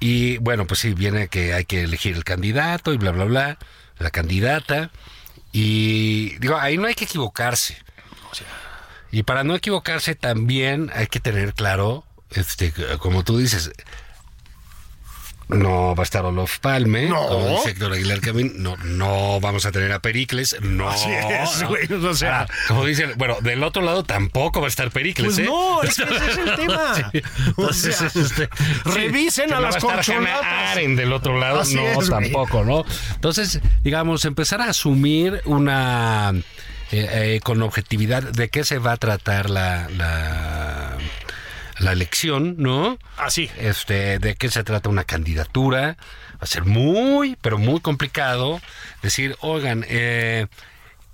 y 0.00 0.38
bueno, 0.38 0.66
pues 0.66 0.80
sí, 0.80 0.94
viene 0.94 1.28
que 1.28 1.54
hay 1.54 1.64
que 1.64 1.82
elegir 1.82 2.14
el 2.16 2.24
candidato 2.24 2.92
y 2.92 2.98
bla, 2.98 3.10
bla, 3.10 3.24
bla, 3.24 3.58
la 3.98 4.10
candidata, 4.10 4.90
y 5.52 6.36
digo, 6.38 6.56
ahí 6.58 6.76
no 6.76 6.86
hay 6.86 6.94
que 6.94 7.04
equivocarse. 7.04 7.76
Y 9.10 9.22
para 9.22 9.42
no 9.42 9.54
equivocarse 9.54 10.14
también 10.14 10.90
hay 10.94 11.06
que 11.06 11.18
tener 11.18 11.54
claro, 11.54 12.04
este, 12.30 12.72
como 12.98 13.24
tú 13.24 13.38
dices, 13.38 13.70
no 15.48 15.94
va 15.94 16.02
a 16.02 16.04
estar 16.04 16.24
Olof 16.24 16.58
Palme, 16.58 17.08
No. 17.08 17.26
como 17.26 17.48
dice 17.48 17.70
Héctor 17.70 17.92
Aguilar 17.92 18.20
Camín, 18.20 18.52
no, 18.62 18.76
no 18.84 19.40
vamos 19.40 19.64
a 19.66 19.72
tener 19.72 19.90
a 19.92 19.98
Pericles, 20.00 20.56
no. 20.60 20.88
Así 20.88 21.10
es, 21.10 21.62
no. 21.62 21.68
güey, 21.68 21.90
o 21.92 22.14
sea. 22.14 22.42
Ah, 22.42 22.46
como 22.68 22.84
dicen, 22.84 23.12
bueno, 23.16 23.36
del 23.40 23.62
otro 23.64 23.82
lado 23.82 24.04
tampoco 24.04 24.60
va 24.60 24.66
a 24.66 24.68
estar 24.68 24.90
Pericles, 24.90 25.34
Pues 25.34 25.38
¿eh? 25.38 25.50
no, 25.50 25.82
es 25.82 25.96
que 25.96 26.02
ese 26.04 26.30
es 26.30 26.38
el 26.38 26.56
tema. 26.56 26.94
Sí. 26.94 27.02
O 27.56 27.62
Entonces, 27.62 27.96
sea, 27.96 28.22
este, 28.22 28.48
revisen 28.84 29.52
a 29.52 29.56
no 29.56 29.62
las. 29.62 29.76
Arendt 29.82 30.98
del 30.98 31.12
otro 31.12 31.38
lado, 31.38 31.60
Así 31.60 31.74
no, 31.76 32.02
es, 32.02 32.10
tampoco, 32.10 32.64
¿no? 32.64 32.84
Entonces, 33.14 33.60
digamos, 33.82 34.24
empezar 34.24 34.60
a 34.60 34.70
asumir 34.70 35.40
una 35.44 36.32
eh, 36.90 37.08
eh, 37.36 37.40
con 37.42 37.62
objetividad 37.62 38.22
de 38.22 38.48
qué 38.48 38.64
se 38.64 38.78
va 38.78 38.92
a 38.92 38.96
tratar 38.96 39.50
la, 39.50 39.88
la, 39.90 40.96
la 41.78 41.92
elección, 41.92 42.56
¿no? 42.58 42.98
Así. 43.16 43.50
Este, 43.58 44.18
de 44.18 44.34
qué 44.34 44.48
se 44.50 44.64
trata 44.64 44.88
una 44.88 45.04
candidatura. 45.04 45.96
Va 46.32 46.40
a 46.40 46.46
ser 46.46 46.64
muy, 46.64 47.36
pero 47.40 47.58
muy 47.58 47.80
complicado 47.80 48.60
decir, 49.02 49.36
oigan, 49.40 49.84
eh, 49.88 50.46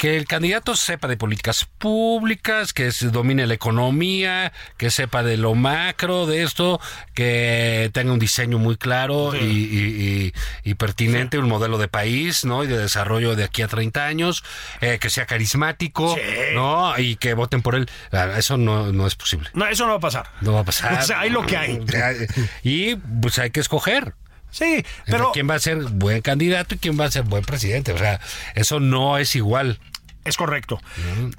que 0.04 0.18
el 0.18 0.26
candidato 0.26 0.76
sepa 0.76 1.08
de 1.08 1.16
políticas 1.16 1.64
públicas, 1.78 2.74
que 2.74 2.92
se 2.92 3.08
domine 3.08 3.46
la 3.46 3.54
economía, 3.54 4.52
que 4.76 4.90
sepa 4.90 5.22
de 5.22 5.38
lo 5.38 5.54
macro 5.54 6.26
de 6.26 6.42
esto, 6.42 6.78
que 7.14 7.88
tenga 7.94 8.12
un 8.12 8.18
diseño 8.18 8.58
muy 8.58 8.76
claro 8.76 9.34
y, 9.34 9.38
y- 9.46 10.32
y- 10.64 10.70
y 10.70 10.74
pertinente, 10.74 11.38
un 11.38 11.48
modelo 11.48 11.78
de 11.78 11.88
país, 11.88 12.44
¿no? 12.44 12.64
Y 12.64 12.66
de 12.66 12.76
desarrollo 12.76 13.34
de 13.34 13.44
aquí 13.44 13.62
a 13.62 13.68
30 13.68 14.04
años, 14.04 14.44
eh, 14.82 14.98
que 15.00 15.08
sea 15.08 15.24
carismático, 15.24 16.14
Sí. 16.16 16.20
¿no? 16.54 16.98
Y 16.98 17.16
que 17.16 17.32
voten 17.32 17.62
por 17.62 17.74
él. 17.74 17.88
Ah, 18.12 18.28
Eso 18.36 18.58
no, 18.58 18.92
no 18.92 19.06
es 19.06 19.14
posible. 19.14 19.48
No, 19.54 19.66
eso 19.66 19.84
no 19.86 19.92
va 19.92 19.96
a 19.96 20.00
pasar. 20.00 20.28
No 20.42 20.52
va 20.52 20.60
a 20.60 20.64
pasar. 20.64 20.98
O 21.00 21.06
sea, 21.06 21.20
hay 21.20 21.30
lo 21.30 21.46
que 21.46 21.56
hay. 21.56 21.80
Y 22.62 22.96
pues 22.96 23.38
hay 23.38 23.48
que 23.48 23.60
escoger. 23.60 24.12
Sí, 24.50 24.84
Pero 25.06 25.16
pero 25.18 25.32
quién 25.32 25.48
va 25.50 25.54
a 25.54 25.58
ser 25.58 25.78
buen 25.78 26.20
candidato 26.20 26.74
y 26.74 26.78
quién 26.78 27.00
va 27.00 27.06
a 27.06 27.10
ser 27.10 27.22
buen 27.22 27.42
presidente. 27.42 27.90
O 27.92 27.98
sea, 27.98 28.20
eso 28.54 28.78
no 28.80 29.16
es 29.18 29.34
igual. 29.34 29.80
Es 30.24 30.36
correcto. 30.36 30.80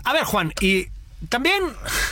A 0.04 0.14
ver, 0.14 0.24
Juan, 0.24 0.54
y 0.62 0.88
también 1.30 1.64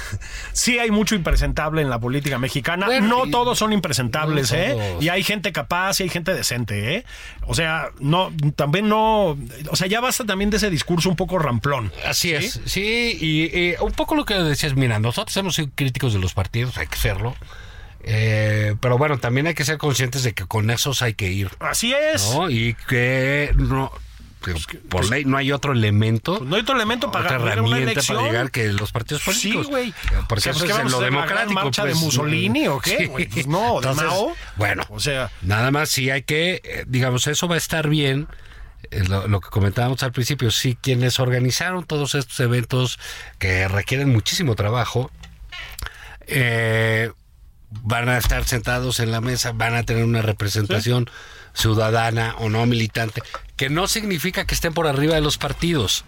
sí 0.54 0.80
hay 0.80 0.92
mucho 0.92 1.16
impresentable 1.16 1.82
en 1.82 1.90
la 1.90 2.00
política 2.00 2.40
mexicana. 2.40 2.86
Bueno, 2.86 3.08
no 3.08 3.30
todos 3.30 3.58
son 3.58 3.74
impresentables, 3.74 4.52
no 4.52 4.58
¿eh? 4.58 4.70
todos. 4.72 5.04
Y 5.04 5.10
hay 5.10 5.24
gente 5.24 5.52
capaz 5.52 6.00
y 6.00 6.04
hay 6.04 6.10
gente 6.10 6.34
decente, 6.34 6.96
¿eh? 6.96 7.06
O 7.46 7.56
sea, 7.56 7.90
no, 8.00 8.32
también 8.56 8.90
no. 8.90 9.38
O 9.70 9.76
sea, 9.76 9.88
ya 9.88 10.00
basta 10.00 10.26
también 10.26 10.50
de 10.50 10.58
ese 10.58 10.70
discurso 10.70 11.10
un 11.10 11.16
poco 11.16 11.40
ramplón. 11.40 11.92
Así 12.06 12.30
¿sí? 12.30 12.36
es, 12.36 12.62
sí, 12.66 13.18
y, 13.20 13.58
y 13.58 13.76
un 13.80 13.92
poco 13.92 14.16
lo 14.16 14.26
que 14.26 14.36
decías, 14.36 14.76
mira, 14.76 15.00
nosotros 15.00 15.36
hemos 15.38 15.56
sido 15.56 15.70
críticos 15.76 16.14
de 16.14 16.20
los 16.20 16.34
partidos, 16.34 16.78
hay 16.78 16.88
que 16.88 16.98
serlo, 16.98 17.36
eh, 18.04 18.76
pero 18.80 18.98
bueno, 18.98 19.18
también 19.18 19.48
hay 19.48 19.54
que 19.54 19.64
ser 19.64 19.78
conscientes 19.78 20.24
de 20.24 20.34
que 20.34 20.46
con 20.46 20.70
esos 20.70 21.02
hay 21.02 21.14
que 21.14 21.32
ir, 21.32 21.50
Así 21.60 21.94
es. 21.94 22.34
¿no? 22.34 22.50
Y 22.50 22.76
que 22.88 23.52
no, 23.56 23.92
que 24.44 24.54
por 24.90 25.10
ley 25.10 25.26
no 25.26 25.38
hay 25.38 25.52
otro 25.52 25.72
elemento, 25.74 26.38
Pues 26.38 26.50
no 26.50 26.56
hay 26.56 26.62
otro 26.62 26.76
elemento 26.76 27.12
para 27.12 27.26
otra 27.26 27.38
ganar 27.40 27.62
una 27.62 27.78
herramienta 27.78 27.92
elección. 27.94 28.18
para 28.18 28.28
llegar 28.30 28.52
que 28.52 28.68
los 28.74 28.92
partidos 28.92 29.24
Sí, 29.24 29.30
políticos. 29.32 29.68
güey. 29.68 29.94
Porque 30.28 30.50
O 30.50 30.54
sea, 30.54 30.54
pues, 30.54 30.64
eso 30.70 30.76
¿qué 30.78 30.86
es 30.86 30.92
lo 30.92 31.00
democrático. 31.00 31.54
marcha 31.54 31.84
de 31.86 31.92
pues, 31.92 32.04
Mussolini 32.04 32.68
o 32.68 32.80
qué, 32.80 32.98
sí. 32.98 33.08
Pues 33.32 33.48
no, 33.48 33.82
de 33.82 33.94
Mao. 33.94 34.36
Bueno, 34.58 34.84
O 34.90 35.00
sea- 35.00 35.32
nada 35.42 35.72
más 35.72 35.90
sí 35.90 36.10
hay 36.12 36.24
que, 36.24 36.62
eh, 36.64 36.84
digamos, 36.88 37.26
eso 37.28 37.48
va 37.48 37.56
a 37.56 37.58
estar 37.58 37.88
bien. 37.90 38.28
eh, 38.92 39.04
Lo, 39.08 39.28
lo 39.28 39.40
que 39.40 39.50
comentábamos 39.50 40.04
al 40.04 40.12
principio, 40.12 40.52
sí, 40.52 40.78
quienes 40.80 41.20
organizaron 41.20 41.86
todos 41.86 42.14
estos 42.16 42.40
eventos 42.42 43.00
que 43.40 43.68
requieren 43.70 44.10
muchísimo 44.12 44.56
trabajo, 44.56 45.10
eh, 46.28 47.12
van 47.82 48.10
a 48.10 48.18
estar 48.18 48.44
sentados 48.46 49.00
en 49.00 49.12
la 49.12 49.22
mesa, 49.22 49.52
van 49.54 49.76
a 49.76 49.84
tener 49.84 50.04
una 50.04 50.22
representación 50.22 51.10
ciudadana 51.54 52.36
o 52.39 52.50
no 52.50 52.66
militante, 52.66 53.22
que 53.56 53.70
no 53.70 53.88
significa 53.88 54.46
que 54.46 54.56
estén 54.56 54.74
por 54.74 54.88
arriba 54.88 55.16
de 55.16 55.22
los 55.22 55.38
partidos. 55.38 56.04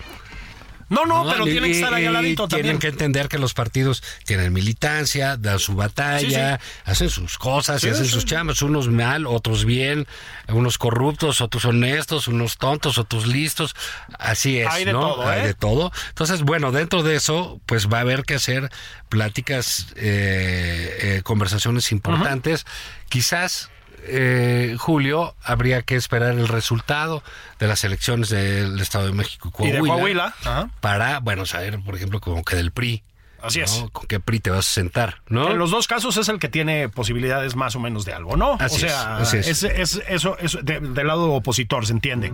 No, 0.88 1.08
no, 1.08 1.28
pero 1.28 1.48
Y- 1.48 1.52
tienen 1.52 1.72
que 1.72 1.78
estar 1.80 1.92
ahí 1.96 2.06
al 2.06 2.12
y 2.12 2.14
ladito 2.14 2.48
Tienen 2.48 2.64
también. 2.74 2.80
que 2.80 2.88
entender 2.90 3.28
que 3.28 3.40
los 3.40 3.56
partidos 3.56 4.04
tienen 4.24 4.54
militancia, 4.54 5.36
dan 5.36 5.58
su 5.58 5.74
batalla, 5.74 6.60
hacen 6.84 7.10
sus 7.10 7.40
cosas, 7.40 7.82
Sí, 7.82 7.90
hacen 7.90 8.06
sus 8.06 8.24
chambas, 8.24 8.62
unos 8.62 8.88
mal, 8.88 9.26
otros 9.26 9.66
bien, 9.66 10.06
unos 10.48 10.78
corruptos, 10.78 11.42
otros 11.42 11.66
honestos, 11.66 12.28
unos 12.28 12.58
tontos, 12.60 13.00
otros 13.00 13.26
listos. 13.26 13.76
Así 14.20 14.60
es, 14.60 14.68
Hay 14.70 14.86
de 14.86 14.94
¿no? 14.94 15.00
todo, 15.00 15.28
Hay 15.28 15.40
¿eh? 15.42 15.48
de 15.48 15.54
todo. 15.56 15.92
Entonces, 16.10 16.44
bueno, 16.44 16.72
dentro 16.72 17.02
de 17.02 17.16
eso, 17.16 17.60
pues 17.66 17.88
va 17.88 17.98
a 17.98 18.02
haber 18.02 18.22
que 18.22 18.36
hacer 18.36 18.70
pláticas, 19.10 19.88
eh, 19.96 20.98
eh, 21.18 21.22
conversaciones 21.24 21.92
importantes. 21.92 22.64
Quizás 23.10 23.72
eh, 24.04 24.76
Julio, 24.78 25.36
habría 25.44 25.82
que 25.82 25.96
esperar 25.96 26.32
el 26.34 26.48
resultado 26.48 27.24
de 27.60 27.68
las 27.68 27.84
elecciones 27.84 28.30
del 28.30 28.80
Estado 28.80 29.06
de 29.08 29.14
México 29.14 29.48
y 29.48 29.50
Y 29.50 29.72
Coahuila, 29.72 29.82
de 29.82 29.88
Coahuila, 29.88 30.26
ajá. 30.42 30.70
para, 30.82 31.20
bueno, 31.20 31.46
saber, 31.46 31.80
por 31.84 31.96
ejemplo, 31.96 32.20
como 32.22 32.44
que 32.44 32.56
del 32.56 32.72
PRI. 32.72 33.04
Así 33.42 33.60
¿no? 33.60 33.66
es. 33.66 33.86
¿Con 33.92 34.08
qué 34.08 34.20
PRI 34.20 34.40
te 34.40 34.50
vas 34.50 34.68
a 34.68 34.72
sentar? 34.72 35.22
¿no? 35.30 35.52
En 35.52 35.60
los 35.60 35.70
dos 35.70 35.88
casos 35.88 36.18
es 36.18 36.30
el 36.30 36.40
que 36.40 36.50
tiene 36.50 36.90
posibilidades 36.90 37.56
más 37.56 37.76
o 37.76 37.80
menos 37.80 38.04
de 38.04 38.14
algo, 38.14 38.36
¿no? 38.38 38.58
Así 38.60 38.78
o 38.78 38.80
sea, 38.90 39.20
es, 39.22 39.28
así 39.28 39.38
es. 39.38 39.48
es, 39.48 39.64
es- 39.64 40.04
eso, 40.08 40.36
eso 40.40 40.60
de- 40.64 40.80
del 40.80 41.06
lado 41.08 41.32
opositor, 41.32 41.86
se 41.86 41.94
entiende. 41.94 42.32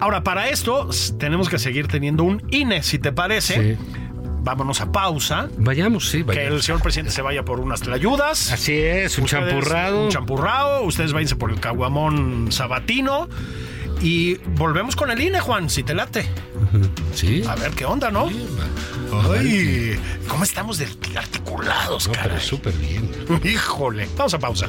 Ahora, 0.00 0.22
para 0.22 0.48
esto 0.50 0.90
tenemos 1.18 1.48
que 1.48 1.58
seguir 1.58 1.88
teniendo 1.88 2.24
un 2.24 2.46
INE, 2.50 2.82
si 2.82 2.98
te 2.98 3.10
parece. 3.12 3.76
Sí. 3.76 3.82
Vámonos 4.40 4.80
a 4.80 4.90
pausa. 4.90 5.48
Vayamos, 5.58 6.08
sí, 6.08 6.18
Que 6.18 6.30
el 6.32 6.36
vayamos. 6.36 6.64
señor 6.64 6.82
presidente 6.82 7.12
se 7.12 7.22
vaya 7.22 7.44
por 7.44 7.60
unas 7.60 7.80
tlayudas. 7.80 8.52
Así 8.52 8.74
es, 8.78 9.18
un 9.18 9.24
Ustedes, 9.24 9.46
champurrado. 9.48 10.04
Un 10.04 10.08
champurrado. 10.10 10.82
Ustedes 10.82 11.12
váyanse 11.12 11.36
por 11.36 11.50
el 11.50 11.60
caguamón 11.60 12.50
sabatino. 12.50 13.28
Y 14.00 14.36
volvemos 14.54 14.94
con 14.94 15.10
el 15.10 15.20
INE, 15.20 15.40
Juan, 15.40 15.68
si 15.68 15.82
te 15.82 15.92
late. 15.92 16.24
Sí. 17.14 17.42
A 17.48 17.56
ver 17.56 17.72
qué 17.72 17.84
onda, 17.84 18.10
¿no? 18.12 18.28
Ay, 19.36 19.98
¿cómo 20.28 20.44
estamos 20.44 20.78
de 20.78 20.86
articulados, 21.16 22.06
No, 22.06 22.12
pero 22.22 22.38
súper 22.40 22.74
bien. 22.74 23.10
Híjole. 23.44 24.08
Vamos 24.16 24.34
a 24.34 24.38
pausa. 24.38 24.68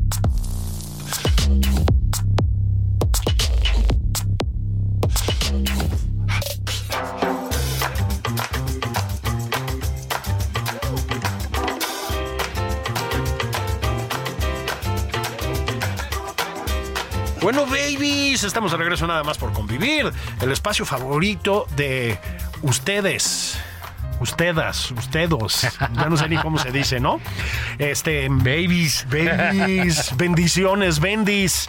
Bueno, 17.41 17.65
babies, 17.65 18.43
estamos 18.43 18.71
de 18.71 18.77
regreso 18.77 19.07
nada 19.07 19.23
más 19.23 19.39
por 19.39 19.51
convivir. 19.51 20.11
El 20.41 20.51
espacio 20.51 20.85
favorito 20.85 21.65
de 21.75 22.19
ustedes. 22.61 23.59
Ustedes, 24.19 24.91
ustedes. 24.91 25.67
Ya 25.95 26.05
no 26.07 26.17
sé 26.17 26.29
ni 26.29 26.37
cómo 26.37 26.59
se 26.59 26.71
dice, 26.71 26.99
¿no? 26.99 27.19
Este. 27.79 28.29
Babies. 28.29 29.07
Babies, 29.09 30.15
bendiciones, 30.17 30.99
bendis. 30.99 31.67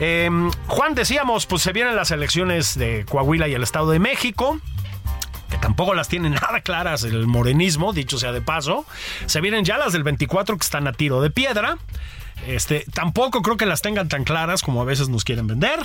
Eh, 0.00 0.28
Juan, 0.66 0.96
decíamos, 0.96 1.46
pues 1.46 1.62
se 1.62 1.72
vienen 1.72 1.94
las 1.94 2.10
elecciones 2.10 2.76
de 2.76 3.04
Coahuila 3.08 3.46
y 3.46 3.54
el 3.54 3.62
Estado 3.62 3.92
de 3.92 4.00
México 4.00 4.58
que 5.48 5.58
tampoco 5.58 5.94
las 5.94 6.08
tienen 6.08 6.32
nada 6.42 6.62
claras 6.62 7.04
el 7.04 7.28
morenismo, 7.28 7.92
dicho 7.92 8.18
sea 8.18 8.32
de 8.32 8.40
paso. 8.40 8.86
Se 9.26 9.40
vienen 9.40 9.64
ya 9.64 9.78
las 9.78 9.92
del 9.92 10.02
24 10.02 10.56
que 10.56 10.64
están 10.64 10.88
a 10.88 10.92
tiro 10.92 11.20
de 11.20 11.30
piedra. 11.30 11.78
Este, 12.46 12.84
tampoco 12.92 13.42
creo 13.42 13.56
que 13.56 13.66
las 13.66 13.82
tengan 13.82 14.08
tan 14.08 14.24
claras 14.24 14.62
como 14.62 14.82
a 14.82 14.84
veces 14.84 15.08
nos 15.08 15.24
quieren 15.24 15.46
vender. 15.46 15.78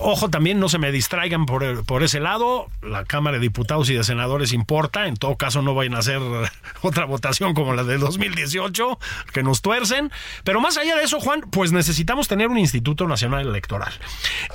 Ojo, 0.00 0.30
también 0.30 0.60
no 0.60 0.68
se 0.68 0.78
me 0.78 0.92
distraigan 0.92 1.44
por, 1.44 1.84
por 1.84 2.04
ese 2.04 2.20
lado. 2.20 2.68
La 2.82 3.04
Cámara 3.04 3.38
de 3.38 3.42
Diputados 3.42 3.90
y 3.90 3.94
de 3.94 4.04
Senadores 4.04 4.52
importa. 4.52 5.08
En 5.08 5.16
todo 5.16 5.36
caso, 5.36 5.60
no 5.60 5.74
vayan 5.74 5.94
a 5.94 5.98
hacer 5.98 6.20
otra 6.82 7.04
votación 7.04 7.52
como 7.54 7.74
la 7.74 7.82
de 7.82 7.98
2018, 7.98 8.98
que 9.32 9.42
nos 9.42 9.60
tuercen. 9.60 10.12
Pero 10.44 10.60
más 10.60 10.76
allá 10.76 10.96
de 10.96 11.02
eso, 11.02 11.18
Juan, 11.18 11.40
pues 11.50 11.72
necesitamos 11.72 12.28
tener 12.28 12.46
un 12.48 12.58
Instituto 12.58 13.08
Nacional 13.08 13.48
Electoral. 13.48 13.92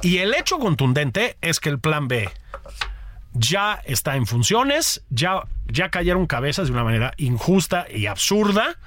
Y 0.02 0.20
el 0.20 0.34
hecho 0.34 0.60
contundente 0.60 1.36
es 1.42 1.60
que 1.60 1.70
el 1.70 1.80
Plan 1.80 2.08
B 2.08 2.30
ya 3.34 3.82
está 3.84 4.16
en 4.16 4.28
funciones, 4.28 5.04
ya, 5.10 5.44
ya 5.68 5.90
cayeron 5.90 6.28
cabezas 6.28 6.68
de 6.68 6.74
una 6.74 6.84
manera 6.84 7.14
injusta 7.18 7.86
y 7.94 8.06
absurda. 8.06 8.78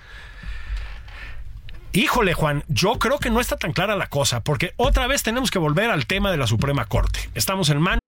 Híjole, 1.97 2.35
Juan, 2.35 2.63
yo 2.69 2.99
creo 2.99 3.19
que 3.19 3.31
no 3.31 3.41
está 3.41 3.57
tan 3.57 3.73
clara 3.73 3.97
la 3.97 4.09
cosa, 4.09 4.41
porque 4.41 4.73
otra 4.77 5.07
vez 5.07 5.23
tenemos 5.23 5.51
que 5.51 5.59
volver 5.59 5.89
al 5.89 6.07
tema 6.07 6.31
de 6.31 6.37
la 6.37 6.47
Suprema 6.47 6.85
Corte. 6.85 7.21
Estamos 7.35 7.71
en 7.71 7.81
manos 7.81 8.01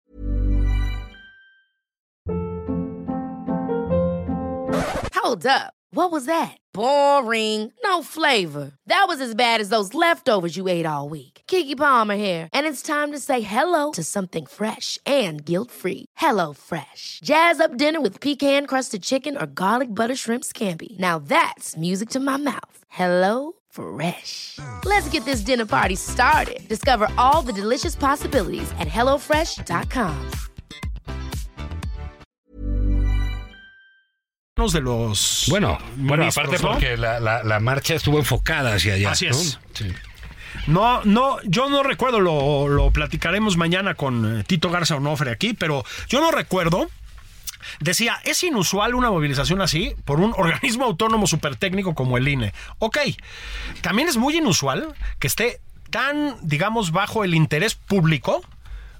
Hold 5.14 5.46
up. 5.46 5.72
What 5.90 6.12
was 6.12 6.26
that? 6.26 6.58
Boring. 6.74 7.72
No 7.82 8.02
flavor. 8.02 8.72
That 8.86 9.06
was 9.08 9.22
as 9.22 9.34
bad 9.34 9.58
as 9.58 9.70
those 9.70 9.94
leftovers 9.94 10.54
you 10.54 10.68
ate 10.68 10.84
all 10.84 11.08
week. 11.08 11.40
Kiki 11.46 11.74
Palmer 11.74 12.16
here, 12.16 12.50
and 12.52 12.66
it's 12.66 12.82
time 12.82 13.10
to 13.12 13.18
say 13.18 13.40
hello 13.40 13.92
to 13.92 14.04
something 14.04 14.44
fresh 14.44 14.98
and 15.06 15.42
guilt-free. 15.42 16.04
Hello 16.16 16.52
Fresh. 16.52 17.20
Jazz 17.24 17.58
up 17.58 17.78
dinner 17.78 18.02
with 18.02 18.20
pecan-crusted 18.20 19.02
chicken 19.02 19.36
or 19.36 19.46
garlic 19.46 19.94
butter 19.94 20.14
shrimp 20.16 20.44
scampi. 20.44 20.98
Now 20.98 21.18
that's 21.18 21.74
music 21.76 22.10
to 22.10 22.20
my 22.20 22.36
mouth. 22.36 22.84
Hello 22.88 23.57
Fresh. 23.70 24.58
Let's 24.84 25.08
get 25.10 25.24
this 25.24 25.40
dinner 25.40 25.66
party 25.66 25.94
started. 25.96 26.66
Discover 26.68 27.08
all 27.16 27.42
the 27.42 27.52
delicious 27.52 27.94
possibilities 27.96 28.70
at 28.78 28.88
hellofresh.com. 28.88 30.14
de 34.72 34.80
los 34.80 35.46
Bueno, 35.48 35.78
aparte 36.26 36.58
¿no? 36.58 36.72
porque 36.72 36.96
la, 36.96 37.20
la- 37.20 37.44
la 37.44 37.60
marcha 37.60 37.94
estuvo 37.94 38.18
enfocada 38.18 38.74
hacia 38.74 38.94
allá. 38.94 39.12
Así 39.12 39.26
¿no? 39.26 39.30
es. 39.30 39.58
Sí. 39.72 39.86
No, 40.66 41.02
no, 41.04 41.38
yo 41.44 41.70
no 41.70 41.82
recuerdo, 41.84 42.18
lo, 42.20 42.66
lo 42.68 42.90
platicaremos 42.90 43.56
mañana 43.56 43.94
con 43.94 44.40
eh, 44.40 44.44
Tito 44.44 44.68
Garza 44.70 44.96
Onofre 44.96 45.30
aquí, 45.30 45.54
pero 45.54 45.84
yo 46.08 46.20
no 46.20 46.32
recuerdo. 46.32 46.88
Decía, 47.80 48.20
es 48.24 48.42
inusual 48.42 48.94
una 48.94 49.10
movilización 49.10 49.60
así 49.60 49.94
por 50.04 50.20
un 50.20 50.32
organismo 50.36 50.84
autónomo 50.84 51.26
supertécnico 51.26 51.94
como 51.94 52.16
el 52.16 52.28
INE. 52.28 52.52
Ok, 52.78 52.98
también 53.80 54.08
es 54.08 54.16
muy 54.16 54.36
inusual 54.36 54.94
que 55.18 55.26
esté 55.26 55.60
tan, 55.90 56.36
digamos, 56.42 56.92
bajo 56.92 57.24
el 57.24 57.34
interés 57.34 57.74
público 57.74 58.42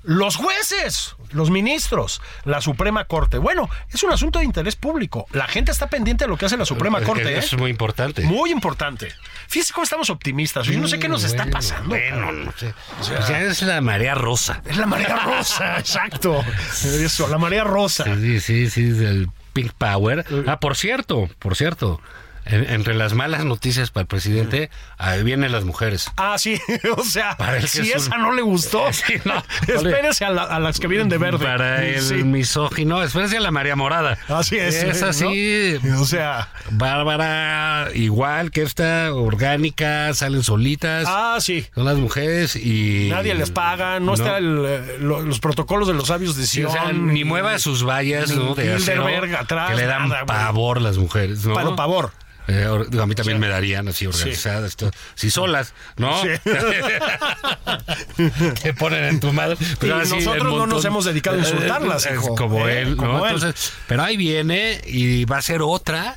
los 0.03 0.37
jueces, 0.37 1.17
los 1.33 1.51
ministros, 1.51 2.21
la 2.45 2.61
Suprema 2.61 3.05
Corte. 3.05 3.39
Bueno, 3.39 3.69
es 3.93 4.03
un 4.03 4.13
asunto 4.13 4.39
de 4.39 4.45
interés 4.45 4.77
público. 4.77 5.27
La 5.33 5.47
gente 5.47 5.71
está 5.73 5.89
pendiente 5.89 6.25
de 6.25 6.29
lo 6.29 6.37
que 6.37 6.47
hace 6.47 6.57
la 6.57 6.65
Suprema 6.65 6.99
Es- 7.01 7.05
Corte. 7.07 7.35
¿eh? 7.35 7.39
Eso 7.39 7.57
es 7.57 7.61
muy 7.61 7.71
importante. 7.71 8.23
Muy 8.23 8.51
importante. 8.51 9.13
Fíjese 9.49 9.73
cómo 9.73 9.85
estamos 9.85 10.11
optimistas. 10.11 10.67
Yo 10.67 10.79
no 10.81 10.89
sé 10.89 10.99
qué 10.99 11.09
nos 11.09 11.25
está 11.25 11.47
pasando. 11.47 11.89
Bueno, 11.89 12.33
no 12.33 12.53
sé. 12.57 12.73
O 13.01 13.05
sea, 13.05 13.43
es 13.43 13.63
la 13.63 13.81
marea 13.81 14.15
rosa. 14.15 14.63
Es 14.65 14.77
la 14.77 14.87
marea 14.87 15.17
rosa, 15.25 15.79
exacto. 15.79 16.45
Eso, 16.85 17.29
la 17.29 17.39
marea 17.39 17.65
rosa. 17.65 18.05
Sí, 18.05 18.41
sí, 18.41 18.71
sí, 18.71 18.85
del 18.85 19.29
Pink 19.53 19.73
Power. 19.73 20.25
Ah, 20.47 20.61
por 20.61 20.77
cierto, 20.77 21.29
por 21.39 21.57
cierto. 21.57 22.01
En- 22.49 22.69
entre 22.71 22.95
las 22.95 23.15
malas 23.15 23.45
noticias 23.45 23.91
para 23.91 24.03
el 24.03 24.09
presidente, 24.09 24.71
ahí 24.97 25.23
vienen 25.23 25.53
las 25.53 25.65
mujeres. 25.65 26.11
Ah, 26.17 26.37
sí, 26.39 26.61
o 26.97 27.05
sea, 27.05 27.37
Para 27.37 27.61
si 27.63 27.81
es 27.83 27.95
un- 27.95 28.03
esa 28.03 28.19
no 28.19 28.33
le 28.33 28.43
gustó, 28.43 28.85
Sí, 28.93 29.15
no. 29.25 29.43
espérese 29.75 30.25
a, 30.25 30.31
la- 30.31 30.43
a 30.45 30.59
las 30.59 30.81
que 30.81 30.87
vienen 30.89 31.09
de 31.09 31.19
verde. 31.19 31.45
Para 31.45 31.85
el 31.85 32.01
Sí, 32.03 32.15
misógino, 32.25 33.03
espérense 33.03 33.37
a 33.37 33.41
la 33.41 33.51
María 33.51 33.77
Morada. 33.77 34.19
Así 34.29 34.57
es. 34.57 34.75
Es 34.75 35.03
¿no? 35.03 35.09
así. 35.09 35.79
O 35.99 36.05
sea, 36.05 36.49
Bárbara, 36.71 37.89
igual 37.95 38.51
que 38.51 38.63
esta, 38.63 39.13
orgánica, 39.15 40.13
salen 40.15 40.43
solitas. 40.43 41.05
ah, 41.09 41.37
sí. 41.41 41.67
Son 41.75 41.85
las 41.85 41.97
mujeres 41.97 42.57
y. 42.57 43.09
Nadie 43.11 43.35
les 43.35 43.51
paga, 43.51 44.01
no, 44.01 44.15
está 44.15 44.39
el, 44.39 44.65
eh, 44.67 44.97
lo- 45.01 45.23
los 45.23 45.39
protocolos 45.41 45.87
de 45.89 45.95
los 45.95 46.09
sabios 46.09 46.37
de 46.37 46.47
Sí, 46.47 46.59
Sion. 46.61 46.67
o 46.71 46.73
sea, 46.73 46.93
ni 46.93 47.25
mueva 47.25 47.59
sus 47.59 47.85
vallas, 47.85 48.31
ni 48.31 48.37
¿no? 48.37 48.55
De 48.55 48.75
acero, 48.75 49.07
atrás, 49.39 49.71
que 49.71 49.77
le 49.77 49.87
dan 49.87 50.09
nada, 50.09 50.23
güey. 50.23 50.27
pavor 50.39 50.81
las 50.81 50.99
mujeres, 50.99 51.45
¿no? 51.45 51.55
Pero 51.55 51.77
pavor. 51.77 52.13
Eh, 52.49 52.65
a 52.65 53.07
mí 53.07 53.15
también 53.15 53.37
Sí. 53.37 53.41
me 53.41 53.49
darían 53.49 53.87
así 53.89 54.07
organizadas, 54.07 54.75
sí 55.15 55.31
solas, 55.31 55.75
¿no? 55.99 56.21
Sí. 56.23 56.29
Te 58.63 58.75
ponen 58.75 59.05
en 59.05 59.21
tu 59.21 59.33
madre. 59.33 59.57
Así 59.61 59.87
nosotros 60.17 60.45
no 60.45 60.67
nos 60.67 60.85
hemos 60.85 61.05
dedicado 61.05 61.37
a 61.37 61.41
insultarlas, 61.41 62.07
Es 62.07 62.13
hijo. 62.15 62.35
como 62.35 62.67
¿eh? 62.69 62.83
él, 62.83 62.91
¿no? 62.93 62.97
Como 62.97 63.27
él. 63.27 63.35
Entonces, 63.35 63.73
pero 63.87 64.03
ahí 64.03 64.17
viene 64.17 64.81
y 64.87 65.25
va 65.27 65.39
a 65.39 65.43
ser 65.43 65.63
otra 65.63 66.17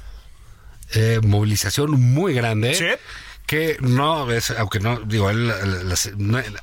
eh, 0.93 1.19
movilización 1.23 1.91
muy 1.91 2.33
grande. 2.33 2.73
Sí. 2.75 2.85
Que 3.51 3.75
no 3.81 4.31
es, 4.31 4.49
aunque 4.51 4.79
no, 4.79 5.01
digo, 5.01 5.29
él, 5.29 5.51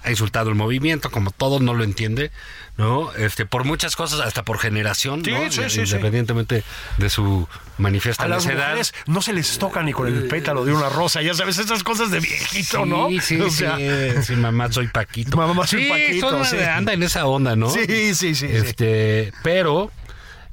ha 0.02 0.10
insultado 0.10 0.48
el 0.48 0.54
movimiento, 0.54 1.10
como 1.10 1.30
todo, 1.32 1.60
no 1.60 1.74
lo 1.74 1.84
entiende, 1.84 2.30
¿no? 2.78 3.12
Este, 3.12 3.44
por 3.44 3.64
muchas 3.64 3.94
cosas, 3.94 4.20
hasta 4.20 4.42
por 4.42 4.58
generación, 4.58 5.22
Sí, 5.22 5.30
¿no? 5.32 5.52
sí, 5.52 5.60
sí, 5.64 5.70
sí. 5.70 5.80
Independientemente 5.82 6.64
de 6.96 7.10
su 7.10 7.46
manifiesta 7.76 8.22
A 8.22 8.28
las 8.28 8.46
mujeres 8.46 8.94
no 9.06 9.20
se 9.20 9.34
les 9.34 9.58
toca 9.58 9.82
ni 9.82 9.92
con 9.92 10.06
el 10.06 10.28
pétalo 10.28 10.64
de 10.64 10.72
una 10.72 10.88
rosa. 10.88 11.20
Ya 11.20 11.34
sabes, 11.34 11.58
esas 11.58 11.84
cosas 11.84 12.10
de 12.10 12.20
viejito, 12.20 12.86
¿no? 12.86 13.08
Sí, 13.10 13.20
sí, 13.20 13.40
O 13.42 13.50
sea, 13.50 13.76
sí, 13.76 14.22
sí, 14.22 14.36
mamá 14.36 14.72
soy 14.72 14.88
Paquito. 14.88 15.36
Mamá, 15.36 15.66
soy 15.66 15.82
Sí, 15.84 15.90
Paquito, 15.90 16.42
son- 16.42 16.58
anda 16.60 16.94
en 16.94 17.02
esa 17.02 17.26
onda, 17.26 17.54
¿no? 17.54 17.68
Sí, 17.68 17.84
sí, 17.86 18.14
sí, 18.14 18.34
sí. 18.34 18.46
Este, 18.50 19.34
pero 19.42 19.92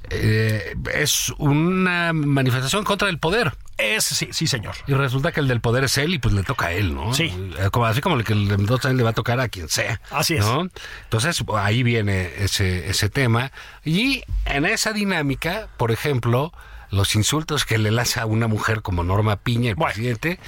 eh, 0.09 0.75
es 0.93 1.31
una 1.37 2.13
manifestación 2.13 2.83
contra 2.83 3.09
el 3.09 3.17
poder. 3.19 3.53
Es, 3.77 4.05
sí, 4.05 4.29
sí, 4.31 4.47
señor. 4.47 4.75
Y 4.87 4.93
resulta 4.93 5.31
que 5.31 5.39
el 5.41 5.47
del 5.47 5.59
poder 5.61 5.83
es 5.83 5.97
él 5.97 6.13
y 6.13 6.19
pues 6.19 6.33
le 6.33 6.43
toca 6.43 6.67
a 6.67 6.71
él, 6.71 6.93
¿no? 6.95 7.13
Sí. 7.13 7.25
Eh, 7.59 7.69
Como, 7.71 7.85
así 7.85 7.99
como 8.01 8.15
el 8.15 8.23
que 8.23 8.33
el 8.33 8.47
de 8.47 8.57
Mendoza 8.57 8.91
le 8.93 9.03
va 9.03 9.09
a 9.09 9.13
tocar 9.13 9.39
a 9.39 9.49
quien 9.49 9.67
sea. 9.69 9.99
Así 10.11 10.35
es. 10.35 10.45
¿no? 10.45 10.69
Entonces 11.03 11.43
ahí 11.55 11.83
viene 11.83 12.31
ese, 12.37 12.89
ese 12.89 13.09
tema. 13.09 13.51
Y 13.83 14.23
en 14.45 14.65
esa 14.65 14.93
dinámica, 14.93 15.67
por 15.77 15.91
ejemplo, 15.91 16.53
los 16.89 17.15
insultos 17.15 17.65
que 17.65 17.77
le 17.77 17.91
lanza 17.91 18.21
a 18.21 18.25
una 18.25 18.47
mujer 18.47 18.81
como 18.81 19.03
Norma 19.03 19.35
Piña, 19.35 19.71
el 19.71 19.75
Bueno. 19.75 19.93
presidente, 19.93 20.39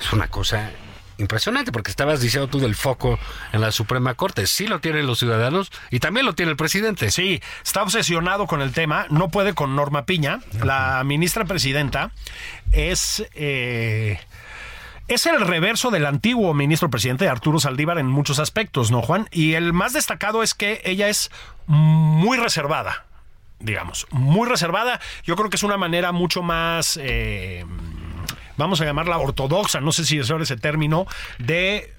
es 0.00 0.12
una 0.12 0.28
cosa 0.28 0.70
impresionante, 1.18 1.72
porque 1.72 1.90
estabas 1.90 2.20
diciendo 2.20 2.48
tú 2.48 2.58
del 2.58 2.74
foco 2.74 3.18
en 3.52 3.60
la 3.60 3.70
Suprema 3.72 4.14
Corte. 4.14 4.46
Sí 4.46 4.66
lo 4.66 4.80
tienen 4.80 5.06
los 5.06 5.18
ciudadanos 5.18 5.70
y 5.90 6.00
también 6.00 6.26
lo 6.26 6.34
tiene 6.34 6.50
el 6.50 6.56
presidente. 6.56 7.10
Sí, 7.10 7.42
está 7.62 7.82
obsesionado 7.82 8.46
con 8.46 8.62
el 8.62 8.72
tema, 8.72 9.06
no 9.10 9.28
puede 9.28 9.54
con 9.54 9.76
Norma 9.76 10.06
Piña. 10.06 10.40
La 10.64 11.02
ministra 11.04 11.44
presidenta 11.44 12.12
es... 12.72 13.24
eh, 13.34 14.20
es 15.08 15.24
el 15.24 15.40
reverso 15.40 15.90
del 15.90 16.04
antiguo 16.04 16.52
ministro 16.52 16.90
presidente 16.90 17.28
Arturo 17.28 17.58
Saldívar 17.58 17.98
en 17.98 18.06
muchos 18.06 18.38
aspectos, 18.38 18.90
¿no, 18.90 19.00
Juan? 19.00 19.26
Y 19.32 19.54
el 19.54 19.72
más 19.72 19.94
destacado 19.94 20.42
es 20.42 20.52
que 20.52 20.82
ella 20.84 21.08
es 21.08 21.30
muy 21.66 22.36
reservada, 22.36 23.06
digamos, 23.58 24.06
muy 24.10 24.46
reservada. 24.46 25.00
Yo 25.24 25.34
creo 25.34 25.48
que 25.48 25.56
es 25.56 25.62
una 25.62 25.78
manera 25.78 26.12
mucho 26.12 26.42
más, 26.42 26.98
eh, 27.02 27.64
vamos 28.58 28.82
a 28.82 28.84
llamarla 28.84 29.16
ortodoxa, 29.16 29.80
no 29.80 29.92
sé 29.92 30.04
si 30.04 30.18
es 30.18 30.28
ese 30.28 30.56
término, 30.56 31.06
de, 31.38 31.94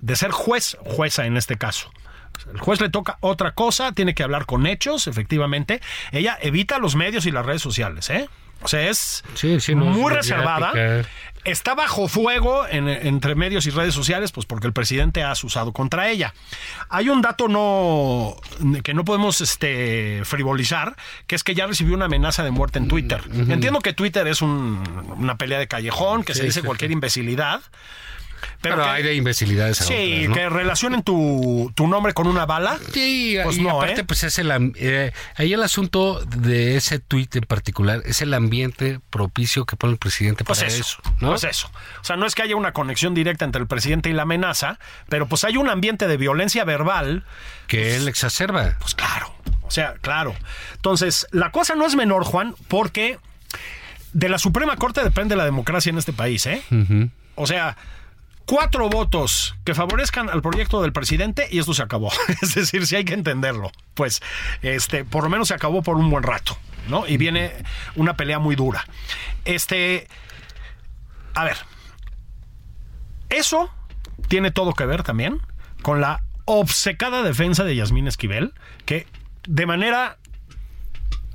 de 0.00 0.16
ser 0.16 0.32
juez, 0.32 0.76
jueza 0.80 1.26
en 1.26 1.36
este 1.36 1.56
caso. 1.56 1.92
El 2.52 2.58
juez 2.58 2.80
le 2.80 2.88
toca 2.88 3.18
otra 3.20 3.52
cosa, 3.52 3.92
tiene 3.92 4.14
que 4.14 4.22
hablar 4.22 4.46
con 4.46 4.66
hechos, 4.66 5.06
efectivamente. 5.06 5.80
Ella 6.12 6.38
evita 6.40 6.78
los 6.78 6.96
medios 6.96 7.26
y 7.26 7.30
las 7.30 7.44
redes 7.44 7.62
sociales, 7.62 8.10
¿eh? 8.10 8.28
O 8.62 8.68
sea, 8.68 8.88
es 8.88 9.22
Sí, 9.34 9.60
sí, 9.60 9.74
no, 9.74 9.90
es 9.90 9.96
muy 9.96 10.12
reservada. 10.12 10.72
Está 11.44 11.74
bajo 11.74 12.08
fuego 12.08 12.66
en- 12.68 12.88
entre 12.88 13.34
medios 13.34 13.64
y 13.66 13.70
redes 13.70 13.94
sociales, 13.94 14.32
pues 14.32 14.44
porque 14.44 14.66
el 14.66 14.72
presidente 14.72 15.22
ha 15.22 15.32
usado 15.32 15.72
contra 15.72 16.10
ella. 16.10 16.34
Hay 16.90 17.08
un 17.08 17.22
dato 17.22 17.48
no 17.48 18.36
que 18.82 18.92
no 18.92 19.04
podemos 19.04 19.40
este, 19.40 20.22
frivolizar, 20.24 20.96
que 21.26 21.36
es 21.36 21.44
que 21.44 21.54
ya 21.54 21.66
recibió 21.66 21.94
una 21.94 22.06
amenaza 22.06 22.42
de 22.44 22.50
muerte 22.50 22.78
en 22.78 22.88
Twitter. 22.88 23.22
Entiendo 23.32 23.78
que 23.80 23.92
Twitter 23.94 24.26
es 24.26 24.42
un- 24.42 24.82
una 25.16 25.36
pelea 25.38 25.58
de 25.60 25.68
callejón, 25.68 26.22
que 26.24 26.34
se 26.34 26.42
dice 26.44 26.60
cualquier 26.62 26.90
imbecilidad. 26.90 27.60
Pero, 28.60 28.76
Pero, 28.76 28.84
que- 28.84 28.90
hay 28.90 29.02
de 29.02 29.14
imbecilidades 29.14 29.78
Sí, 29.78 30.26
que 30.32 30.48
relacionen 30.48 31.02
tu, 31.02 31.72
tu 31.74 31.86
nombre 31.86 32.12
con 32.14 32.26
una 32.26 32.46
bala. 32.46 32.78
Sí, 32.92 33.36
Pues 33.42 33.56
y 33.58 33.62
no, 33.62 33.80
aparte, 33.80 34.00
¿eh? 34.00 34.04
pues 34.04 34.24
es 34.24 34.38
el 34.38 34.72
eh, 34.76 35.12
ahí 35.36 35.52
el 35.52 35.62
asunto 35.62 36.24
de 36.24 36.76
ese 36.76 36.98
tuit 36.98 37.34
en 37.36 37.44
particular 37.44 38.02
es 38.04 38.20
el 38.22 38.34
ambiente 38.34 39.00
propicio 39.10 39.64
que 39.66 39.76
pone 39.76 39.92
el 39.94 39.98
presidente 39.98 40.44
Pues 40.44 40.58
para 40.60 40.68
eso, 40.72 40.80
eso, 40.82 41.02
¿no? 41.20 41.28
pues 41.30 41.44
eso. 41.44 41.70
O 42.00 42.04
sea, 42.04 42.16
no 42.16 42.26
es 42.26 42.34
que 42.34 42.42
haya 42.42 42.56
una 42.56 42.72
conexión 42.72 43.14
directa 43.14 43.44
entre 43.44 43.60
el 43.62 43.68
presidente 43.68 44.10
y 44.10 44.12
la 44.12 44.22
amenaza, 44.22 44.78
pero 45.08 45.26
pues 45.28 45.44
hay 45.44 45.56
un 45.56 45.68
ambiente 45.68 46.06
de 46.08 46.16
violencia 46.16 46.64
verbal. 46.64 47.24
que 47.66 47.96
él 47.96 48.08
exacerba. 48.08 48.76
Pues 48.80 48.94
claro, 48.94 49.34
o 49.62 49.70
sea, 49.70 49.94
claro. 50.00 50.34
Entonces, 50.74 51.26
la 51.32 51.50
cosa 51.50 51.74
no 51.74 51.86
es 51.86 51.94
menor, 51.96 52.24
Juan, 52.24 52.54
porque 52.68 53.18
de 54.12 54.28
la 54.28 54.38
Suprema 54.38 54.76
Corte 54.76 55.02
depende 55.04 55.36
la 55.36 55.44
democracia 55.44 55.90
en 55.90 55.98
este 55.98 56.12
país, 56.12 56.46
¿eh? 56.46 56.62
O 57.34 57.46
sea, 57.46 57.76
cuatro 58.48 58.88
votos 58.88 59.56
que 59.62 59.74
favorezcan 59.74 60.30
al 60.30 60.40
proyecto 60.40 60.80
del 60.80 60.94
presidente 60.94 61.46
y 61.50 61.58
esto 61.58 61.74
se 61.74 61.82
acabó. 61.82 62.10
Es 62.42 62.54
decir, 62.54 62.86
si 62.86 62.96
hay 62.96 63.04
que 63.04 63.12
entenderlo. 63.12 63.70
Pues, 63.92 64.22
este, 64.62 65.04
por 65.04 65.22
lo 65.22 65.30
menos 65.30 65.48
se 65.48 65.54
acabó 65.54 65.82
por 65.82 65.96
un 65.96 66.08
buen 66.10 66.22
rato, 66.22 66.56
¿no? 66.88 67.06
Y 67.06 67.18
viene 67.18 67.52
una 67.94 68.16
pelea 68.16 68.38
muy 68.38 68.56
dura. 68.56 68.86
Este, 69.44 70.08
a 71.34 71.44
ver, 71.44 71.58
eso 73.28 73.70
tiene 74.28 74.50
todo 74.50 74.72
que 74.72 74.86
ver 74.86 75.02
también 75.02 75.42
con 75.82 76.00
la 76.00 76.24
obcecada 76.46 77.22
defensa 77.22 77.64
de 77.64 77.76
Yasmín 77.76 78.08
Esquivel, 78.08 78.54
que 78.86 79.06
de 79.46 79.66
manera 79.66 80.16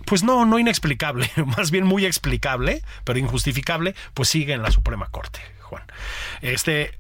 pues 0.06 0.24
no, 0.24 0.46
no 0.46 0.58
inexplicable, 0.58 1.30
más 1.58 1.70
bien 1.70 1.86
muy 1.86 2.06
explicable, 2.06 2.82
pero 3.04 3.20
injustificable, 3.20 3.94
pues 4.16 4.30
sigue 4.30 4.54
en 4.54 4.64
la 4.64 4.72
Suprema 4.72 5.08
Corte, 5.08 5.40
Juan. 5.74 5.84
Este, 6.42 6.98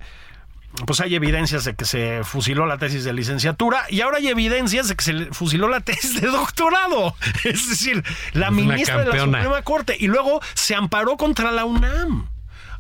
pues 0.85 0.99
hay 1.01 1.13
evidencias 1.15 1.65
de 1.65 1.75
que 1.75 1.85
se 1.85 2.23
fusiló 2.23 2.65
la 2.65 2.77
tesis 2.77 3.03
de 3.03 3.13
licenciatura 3.13 3.85
y 3.89 4.01
ahora 4.01 4.17
hay 4.17 4.27
evidencias 4.29 4.87
de 4.87 4.95
que 4.95 5.03
se 5.03 5.25
fusiló 5.27 5.67
la 5.67 5.79
tesis 5.81 6.19
de 6.19 6.27
doctorado. 6.27 7.15
Es 7.43 7.69
decir, 7.69 8.03
la 8.33 8.49
una 8.49 8.61
ministra 8.61 9.03
de 9.03 9.05
la. 9.05 9.19
Suprema 9.19 9.61
Corte 9.61 9.95
y 9.99 10.07
luego 10.07 10.41
se 10.53 10.75
amparó 10.75 11.17
contra 11.17 11.51
la 11.51 11.65
UNAM. 11.65 12.27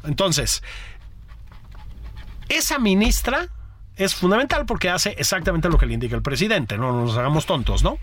Entonces, 0.03 0.63
esa 2.49 2.79
ministra 2.79 3.47
es 3.95 4.15
fundamental 4.15 4.65
porque 4.65 4.89
hace 4.89 5.15
exactamente 5.19 5.69
lo 5.69 5.77
que 5.77 5.85
le 5.85 5.93
indica 5.93 6.15
el 6.15 6.23
presidente, 6.23 6.77
no 6.77 6.91
nos 6.91 7.15
hagamos 7.15 7.45
tontos, 7.45 7.83
¿no? 7.83 7.99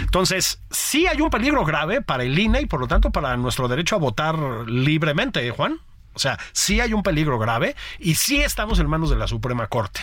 Entonces, 0.00 0.60
sí 0.70 1.06
hay 1.06 1.20
un 1.20 1.30
peligro 1.30 1.64
grave 1.64 2.00
para 2.00 2.24
el 2.24 2.38
INE 2.38 2.62
y 2.62 2.66
por 2.66 2.80
lo 2.80 2.88
tanto 2.88 3.10
para 3.10 3.36
nuestro 3.36 3.68
derecho 3.68 3.96
a 3.96 3.98
votar 3.98 4.38
libremente, 4.66 5.46
¿eh, 5.46 5.50
Juan. 5.50 5.80
O 6.14 6.18
sea, 6.18 6.38
sí 6.52 6.80
hay 6.80 6.92
un 6.92 7.02
peligro 7.02 7.38
grave 7.38 7.76
y 7.98 8.14
sí 8.14 8.40
estamos 8.40 8.78
en 8.78 8.88
manos 8.88 9.10
de 9.10 9.16
la 9.16 9.26
Suprema 9.26 9.66
Corte. 9.66 10.00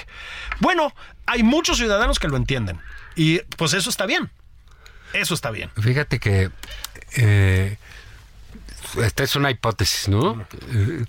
Bueno, 0.60 0.94
hay 1.26 1.44
muchos 1.44 1.78
ciudadanos 1.78 2.20
que 2.20 2.28
lo 2.28 2.38
entienden 2.38 2.80
y 3.16 3.40
pues 3.58 3.74
eso 3.74 3.90
está 3.90 4.06
bien. 4.06 4.30
Eso 5.14 5.34
está 5.34 5.52
bien. 5.52 5.70
Fíjate 5.82 6.20
que 6.20 6.52
eh, 7.16 7.78
esta 9.04 9.24
es 9.24 9.36
una 9.36 9.52
hipótesis, 9.52 10.08
¿no? 10.08 10.46
Eh, 10.74 11.06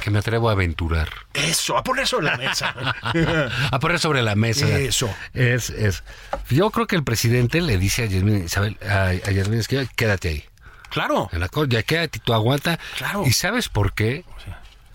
que 0.00 0.10
me 0.10 0.18
atrevo 0.18 0.48
a 0.48 0.52
aventurar. 0.52 1.08
Eso, 1.32 1.76
a 1.78 1.84
poner 1.84 2.08
sobre 2.08 2.26
la 2.26 2.36
mesa. 2.36 2.74
a 3.70 3.78
poner 3.78 4.00
sobre 4.00 4.22
la 4.22 4.34
mesa. 4.34 4.66
Eso. 4.78 5.14
Es, 5.32 5.70
es. 5.70 6.02
Yo 6.48 6.70
creo 6.70 6.86
que 6.86 6.96
el 6.96 7.04
presidente 7.04 7.60
le 7.60 7.78
dice 7.78 8.02
a 8.02 8.06
Yasmín, 8.06 8.44
Isabel, 8.44 8.78
a, 8.86 9.08
a 9.08 9.30
Yasmín 9.30 9.60
Esquivel, 9.60 9.88
quédate 9.94 10.28
ahí. 10.28 10.44
Claro. 10.92 11.28
En 11.32 11.40
la 11.40 11.48
corte, 11.48 11.74
ya 11.74 11.82
quédate, 11.82 12.18
tú 12.18 12.34
aguanta. 12.34 12.78
Claro. 12.98 13.24
¿Y 13.26 13.32
sabes 13.32 13.68
por 13.68 13.94
qué? 13.94 14.24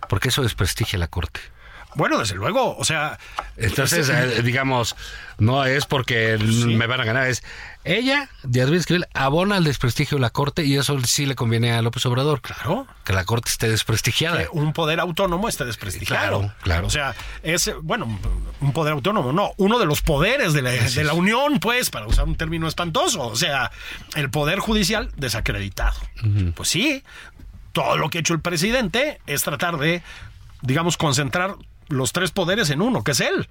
Porque 0.08 0.30
eso 0.30 0.44
desprestigia 0.44 1.00
la 1.00 1.08
corte. 1.08 1.40
Bueno, 1.96 2.20
desde 2.20 2.36
luego, 2.36 2.78
o 2.78 2.86
sea... 2.86 3.18
Entonces, 3.58 4.08
eh, 4.10 4.44
digamos, 4.44 4.96
no 5.40 5.66
es 5.66 5.88
porque 5.88 6.38
me 6.38 6.86
van 6.86 7.02
a 7.02 7.06
ganar, 7.06 7.28
es 7.28 7.44
ella, 7.88 8.30
Yasmín 8.44 8.80
Esquivel, 8.80 9.08
abona 9.14 9.58
el 9.58 9.64
desprestigio 9.64 10.18
de 10.18 10.22
la 10.22 10.30
Corte 10.30 10.66
y 10.66 10.76
eso 10.76 11.00
sí 11.06 11.26
le 11.26 11.36
conviene 11.36 11.72
a 11.72 11.82
López 11.82 12.06
Obrador. 12.06 12.42
Claro. 12.42 12.88
Que 13.04 13.14
la 13.14 13.26
Corte 13.26 13.50
esté 13.50 13.70
desprestigiada. 13.70 14.40
Que 14.40 14.50
un 14.52 14.74
poder 14.74 15.00
autónomo 15.00 15.48
esté 15.48 15.66
desprestigiado. 15.66 16.40
Claro, 16.40 16.54
claro. 16.62 16.88
O 16.88 16.90
sea, 16.90 17.16
es, 17.44 17.72
bueno, 17.82 18.20
un 18.60 18.74
poder 18.74 18.94
autónomo, 18.94 19.32
no, 19.32 19.52
uno 19.58 19.80
de 19.80 19.86
los 19.86 20.02
poderes 20.02 20.54
de 20.54 20.62
la, 20.62 20.72
de 20.72 21.04
la 21.04 21.14
Unión, 21.14 21.60
pues, 21.60 21.90
para 21.90 22.08
usar 22.08 22.26
un 22.26 22.36
término 22.36 22.68
espantoso. 22.68 23.28
O 23.28 23.36
sea, 23.36 23.72
el 24.16 24.30
poder 24.30 24.60
judicial 24.60 25.10
desacreditado. 25.16 26.00
Pues 26.56 26.70
sí, 26.70 27.04
todo 27.72 27.98
lo 27.98 28.10
que 28.10 28.18
ha 28.18 28.22
hecho 28.22 28.34
el 28.34 28.42
presidente 28.42 29.20
es 29.28 29.44
tratar 29.44 29.78
de, 29.78 30.04
digamos, 30.62 30.98
concentrar 30.98 31.56
los 31.88 32.12
tres 32.12 32.32
poderes 32.32 32.70
en 32.70 32.82
uno, 32.82 33.04
que 33.04 33.12
es 33.12 33.20
él. 33.22 33.48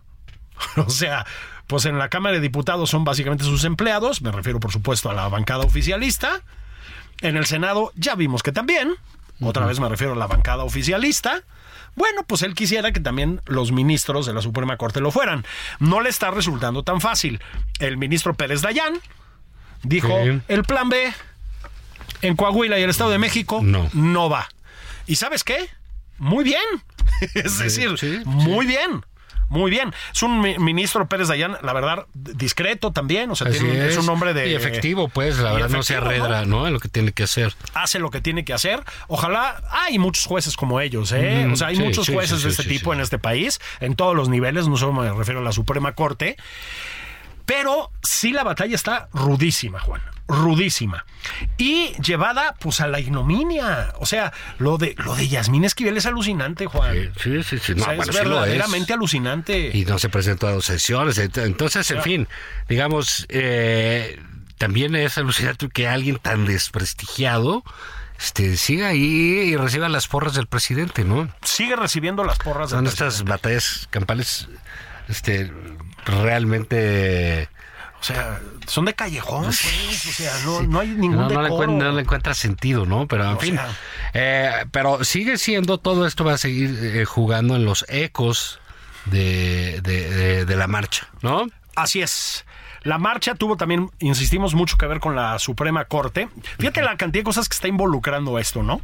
O 0.77 0.90
sea, 0.90 1.27
pues 1.66 1.85
en 1.85 1.99
la 1.99 2.09
Cámara 2.09 2.35
de 2.37 2.40
Diputados 2.40 2.90
son 2.90 3.05
básicamente 3.05 3.45
sus 3.45 3.64
empleados, 3.64 4.23
me 4.23 4.31
refiero 4.31 4.61
por 4.61 4.73
supuesto 4.73 5.11
a 5.11 5.14
la 5.14 5.29
bancada 5.29 5.64
oficialista. 5.64 6.42
En 7.23 7.37
el 7.37 7.47
Senado 7.47 7.92
ya 7.97 8.14
vimos 8.14 8.42
que 8.42 8.53
también, 8.53 8.95
otra 9.40 9.66
vez 9.66 9.81
me 9.81 9.88
refiero 9.88 10.12
a 10.12 10.16
la 10.16 10.27
bancada 10.27 10.64
oficialista. 10.64 11.42
Bueno, 11.95 12.25
pues 12.27 12.42
él 12.42 12.55
quisiera 12.55 12.92
que 12.92 13.01
también 13.01 13.40
los 13.47 13.73
ministros 13.73 14.27
de 14.27 14.35
la 14.35 14.42
Suprema 14.42 14.77
Corte 14.77 15.01
lo 15.01 15.11
fueran. 15.11 15.47
No 15.81 16.03
le 16.03 16.11
está 16.11 16.31
resultando 16.31 16.83
tan 16.83 17.01
fácil. 17.01 17.40
El 17.79 17.97
ministro 17.97 18.35
Pérez 18.35 18.61
Dayán 18.61 19.01
dijo, 19.83 20.09
Sí. 20.23 20.40
el 20.49 20.62
plan 20.64 20.90
B 20.90 21.11
en 22.21 22.37
Coahuila 22.37 22.79
y 22.79 22.83
el 22.83 22.90
Estado 22.90 23.11
de 23.11 23.19
México 23.19 23.61
No. 23.62 23.88
no 23.95 24.29
va. 24.29 24.47
¿Y 25.07 25.16
sabes 25.16 25.42
qué? 25.42 25.69
Muy 26.19 26.45
bien. 26.45 26.61
Es 27.35 27.59
decir, 27.59 27.97
sí, 27.99 28.21
muy 28.27 28.66
bien. 28.66 29.03
Muy 29.48 29.70
bien. 29.70 29.94
Es 30.12 30.22
un 30.22 30.40
mi- 30.40 30.59
ministro 30.59 31.09
Pérez 31.09 31.28
Dayán, 31.28 31.56
la 31.62 31.72
verdad, 31.72 32.06
discreto 32.14 32.92
también. 32.92 33.30
O 33.30 33.37
sea, 33.37 33.50
tiene- 33.50 33.87
es. 33.87 33.92
es. 33.92 33.98
un 33.98 34.09
hombre 34.09 34.35
de. 34.35 34.48
Y 34.48 34.54
efectivo, 34.54 35.09
pues, 35.09 35.38
la 35.38 35.52
verdad 35.52 35.68
no 35.68 35.82
se 35.82 35.96
arredra, 35.96 36.44
¿no? 36.44 36.66
En 36.66 36.72
lo 36.72 36.80
que 36.80 36.88
tiene 36.88 37.12
que 37.12 37.22
hacer. 37.22 37.54
hace 37.74 37.98
lo 37.98 38.11
que 38.11 38.20
tiene 38.20 38.44
que 38.44 38.52
hacer. 38.52 38.82
Ojalá 39.06 39.62
hay 39.70 39.98
muchos 39.98 40.24
jueces 40.26 40.56
como 40.56 40.80
ellos, 40.80 41.12
¿eh? 41.12 41.44
Mm, 41.46 41.52
o 41.52 41.56
sea, 41.56 41.68
hay 41.68 41.76
sí, 41.76 41.82
muchos 41.82 42.09
jueces 42.09 42.38
sí, 42.38 42.44
de 42.44 42.50
este 42.50 42.64
tipo 42.64 42.92
en 42.92 43.00
este 43.00 43.18
país, 43.18 43.61
en 43.80 43.94
todos 43.94 44.16
los 44.16 44.28
niveles, 44.28 44.66
no 44.68 44.76
solo 44.76 44.92
me 44.92 45.11
refiero 45.12 45.40
a 45.40 45.42
la 45.44 45.52
Suprema 45.52 45.92
Corte. 45.92 46.37
Pero 47.44 47.92
sí 48.02 48.32
la 48.32 48.42
batalla 48.42 48.74
está 48.74 49.09
rudísima, 49.12 49.78
Juan. 49.78 50.02
Rudísima. 50.29 51.05
Y 51.57 51.93
llevada 52.03 52.55
pues 52.59 52.81
a 52.81 52.87
la 52.89 52.99
ignominia. 53.01 53.93
O 54.01 54.07
sea, 54.07 54.33
lo 54.59 54.77
de 54.79 54.95
lo 54.99 55.15
de 55.15 55.29
Yasmín 55.29 55.65
Esquivel 55.65 55.97
es 55.97 56.07
alucinante, 56.07 56.67
Juan. 56.67 57.12
Sí, 57.21 57.43
sí, 57.45 57.59
sí. 57.59 57.73
O 57.73 57.77
No, 57.77 57.85
sea, 57.85 57.95
bueno, 57.95 58.11
es 58.12 58.19
sí 58.19 58.25
lo 58.25 58.35
es. 58.37 58.41
verdaderamente 58.41 58.93
alucinante. 58.93 59.71
y 59.73 59.85
no 59.85 59.99
se 59.99 60.09
presentó 60.09 60.49
a 60.49 60.53
dos 60.53 60.65
sesiones. 60.65 61.19
Ent- 61.19 61.45
Entonces, 61.45 61.91
en 61.91 62.03
fin, 62.03 62.29
digamos, 62.69 63.27
eh, 63.29 64.21
también 64.59 64.97
es 64.97 65.17
alucinante 65.19 65.69
que 65.69 65.87
alguien 65.87 66.17
tan 66.19 66.45
desprestigiado 66.47 67.62
este, 68.19 68.57
siga 68.57 68.89
ahí 68.89 69.01
y 69.51 69.57
reciba 69.57 69.89
las 69.89 70.09
porras 70.09 70.35
del 70.35 70.47
presidente, 70.47 71.05
¿no? 71.05 71.29
Sigue 71.43 71.77
recibiendo 71.77 72.25
las 72.25 72.39
porras 72.39 72.71
del 72.71 72.79
Son 72.79 72.85
presidente. 72.85 73.09
estas 73.15 73.25
batallas 73.25 73.89
campales 73.91 74.49
este, 75.09 75.53
realmente... 76.07 77.49
O 78.00 78.04
sea, 78.04 78.40
son 78.66 78.85
de 78.85 78.94
callejón, 78.94 79.44
pues. 79.44 79.61
O 80.06 80.12
sea, 80.12 80.32
no, 80.44 80.62
no 80.62 80.80
hay 80.80 80.88
ningún 80.88 81.16
No, 81.16 81.28
no 81.28 81.42
le, 81.42 81.48
decoro. 81.48 81.72
no 81.72 81.92
le 81.92 82.02
encuentra 82.02 82.35
sentido, 82.35 82.87
¿no? 82.87 83.06
Pero 83.09 83.24
en 83.24 83.30
O 83.37 83.38
fin. 83.40 83.54
sea. 83.54 83.68
eh, 84.14 84.66
pero 84.70 85.02
sigue 85.04 85.38
siendo, 85.38 85.78
todo 85.78 86.06
esto 86.06 86.24
va 86.24 86.35
a 86.35 86.38
seguir 86.38 86.78
eh, 86.82 87.04
jugando 87.04 87.56
en 87.56 87.64
los 87.64 87.85
ecos 87.88 88.61
de, 89.06 89.80
de- 89.82 90.11
de- 90.11 90.44
de 90.44 90.56
la 90.56 90.66
marcha, 90.68 91.09
¿no? 91.22 91.46
Así 91.74 92.00
es. 92.02 92.44
La 92.82 92.98
marcha 92.98 93.35
tuvo 93.35 93.56
también, 93.56 93.90
insistimos, 93.98 94.54
mucho 94.54 94.76
que 94.76 94.87
ver 94.87 95.00
con 95.00 95.16
la 95.16 95.38
Suprema 95.40 95.85
Corte. 95.87 96.28
Fíjate 96.59 96.82
la 96.82 96.96
cantidad 96.96 97.20
de 97.22 97.24
cosas 97.24 97.48
que 97.48 97.54
está 97.54 97.66
involucrando 97.66 98.38
esto, 98.38 98.62
¿no? 98.62 98.80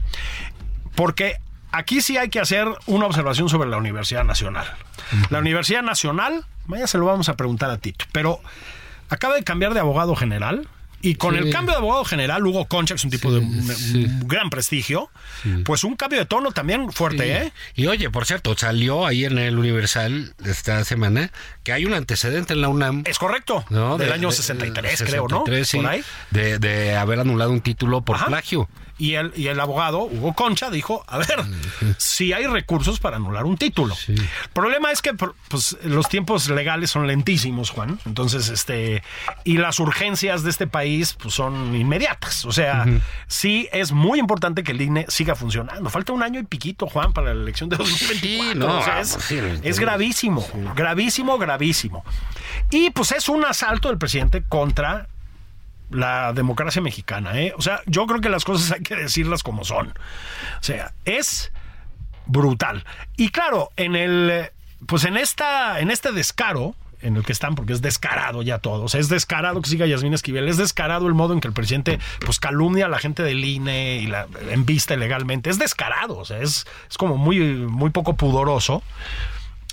Porque 0.97 1.37
aquí 1.71 2.01
sí 2.01 2.17
hay 2.17 2.29
que 2.29 2.41
hacer 2.41 2.67
una 2.87 3.07
observación 3.07 3.49
sobre 3.49 3.69
la 3.71 3.77
Universidad 3.77 4.25
Nacional. 4.25 4.67
La 5.31 5.39
Universidad 5.39 5.83
Nacional, 5.83 6.45
vaya, 6.67 6.87
se 6.87 6.99
lo 6.99 7.05
vamos 7.07 7.29
a 7.29 7.37
preguntar 7.37 7.71
a 7.71 7.79
Tito, 7.79 8.05
pero 8.13 8.41
acaba 9.13 9.35
de 9.35 9.43
cambiar 9.45 9.75
de 9.75 9.81
abogado 9.81 10.17
general. 10.17 10.69
Y 11.05 11.17
con 11.17 11.35
Sí. 11.35 11.41
el 11.41 11.51
cambio 11.51 11.73
de 11.73 11.79
abogado 11.79 12.05
general, 12.05 12.47
Hugo 12.47 12.67
Concha, 12.67 12.95
que 12.95 12.99
es 12.99 13.05
un 13.05 13.11
tipo 13.11 13.33
de 13.33 13.41
sí. 13.75 14.07
gran 14.25 14.51
prestigio, 14.51 15.11
pues 15.65 15.83
un 15.83 15.97
cambio 15.97 16.21
de 16.21 16.27
tono 16.27 16.53
también 16.53 16.93
fuerte, 16.93 17.39
¿eh? 17.39 17.53
Y 17.75 17.89
oye, 17.89 18.09
por 18.09 18.25
cierto, 18.25 18.57
salió 18.57 19.05
ahí 19.05 19.25
en 19.25 19.37
el 19.37 19.59
Universal 19.59 20.33
esta 20.45 20.85
semana 20.85 21.33
que 21.65 21.73
hay 21.73 21.87
un 21.87 21.95
antecedente 21.95 22.53
en 22.53 22.61
la 22.61 22.69
UNAM. 22.69 23.03
Es 23.05 23.19
correcto. 23.19 23.65
¿no? 23.69 23.99
Del 23.99 24.11
De- 24.11 24.15
año 24.15 24.29
de- 24.29 24.37
63, 24.37 25.03
creo, 25.03 25.23
¿no? 25.29 25.41
63, 25.41 25.69
sí, 25.69 25.77
Por 25.79 25.87
ahí. 25.89 26.05
De, 26.31 26.61
de 26.61 26.95
haber 26.97 27.19
anulado 27.19 27.51
un 27.51 27.63
título 27.63 28.03
por 28.03 28.15
Ajá. 28.15 28.27
plagio. 28.27 28.69
Y 29.03 29.17
el, 29.17 29.33
y 29.35 29.49
el 29.49 29.59
abogado, 29.59 30.05
Hugo 30.05 30.33
Concha, 30.33 30.71
dijo, 30.71 31.05
a 31.09 31.19
ver, 31.19 31.43
si 31.99 32.33
hay 32.33 32.47
recursos 32.47 33.01
para 33.01 33.17
anular 33.17 33.45
un 33.47 33.57
título. 33.57 33.97
El 34.07 34.29
problema 34.53 34.93
es 34.93 35.03
que 35.03 35.13
pues, 35.15 35.77
los 35.83 36.09
tiempos 36.09 36.49
legales 36.49 36.93
son 36.93 37.09
lentísimos, 37.09 37.71
Juan. 37.71 37.99
Entonces, 38.07 38.49
este, 38.49 39.03
y 39.43 39.57
las 39.59 39.81
urgencias 39.81 40.45
de 40.45 40.51
este 40.51 40.69
país 40.69 41.17
pues, 41.21 41.35
son 41.35 41.75
inmediatas. 41.75 42.45
O 42.45 42.53
sea, 42.53 42.87
sí 43.27 43.69
es 43.73 43.91
muy 43.91 44.21
importante 44.21 44.63
que 44.63 44.71
el 44.71 44.81
INE 44.81 45.07
siga 45.09 45.35
funcionando. 45.35 45.91
Falta 45.91 46.13
un 46.13 46.23
año 46.23 46.39
y 46.39 46.45
piquito, 46.45 46.87
Juan, 46.87 47.13
para 47.13 47.35
la 47.35 47.43
elección 47.43 47.71
de 47.71 47.79
2024. 47.79 48.53
Sí, 48.53 48.57
no, 48.57 48.79
O 48.79 48.85
sea, 48.85 49.01
es, 49.01 49.11
vamos, 49.11 49.25
sí, 49.25 49.41
es 49.65 49.81
gravísimo, 49.81 50.47
gravísimo, 50.77 51.39
gravísimo. 51.39 52.05
Y 52.71 52.91
pues 52.91 53.11
es 53.11 53.29
un 53.29 53.45
asalto 53.45 53.89
del 53.89 53.99
presidente 53.99 54.45
contra 54.49 55.09
la 55.93 56.33
democracia 56.33 56.83
mexicana, 56.83 57.41
¿eh? 57.41 57.55
O 57.57 57.63
sea, 57.63 57.81
yo 57.87 58.07
creo 58.07 58.21
que 58.21 58.29
las 58.29 58.45
cosas 58.45 58.73
hay 58.77 58.83
que 58.83 58.97
decirlas 58.97 59.43
como 59.43 59.65
son. 59.65 59.89
O 59.89 60.63
sea, 60.63 60.93
es 61.05 61.53
brutal. 62.27 62.85
Y 63.17 63.31
claro, 63.31 63.71
en 63.77 63.97
el 63.97 64.51
pues 64.87 65.05
en 65.05 65.17
esta 65.17 65.81
en 65.81 65.91
este 65.91 66.13
descaro 66.13 66.75
en 67.03 67.17
el 67.17 67.25
que 67.25 67.33
están, 67.33 67.55
porque 67.55 67.73
es 67.73 67.83
descarado 67.83 68.43
ya 68.43 68.59
todo. 68.59 68.85
O 68.85 68.89
sea, 68.89 69.01
es 69.01 69.09
descarado 69.09 69.61
que 69.61 69.69
siga 69.69 69.87
Yasmín 69.87 70.15
Esquivel, 70.15 70.49
es 70.49 70.57
descarado 70.57 71.09
el 71.09 71.15
modo 71.15 71.35
en 71.35 71.41
que 71.41 71.49
el 71.49 71.55
presidente 71.55 71.99
pues 72.25 72.39
calumnia 72.39 72.87
a 72.87 72.89
la 72.89 72.99
gente 72.99 73.23
del 73.23 73.45
INE 73.45 73.97
y 73.97 74.07
la 74.07 74.29
embiste 74.51 74.97
legalmente. 74.97 75.51
Es 75.51 75.59
descarado, 75.59 76.19
o 76.19 76.25
sea, 76.25 76.39
es, 76.39 76.65
es 76.89 76.97
como 76.97 77.17
muy, 77.17 77.41
muy 77.41 77.91
poco 77.91 78.15
pudoroso 78.15 78.83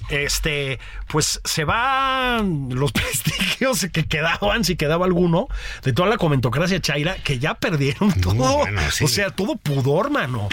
este, 0.09 0.79
pues 1.07 1.41
se 1.43 1.63
van 1.63 2.69
los 2.69 2.91
prestigios 2.93 3.87
que 3.91 4.05
quedaban, 4.05 4.63
si 4.63 4.75
quedaba 4.75 5.05
alguno, 5.05 5.47
de 5.83 5.93
toda 5.93 6.09
la 6.09 6.17
comentocracia 6.17 6.79
chaira, 6.81 7.15
que 7.15 7.39
ya 7.39 7.55
perdieron 7.55 8.11
todo. 8.21 8.57
bueno, 8.57 8.81
sí. 8.91 9.05
O 9.05 9.07
sea, 9.07 9.29
todo 9.29 9.55
pudor, 9.55 10.09
mano. 10.09 10.49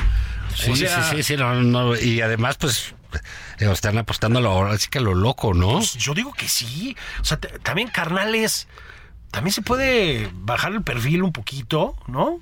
Sí, 0.54 0.70
o 0.70 0.76
sea, 0.76 1.02
sí, 1.02 1.16
sí, 1.16 1.22
sí, 1.22 1.36
no, 1.36 1.54
no, 1.62 1.96
y 1.96 2.20
además, 2.22 2.56
pues, 2.58 2.94
digo, 3.58 3.72
están 3.72 3.98
apostando 3.98 4.38
a 4.38 4.42
lo, 4.42 4.50
ahora 4.50 4.78
sí 4.78 4.88
que 4.88 4.98
a 4.98 5.02
lo 5.02 5.14
loco, 5.14 5.52
¿no? 5.54 5.74
pues, 5.74 5.94
yo 5.94 6.14
digo 6.14 6.32
que 6.32 6.48
sí. 6.48 6.96
O 7.20 7.24
sea, 7.24 7.38
también 7.38 7.88
carnales, 7.88 8.68
también 9.30 9.52
se 9.52 9.62
puede 9.62 10.30
bajar 10.32 10.72
el 10.72 10.82
perfil 10.82 11.22
un 11.22 11.32
poquito, 11.32 11.96
¿no? 12.06 12.40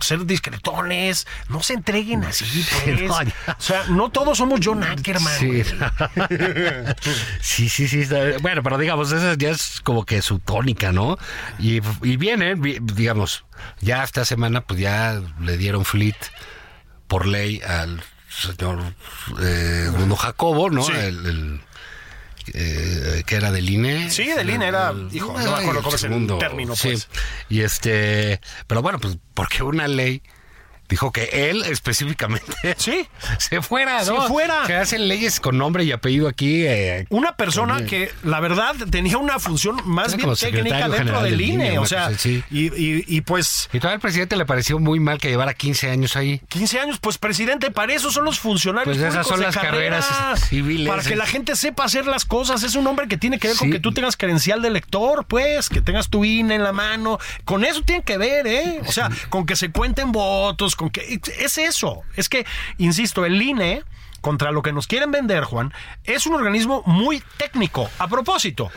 Ser 0.00 0.26
discretones, 0.26 1.26
no 1.48 1.62
se 1.62 1.72
entreguen 1.74 2.24
así, 2.24 2.44
pues. 2.84 3.00
no. 3.08 3.14
O 3.14 3.22
sea, 3.58 3.84
no 3.88 4.10
todos 4.10 4.38
somos 4.38 4.60
John 4.62 4.82
Ackerman. 4.82 5.38
Sí. 5.38 5.62
sí, 7.40 7.68
sí, 7.68 7.88
sí. 7.88 8.00
está- 8.00 8.38
Bueno, 8.40 8.62
pero 8.62 8.78
digamos, 8.78 9.12
esa 9.12 9.34
ya 9.34 9.50
es 9.50 9.80
como 9.82 10.04
que 10.04 10.22
su 10.22 10.38
tónica, 10.38 10.92
¿no? 10.92 11.18
Y, 11.58 11.80
y 12.02 12.16
viene, 12.16 12.54
vi- 12.54 12.78
digamos, 12.80 13.44
ya 13.80 14.02
esta 14.04 14.24
semana, 14.24 14.60
pues 14.62 14.80
ya 14.80 15.20
le 15.40 15.56
dieron 15.56 15.84
fleet 15.84 16.16
por 17.08 17.26
ley 17.26 17.60
al 17.62 18.02
señor 18.28 18.80
eh, 19.40 19.88
Bruno 19.92 20.16
Jacobo, 20.16 20.70
¿no? 20.70 20.82
Sí. 20.82 20.92
El, 20.92 21.26
el, 21.26 21.60
eh, 22.54 23.22
que 23.26 23.34
era 23.36 23.50
del 23.52 23.68
INE. 23.68 24.10
Sí, 24.10 24.26
del 24.26 24.50
INE 24.50 24.66
era, 24.68 24.94
hijo, 25.12 25.32
no 25.32 25.38
me 25.38 25.60
acuerdo 25.62 25.82
cómo 25.82 25.96
es 25.96 26.04
el 26.04 26.38
término, 26.38 26.76
Sí. 26.76 26.88
pues. 26.88 27.08
Y 27.48 27.60
este, 27.62 28.40
pero 28.66 28.82
bueno, 28.82 28.98
pues 28.98 29.18
porque 29.34 29.62
una 29.62 29.88
ley 29.88 30.22
dijo 30.88 31.12
que 31.12 31.50
él 31.50 31.62
específicamente 31.64 32.52
Sí. 32.78 33.06
se 33.38 33.62
fuera, 33.62 34.04
Se 34.04 34.12
¿no? 34.12 34.26
fuera. 34.28 34.64
Que 34.66 34.74
hacen 34.74 35.08
leyes 35.08 35.40
con 35.40 35.58
nombre 35.58 35.84
y 35.84 35.92
apellido 35.92 36.28
aquí. 36.28 36.64
eh, 36.66 37.06
Una 37.10 37.36
persona 37.36 37.74
Con- 37.76 37.86
que, 37.86 38.10
la 38.22 38.40
verdad, 38.40 38.74
tenía 38.90 39.18
una 39.18 39.38
función 39.38 39.80
más 39.84 40.16
bien 40.16 40.28
técnica 40.34 40.88
dentro 40.88 41.22
del 41.22 41.32
del 41.32 41.40
INE. 41.40 41.66
INE, 41.68 41.78
o 41.78 41.86
sea, 41.86 42.04
cosa 42.06 42.16
así. 42.16 42.42
y, 42.50 42.66
y- 42.74 43.04
y 43.06 43.20
pues 43.22 43.68
y 43.72 43.78
todavía 43.78 43.96
al 43.96 44.00
presidente 44.00 44.36
le 44.36 44.46
pareció 44.46 44.78
muy 44.78 45.00
mal 45.00 45.18
que 45.18 45.28
llevara 45.28 45.54
15 45.54 45.90
años 45.90 46.16
ahí. 46.16 46.40
15 46.48 46.80
años, 46.80 46.98
pues 47.00 47.18
presidente, 47.18 47.70
para 47.70 47.92
eso 47.94 48.10
son 48.10 48.24
los 48.24 48.38
funcionarios. 48.38 48.96
Pues 48.96 49.08
esas 49.08 49.26
son 49.26 49.40
las 49.40 49.54
carrera, 49.54 50.00
carreras 50.00 50.44
civiles. 50.48 50.88
Para 50.88 51.02
que 51.02 51.16
la 51.16 51.26
gente 51.26 51.56
sepa 51.56 51.84
hacer 51.84 52.06
las 52.06 52.24
cosas. 52.24 52.62
Es 52.62 52.74
un 52.74 52.86
hombre 52.86 53.08
que 53.08 53.16
tiene 53.16 53.38
que 53.38 53.48
ver 53.48 53.56
con 53.56 53.68
Sí. 53.68 53.72
que 53.72 53.80
tú 53.80 53.92
tengas 53.92 54.16
credencial 54.16 54.62
de 54.62 54.70
lector, 54.70 55.24
pues, 55.26 55.68
que 55.68 55.80
tengas 55.80 56.08
tu 56.08 56.24
INE 56.24 56.54
en 56.54 56.62
la 56.62 56.72
mano. 56.72 57.18
Con 57.44 57.64
eso 57.64 57.82
tiene 57.82 58.02
que 58.02 58.18
ver, 58.18 58.46
¿eh? 58.46 58.80
O 58.86 58.92
sea, 58.92 59.10
con 59.30 59.46
que 59.46 59.56
se 59.56 59.70
cuenten 59.70 60.12
votos, 60.12 60.75
con 60.76 60.90
que. 60.90 61.20
Es 61.38 61.58
eso. 61.58 62.02
Es 62.16 62.28
que, 62.28 62.46
insisto, 62.78 63.24
el 63.24 63.40
INE. 63.40 63.82
Contra 64.22 64.50
lo 64.50 64.62
que 64.62 64.72
nos 64.72 64.88
quieren 64.88 65.12
vender, 65.12 65.44
Juan, 65.44 65.72
es 66.02 66.26
un 66.26 66.34
organismo 66.34 66.82
muy 66.84 67.22
técnico. 67.36 67.88
A 67.98 68.08
propósito, 68.08 68.72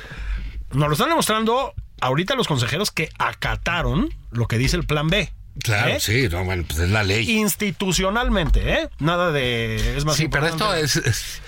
nos 0.73 0.89
lo 0.89 0.93
están 0.93 1.09
demostrando 1.09 1.73
ahorita 2.01 2.35
los 2.35 2.47
consejeros 2.47 2.91
que 2.91 3.09
acataron 3.17 4.13
lo 4.29 4.47
que 4.47 4.59
dice 4.59 4.75
el 4.75 4.85
plan 4.85 5.07
B. 5.07 5.33
Claro, 5.63 5.91
¿eh? 5.93 5.99
sí, 5.99 6.27
no, 6.29 6.43
bueno, 6.43 6.65
pues 6.67 6.79
es 6.79 6.89
la 6.89 7.03
ley. 7.03 7.31
institucionalmente, 7.31 8.73
¿eh? 8.73 8.89
Nada 8.99 9.31
de 9.31 9.97
es 9.97 10.05
más 10.05 10.17
Sí, 10.17 10.27
pero 10.27 10.45
esto 10.45 10.65
importante. 10.77 11.09
es, 11.09 11.41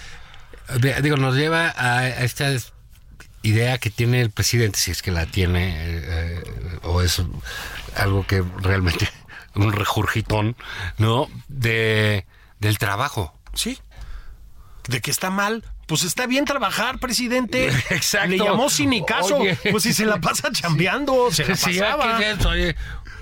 digo, 1.03 1.17
nos 1.17 1.35
lleva 1.35 1.69
a, 1.69 1.99
a 1.99 2.23
esta 2.23 2.51
idea 3.43 3.77
que 3.77 3.89
tiene 3.89 4.21
el 4.21 4.31
presidente, 4.31 4.79
si 4.79 4.91
es 4.91 5.01
que 5.01 5.11
la 5.11 5.27
tiene, 5.27 5.75
eh, 5.75 6.03
eh, 6.07 6.79
o 6.83 7.01
es 7.01 7.21
algo 7.95 8.25
que 8.25 8.43
realmente 8.61 9.07
un 9.55 9.71
regurgitón, 9.73 10.55
¿no? 10.97 11.27
De 11.47 12.25
del 12.59 12.77
trabajo. 12.77 13.33
sí. 13.53 13.77
De 14.87 14.99
que 14.99 15.11
está 15.11 15.29
mal. 15.29 15.63
Pues 15.85 16.03
está 16.03 16.25
bien 16.25 16.43
trabajar, 16.45 16.97
presidente. 16.97 17.67
Exacto. 17.91 18.29
Le 18.29 18.37
llamó 18.39 18.67
sinicazo. 18.69 19.37
Oye. 19.37 19.55
Pues 19.69 19.83
si 19.83 19.93
se 19.93 20.05
la 20.05 20.19
pasa 20.19 20.49
chambeando, 20.51 21.31
se 21.31 21.45
la 21.45 21.55
Sí, 21.55 21.79
pasaba. 21.79 22.17
¿qué 22.17 22.31
es 22.31 22.39
eso? 22.39 22.49
Oye, 22.49 22.75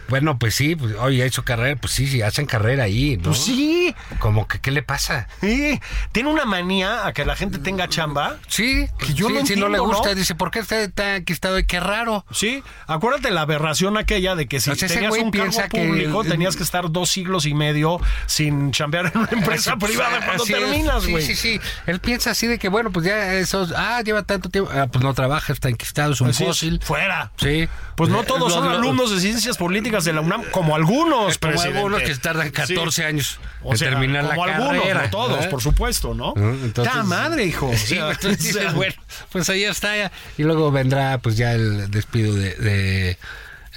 bueno, 0.10 0.38
pues 0.40 0.56
sí, 0.56 0.76
pues, 0.76 0.96
oye, 1.00 1.24
ha 1.24 1.26
hecho 1.26 1.44
carrera, 1.44 1.76
pues 1.80 1.94
sí, 1.94 2.08
sí, 2.08 2.22
hacen 2.22 2.46
carrera 2.46 2.84
ahí, 2.84 3.18
¿no? 3.18 3.24
Pues 3.24 3.40
sí. 3.40 3.96
Como 4.20 4.48
que, 4.48 4.60
¿qué 4.60 4.72
le 4.72 4.84
pasa? 4.84 5.28
Sí. 5.42 5.80
Tiene 6.12 6.30
una 6.30 6.46
manía 6.46 7.06
a 7.08 7.14
que 7.14 7.26
la 7.26 7.36
gente 7.36 7.60
tenga 7.60 7.88
chamba. 7.88 8.38
Sí, 8.48 8.88
Que 8.98 9.14
yo 9.14 9.28
sí, 9.28 9.34
no 9.34 9.46
si 9.46 9.56
no 9.56 9.68
le 9.70 9.78
entiendo, 9.78 9.84
gusta, 9.86 10.10
¿no? 10.10 10.16
dice, 10.16 10.36
¿por 10.36 10.52
qué 10.52 10.60
está, 10.60 10.80
está 10.82 11.16
aquí 11.16 11.34
estado? 11.34 11.58
Qué 11.68 11.80
raro. 11.80 12.26
Sí, 12.32 12.64
acuérdate 12.88 13.32
la 13.32 13.42
aberración 13.42 13.98
aquella 13.98 14.36
de 14.36 14.48
que 14.48 14.60
si 14.60 14.72
tenías 14.76 15.14
un 15.18 15.32
cargo 15.32 15.58
que- 15.72 15.86
público 15.88 16.24
tenías 16.24 16.56
que 16.56 16.64
estar 16.64 16.92
dos 16.92 17.10
siglos 17.10 17.46
y 17.46 17.54
medio 17.54 18.00
sin 18.26 18.72
chambear 18.72 19.12
en 19.14 19.18
una 19.22 19.30
empresa 19.32 19.74
Así, 19.74 19.86
privada 19.86 20.26
cuando 20.26 20.44
terminas, 20.44 21.04
Sí, 21.04 21.12
güey. 21.12 21.24
Sí, 21.26 21.36
sí, 21.36 21.60
Él 21.86 22.00
piensa 22.00 22.32
así 22.32 22.48
de 22.48 22.58
que, 22.60 22.70
bueno, 22.70 22.92
pues 22.92 23.06
ya 23.06 23.34
esos, 23.36 23.74
ah, 23.76 24.02
lleva 24.04 24.24
tanto 24.24 24.50
tiempo, 24.50 24.72
ah, 24.74 24.88
pues 24.92 25.04
no 25.04 25.14
trabaja, 25.14 25.54
está 25.54 25.70
enquistado, 25.70 26.14
es 26.14 26.22
un 26.22 26.30
Así 26.30 26.44
es, 26.44 26.48
fósil. 26.50 26.80
Fuera. 26.84 27.32
Sí. 27.38 27.68
Pues 27.96 28.10
no 28.10 28.22
Eh, 28.22 28.26
todos 28.26 28.42
lo- 28.42 28.50
son 28.50 28.66
lo- 28.66 28.72
alumnos 28.78 29.12
de 29.12 29.20
ciencias 29.20 29.58
políticas 29.58 29.99
de 30.06 30.14
la 30.14 30.22
UNAM, 30.22 30.44
como 30.52 30.76
algunos, 30.76 31.38
Como 31.38 31.52
presidente. 31.52 31.78
algunos 31.78 32.02
que 32.04 32.16
tardan 32.16 32.50
14 32.52 33.02
Sí. 33.02 33.08
años 33.08 33.40
O 33.64 33.72
en 33.74 33.78
sea, 33.78 33.90
terminar 33.90 34.24
la 34.24 34.30
como 34.32 34.44
algunos, 34.46 34.78
carrera. 34.84 35.04
no 35.04 35.10
todos, 35.10 35.32
¿verdad? 35.38 35.50
por 35.50 35.62
supuesto, 35.62 36.14
¿no? 36.14 36.34
Entonces- 36.38 36.94
¡Ta 36.94 37.04
madre, 37.04 37.46
hijo! 37.46 37.68
O 37.70 37.74
Sí, 37.78 37.96
sea, 37.96 38.12
entonces 38.12 38.40
o 38.40 38.44
dices, 38.44 38.62
sea, 38.62 38.72
bueno, 38.74 38.96
pues 39.32 39.50
ahí 39.50 39.64
está 39.64 39.96
ya. 39.98 40.12
Y 40.38 40.44
luego 40.44 40.72
vendrá 40.72 41.18
pues 41.20 41.38
ya 41.38 41.54
el 41.54 41.90
despido 41.92 42.34
de, 42.36 42.56
de, 42.56 43.18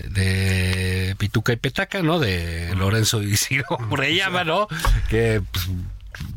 de 0.08 1.14
Pituca 1.18 1.52
y 1.52 1.56
Petaca, 1.56 2.02
¿no? 2.02 2.18
De 2.18 2.74
Lorenzo 2.76 3.22
y 3.22 3.36
Ciro 3.36 3.66
Murellama, 3.88 4.44
¿no? 4.44 4.68
Que 5.08 5.42
pues, 5.50 5.68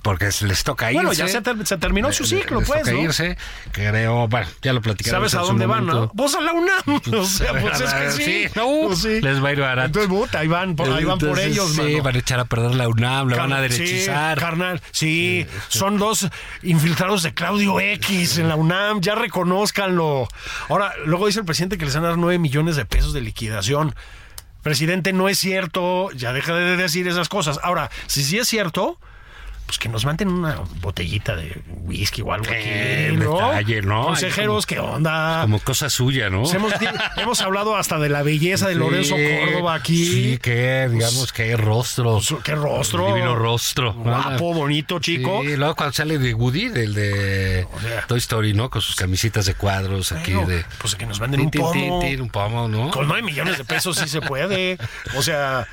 porque 0.02 0.30
les 0.42 0.64
toca 0.64 0.92
irse. 0.92 0.96
Bueno, 1.06 1.14
ya 1.14 1.28
se, 1.28 1.42
ter- 1.42 1.66
se 1.66 1.78
terminó 1.78 2.12
su 2.12 2.26
ciclo, 2.26 2.60
les 2.60 2.68
pues, 2.68 2.80
toca 2.82 2.92
¿no? 2.94 3.02
irse. 3.02 3.38
Creo, 3.72 4.28
bueno, 4.28 4.48
ya 4.62 4.74
lo 4.74 4.82
platicaremos 4.82 5.32
¿Sabes 5.32 5.44
a 5.46 5.48
dónde 5.48 5.66
van, 5.66 5.86
no? 5.86 6.10
Vos 6.14 6.36
a 6.36 6.42
la 6.42 6.54
UNAM. 6.54 7.02
O 7.14 7.26
sea, 7.26 7.52
pues 7.60 7.80
es 7.82 7.94
que 7.94 8.12
sí. 8.12 8.24
Sí, 8.24 8.48
no, 8.56 8.88
Pues 8.88 9.00
sí. 9.00 9.22
les 9.22 9.44
va 9.44 9.50
a 9.50 9.52
ir 9.52 9.60
barato. 9.60 9.86
Entonces, 10.00 10.10
puta, 10.10 10.40
ahí 10.40 10.48
van 10.48 10.76
por, 10.76 10.90
ahí 10.92 11.04
van 11.04 11.20
por 11.20 11.40
ellos, 11.40 11.72
Sí, 11.74 11.82
mano. 11.82 12.04
van 12.04 12.16
a 12.16 12.20
echar 12.20 12.40
a 12.40 12.46
perder 12.46 12.76
la 12.76 12.88
UNAM, 12.88 13.30
la 13.30 13.38
van 13.38 13.54
a 13.54 13.62
derechizar. 13.62 14.38
Sí, 14.38 14.42
carnal, 14.44 14.82
sí, 14.92 15.46
son 15.68 15.98
dos 15.98 16.28
infiltrados 16.64 17.24
de 17.24 17.34
Claudio 17.34 17.80
X 17.80 18.38
en 18.38 18.50
la 18.50 18.56
UNAM, 18.56 19.02
ya 19.02 19.16
reconózcanlo. 19.16 20.28
Ahora, 20.70 20.94
luego 21.06 21.28
dice 21.28 21.40
el 21.40 21.46
presidente 21.46 21.78
que 21.78 21.86
les 21.86 21.96
van 21.96 22.06
a 22.06 22.10
dar 22.10 22.18
9 22.18 22.40
millones 22.40 22.76
de 22.76 22.86
pesos 22.86 23.14
de 23.14 23.22
liquidación. 23.22 23.96
Presidente, 24.62 25.14
no 25.14 25.30
es 25.30 25.38
cierto, 25.38 26.10
ya 26.12 26.34
deja 26.34 26.56
de 26.56 26.76
decir 26.76 27.08
esas 27.08 27.30
cosas. 27.30 27.60
Ahora, 27.62 27.92
si 28.08 28.24
sí 28.24 28.40
es 28.40 28.48
cierto, 28.48 29.00
pues 29.76 29.80
que 29.80 29.90
nos 29.90 30.06
manden 30.06 30.30
una 30.30 30.62
botellita 30.80 31.36
de 31.36 31.62
whisky 31.84 32.22
o 32.22 32.32
algo 32.32 32.46
Eh, 32.50 33.08
aquí, 33.10 33.18
¿no? 33.18 33.34
detalle, 33.34 33.82
¿no? 33.82 34.06
Consejeros, 34.06 34.66
¿qué 34.66 34.80
onda? 34.80 35.42
Como 35.42 35.60
cosa 35.60 35.90
suya, 35.90 36.30
¿no? 36.30 36.44
Pues 36.44 36.54
hemos, 36.54 36.72
hemos 37.18 37.42
hablado 37.42 37.76
hasta 37.76 38.00
de 38.00 38.08
la 38.08 38.24
belleza 38.24 38.68
de 38.68 38.74
Sí, 38.74 38.80
Lorenzo 38.80 39.16
Córdoba 39.16 39.74
aquí. 39.74 40.06
Sí, 40.06 40.38
que 40.42 40.88
digamos 40.90 41.34
que 41.34 41.58
rostro. 41.58 42.22
Pues, 42.26 42.42
qué 42.44 42.56
rostro. 42.56 43.08
Divino 43.08 43.36
rostro. 43.36 43.94
Guapo, 43.94 44.54
bonito, 44.54 45.00
chico. 45.00 45.42
Sí, 45.44 45.58
luego 45.58 45.76
cuando 45.76 45.92
sale 45.94 46.20
de 46.20 46.34
Woody, 46.34 46.70
del 46.70 46.94
de 46.94 47.68
sea. 47.82 48.06
Toy 48.08 48.20
Story, 48.20 48.54
¿no? 48.54 48.70
Con 48.70 48.82
sus 48.82 48.96
camisitas 48.96 49.46
de 49.46 49.56
cuadros 49.56 50.14
aquí 50.14 50.34
Bueno, 50.34 50.48
de... 50.48 50.64
Pues 50.80 50.96
que 50.96 51.06
nos 51.06 51.20
manden 51.20 51.42
un 51.42 51.52
pomo. 51.52 51.74
tin, 51.74 52.00
tin, 52.00 52.22
un 52.22 52.30
pomo, 52.30 52.70
¿no? 52.70 52.92
Con 52.92 53.08
9 53.10 53.24
millones 53.24 53.58
de 53.58 53.66
pesos 53.66 53.98
sí 53.98 54.08
se 54.08 54.22
puede. 54.22 54.78
O 55.18 55.22
sea, 55.22 55.68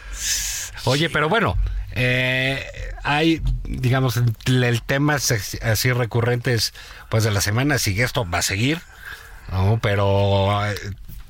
Oye, 0.87 1.09
pero 1.09 1.29
bueno, 1.29 1.57
eh, 1.95 2.65
hay, 3.03 3.43
digamos, 3.65 4.17
el, 4.47 4.65
el 4.65 4.83
tema 4.83 5.17
es 5.17 5.59
así 5.63 5.93
recurrentes, 5.93 6.73
pues 7.09 7.25
de 7.25 7.31
la 7.31 7.41
semana, 7.41 7.79
sigue 7.79 8.05
esto, 8.05 8.29
va 8.29 8.39
a 8.39 8.43
seguir, 8.43 8.81
¿no? 9.51 9.79
Pero 9.83 10.67
eh, 10.67 10.75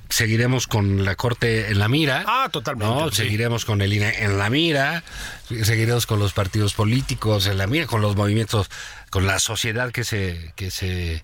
seguiremos 0.08 0.66
con 0.66 1.04
la 1.04 1.14
Corte 1.14 1.70
en 1.70 1.78
la 1.78 1.88
mira. 1.88 2.24
Ah, 2.26 2.48
totalmente, 2.52 2.94
¿no? 2.94 3.10
sí. 3.10 3.16
Seguiremos 3.16 3.64
con 3.64 3.80
el 3.80 3.92
INE 3.92 4.22
en 4.22 4.38
la 4.38 4.50
mira, 4.50 5.02
seguiremos 5.48 6.06
con 6.06 6.18
los 6.18 6.32
partidos 6.32 6.74
políticos 6.74 7.46
en 7.46 7.58
la 7.58 7.66
mira, 7.66 7.86
con 7.86 8.02
los 8.02 8.14
movimientos, 8.16 8.70
con 9.10 9.26
la 9.26 9.38
sociedad 9.38 9.90
que 9.90 10.04
se, 10.04 10.52
que 10.54 10.70
se, 10.70 11.22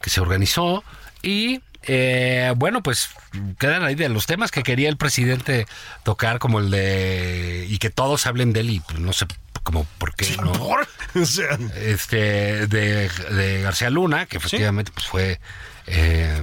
que 0.00 0.10
se 0.10 0.20
organizó 0.20 0.82
y 1.22 1.60
eh, 1.86 2.52
bueno, 2.56 2.82
pues 2.82 3.10
quedan 3.58 3.82
ahí 3.84 3.94
de 3.94 4.08
los 4.08 4.26
temas 4.26 4.50
que 4.50 4.62
quería 4.62 4.88
el 4.88 4.96
presidente 4.96 5.66
tocar, 6.02 6.38
como 6.38 6.60
el 6.60 6.70
de. 6.70 7.66
y 7.68 7.78
que 7.78 7.90
todos 7.90 8.26
hablen 8.26 8.52
de 8.52 8.60
él, 8.60 8.70
y 8.70 8.80
pues, 8.80 8.98
no 9.00 9.12
sé 9.12 9.26
como 9.62 9.84
por 9.98 10.14
qué, 10.14 10.36
¿no? 10.36 10.52
por. 10.52 10.86
O 11.14 11.26
sea, 11.26 11.58
Este, 11.76 12.66
de, 12.68 13.10
de 13.30 13.60
García 13.60 13.90
Luna, 13.90 14.24
que 14.24 14.38
efectivamente 14.38 14.92
pues, 14.94 15.06
fue 15.06 15.40
eh, 15.86 16.42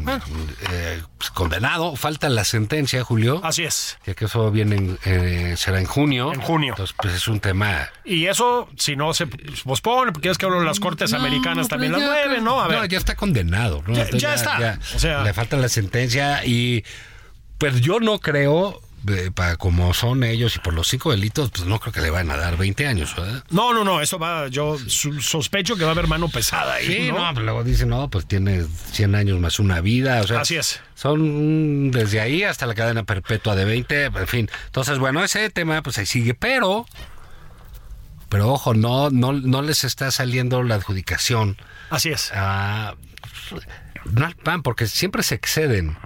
eh, 0.71 1.01
pues, 1.17 1.29
condenado. 1.31 1.95
Falta 1.95 2.29
la 2.29 2.43
sentencia, 2.43 3.03
Julio. 3.03 3.41
así 3.43 3.63
es. 3.63 3.97
Ya 4.05 4.13
que 4.13 4.25
eso 4.25 4.51
viene 4.51 4.75
en, 4.75 4.99
eh, 5.05 5.53
será 5.57 5.79
en 5.79 5.85
junio. 5.85 6.33
En 6.33 6.41
junio. 6.41 6.73
Entonces, 6.73 6.95
pues 7.01 7.13
es 7.13 7.27
un 7.27 7.39
tema. 7.39 7.89
Y 8.05 8.25
eso, 8.25 8.69
si 8.77 8.95
no 8.95 9.13
se 9.13 9.27
pospone, 9.63 10.11
porque 10.11 10.29
es 10.29 10.37
que 10.37 10.45
hablo 10.45 10.59
de 10.59 10.65
las 10.65 10.79
cortes 10.79 11.13
americanas 11.13 11.65
No, 11.65 11.67
también 11.67 11.91
las 11.93 12.01
mueven, 12.01 12.43
¿no? 12.43 12.61
A 12.61 12.67
ver. 12.67 12.79
No, 12.79 12.85
ya 12.85 12.97
está 12.97 13.15
condenado. 13.15 13.83
¿no? 13.87 13.93
Ya- 13.93 14.01
Entonces 14.03 14.21
ya 14.21 14.33
está. 14.33 14.79
O 14.95 14.99
sea- 14.99 15.23
le 15.23 15.33
falta 15.33 15.57
la 15.57 15.69
sentencia 15.69 16.45
y 16.45 16.83
pues 17.57 17.81
yo 17.81 17.99
no 17.99 18.19
creo, 18.19 18.81
eh, 19.07 19.31
para 19.33 19.55
como 19.55 19.93
son 19.93 20.23
ellos 20.23 20.55
y 20.55 20.59
por 20.59 20.73
los 20.73 20.87
cinco 20.87 21.11
delitos, 21.11 21.51
pues 21.51 21.65
no 21.65 21.79
creo 21.79 21.93
que 21.93 22.01
le 22.01 22.09
van 22.09 22.29
a 22.31 22.37
dar 22.37 22.57
20 22.57 22.87
años. 22.87 23.15
¿verdad? 23.15 23.43
No, 23.49 23.73
no, 23.73 23.83
no, 23.83 24.01
eso 24.01 24.19
va, 24.19 24.47
yo 24.47 24.77
sospecho 25.19 25.75
que 25.75 25.83
va 25.83 25.89
a 25.89 25.93
haber 25.93 26.07
mano 26.07 26.29
pesada 26.29 26.75
ahí, 26.75 26.87
Sí, 26.87 27.11
¿no? 27.11 27.19
no, 27.19 27.33
pero 27.33 27.45
luego 27.45 27.63
dicen, 27.63 27.89
no, 27.89 28.09
pues 28.09 28.25
tiene 28.27 28.65
100 28.91 29.15
años 29.15 29.39
más 29.39 29.59
una 29.59 29.81
vida. 29.81 30.21
O 30.21 30.27
sea, 30.27 30.41
Así 30.41 30.55
es. 30.57 30.81
Son 30.95 31.91
desde 31.91 32.19
ahí 32.19 32.43
hasta 32.43 32.65
la 32.65 32.75
cadena 32.75 33.03
perpetua 33.03 33.55
de 33.55 33.65
20, 33.65 34.05
en 34.05 34.27
fin. 34.27 34.49
Entonces, 34.65 34.99
bueno, 34.99 35.23
ese 35.23 35.49
tema 35.49 35.81
pues 35.81 35.97
ahí 35.97 36.05
sigue, 36.05 36.33
pero 36.33 36.85
pero 38.27 38.49
ojo, 38.49 38.73
no 38.75 39.09
no 39.09 39.33
no 39.33 39.61
les 39.63 39.83
está 39.83 40.11
saliendo 40.11 40.61
la 40.61 40.75
adjudicación 40.75 41.57
Así 41.89 42.09
es. 42.09 42.31
a 42.33 42.93
no 44.11 44.25
al 44.25 44.35
PAN 44.35 44.61
porque 44.61 44.85
siempre 44.87 45.23
se 45.23 45.35
exceden. 45.35 45.97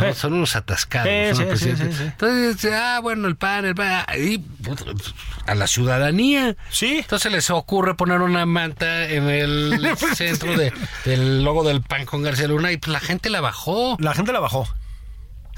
¿No? 0.00 0.06
Eh. 0.06 0.14
Son 0.14 0.32
unos 0.32 0.56
atascados. 0.56 1.08
Sí, 1.08 1.44
¿no? 1.44 1.50
sí, 1.56 1.58
sí, 1.58 1.66
Presidente. 1.70 1.92
sí, 1.92 1.98
sí. 1.98 2.04
Entonces, 2.04 2.72
ah, 2.72 3.00
bueno, 3.02 3.28
el 3.28 3.36
PAN, 3.36 3.64
el 3.66 3.74
PAN, 3.74 4.04
y 4.18 4.38
pues, 4.38 4.78
a 5.46 5.54
la 5.54 5.66
ciudadanía. 5.66 6.56
Sí. 6.70 6.98
Entonces 6.98 7.30
les 7.32 7.50
ocurre 7.50 7.94
poner 7.94 8.20
una 8.20 8.46
manta 8.46 9.08
en 9.08 9.28
el 9.30 9.88
centro 10.14 10.56
de- 10.56 10.72
del 11.04 11.42
logo 11.44 11.64
del 11.64 11.82
PAN 11.82 12.06
con 12.06 12.22
García 12.22 12.48
Luna 12.48 12.72
y 12.72 12.76
pues 12.76 12.92
la 12.92 13.00
gente 13.00 13.30
la 13.30 13.40
bajó. 13.40 13.96
La 14.00 14.14
gente 14.14 14.32
la 14.32 14.40
bajó. 14.40 14.66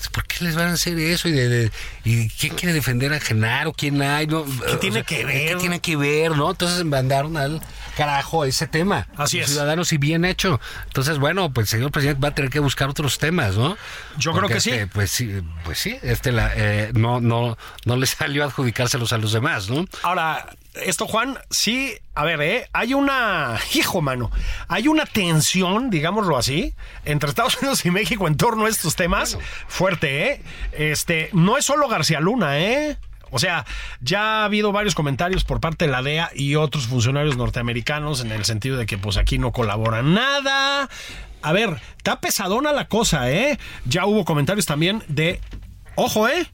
¿Por 0.08 0.24
qué 0.26 0.44
les 0.44 0.54
van 0.56 0.68
a 0.68 0.72
hacer 0.72 0.98
eso? 0.98 1.28
¿Y, 1.28 1.32
de, 1.32 1.48
de- 1.48 1.70
y 2.04 2.28
quién 2.30 2.54
quiere 2.54 2.72
defender 2.74 3.12
a 3.12 3.20
Genaro? 3.20 3.72
¿Quién 3.72 4.00
hay? 4.02 4.26
¿No? 4.26 4.44
¿Qué 4.44 4.76
tiene 4.80 5.04
que 5.04 5.24
ver? 5.24 5.48
¿Qué 5.48 5.56
tiene 5.56 5.80
que 5.80 5.96
ver? 5.96 6.32
¿no? 6.36 6.50
Entonces 6.50 6.84
mandaron 6.84 7.36
al 7.36 7.60
carajo 7.96 8.44
ese 8.44 8.66
tema. 8.66 9.06
Así 9.16 9.38
Los 9.38 9.46
es. 9.48 9.52
Ciudadanos 9.52 9.92
y 9.92 9.98
bien 9.98 10.24
hecho. 10.24 10.60
Entonces, 10.86 11.18
bueno, 11.18 11.52
pues 11.52 11.72
el 11.72 11.78
señor 11.78 11.90
presidente 11.90 12.20
va 12.20 12.28
a 12.28 12.34
tener 12.34 12.50
que 12.50 12.58
buscar 12.60 12.88
otros 12.88 13.18
temas, 13.18 13.56
¿no? 13.56 13.76
Yo 14.18 14.32
creo 14.32 14.48
que 14.48 14.60
sí. 14.60 14.70
este, 14.70 14.86
pues 14.86 15.10
sí, 15.10 15.40
pues 15.64 15.78
sí, 15.78 15.98
este 16.02 16.32
la, 16.32 16.52
eh, 16.56 16.90
no, 16.94 17.20
no, 17.20 17.56
no 17.84 17.96
le 17.96 18.06
salió 18.06 18.42
a 18.44 18.46
adjudicárselos 18.46 19.12
a 19.12 19.18
los 19.18 19.32
demás, 19.32 19.68
¿no? 19.68 19.84
Ahora, 20.02 20.46
esto, 20.74 21.06
Juan, 21.06 21.38
sí, 21.50 21.94
a 22.14 22.24
ver, 22.24 22.40
¿eh? 22.40 22.68
hay 22.72 22.94
una, 22.94 23.58
hijo, 23.74 24.00
mano, 24.00 24.30
hay 24.68 24.88
una 24.88 25.06
tensión, 25.06 25.90
digámoslo 25.90 26.36
así, 26.36 26.74
entre 27.04 27.28
Estados 27.28 27.58
Unidos 27.58 27.84
y 27.84 27.90
México 27.90 28.26
en 28.26 28.36
torno 28.36 28.66
a 28.66 28.68
estos 28.68 28.96
temas, 28.96 29.38
fuerte, 29.66 30.30
¿eh? 30.30 30.42
Este, 30.72 31.30
no 31.32 31.58
es 31.58 31.64
solo 31.64 31.88
García 31.88 32.20
Luna, 32.20 32.58
¿eh? 32.58 32.96
O 33.30 33.38
sea, 33.38 33.64
ya 34.02 34.42
ha 34.42 34.44
habido 34.44 34.72
varios 34.72 34.94
comentarios 34.94 35.44
por 35.44 35.58
parte 35.58 35.86
de 35.86 35.90
la 35.90 36.02
DEA 36.02 36.30
y 36.34 36.56
otros 36.56 36.86
funcionarios 36.86 37.38
norteamericanos 37.38 38.20
en 38.20 38.30
el 38.30 38.44
sentido 38.44 38.76
de 38.76 38.84
que 38.84 38.98
pues 38.98 39.16
aquí 39.16 39.38
no 39.38 39.52
colaboran 39.52 40.12
nada. 40.12 40.90
A 41.40 41.52
ver, 41.52 41.80
está 41.96 42.20
pesadona 42.20 42.72
la 42.72 42.88
cosa, 42.88 43.30
¿eh? 43.30 43.58
Ya 43.86 44.04
hubo 44.04 44.26
comentarios 44.26 44.66
también 44.66 45.02
de, 45.08 45.40
ojo, 45.94 46.28
¿eh? 46.28 46.46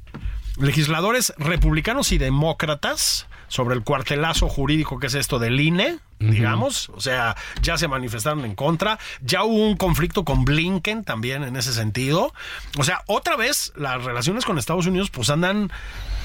legisladores 0.56 1.32
republicanos 1.36 2.12
y 2.12 2.18
demócratas 2.18 3.26
sobre 3.48 3.74
el 3.74 3.82
cuartelazo 3.82 4.48
jurídico 4.48 4.98
que 4.98 5.08
es 5.08 5.14
esto 5.14 5.38
del 5.38 5.58
INE, 5.60 5.98
digamos, 6.18 6.88
o 6.90 7.00
sea, 7.00 7.36
ya 7.62 7.78
se 7.78 7.86
manifestaron 7.86 8.44
en 8.44 8.54
contra, 8.54 8.98
ya 9.20 9.44
hubo 9.44 9.68
un 9.68 9.76
conflicto 9.76 10.24
con 10.24 10.44
Blinken 10.44 11.04
también 11.04 11.44
en 11.44 11.56
ese 11.56 11.72
sentido, 11.72 12.32
o 12.76 12.84
sea, 12.84 13.02
otra 13.06 13.36
vez 13.36 13.72
las 13.76 14.02
relaciones 14.02 14.44
con 14.44 14.58
Estados 14.58 14.86
Unidos 14.86 15.10
pues 15.10 15.30
andan 15.30 15.70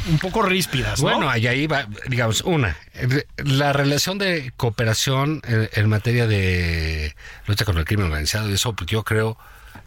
un 0.10 0.20
poco 0.20 0.42
ríspidas, 0.42 1.02
¿no? 1.02 1.10
Bueno, 1.10 1.38
y 1.38 1.48
ahí 1.48 1.68
va, 1.68 1.88
digamos, 2.08 2.42
una, 2.42 2.76
la 3.38 3.72
relación 3.72 4.18
de 4.18 4.52
cooperación 4.58 5.42
en, 5.48 5.70
en 5.72 5.90
materia 5.90 6.28
de 6.28 7.16
lucha 7.48 7.64
contra 7.64 7.82
el 7.82 7.86
crimen 7.88 8.08
organizado, 8.08 8.50
y 8.50 8.54
eso 8.54 8.74
pues, 8.74 8.90
yo 8.90 9.04
creo 9.04 9.38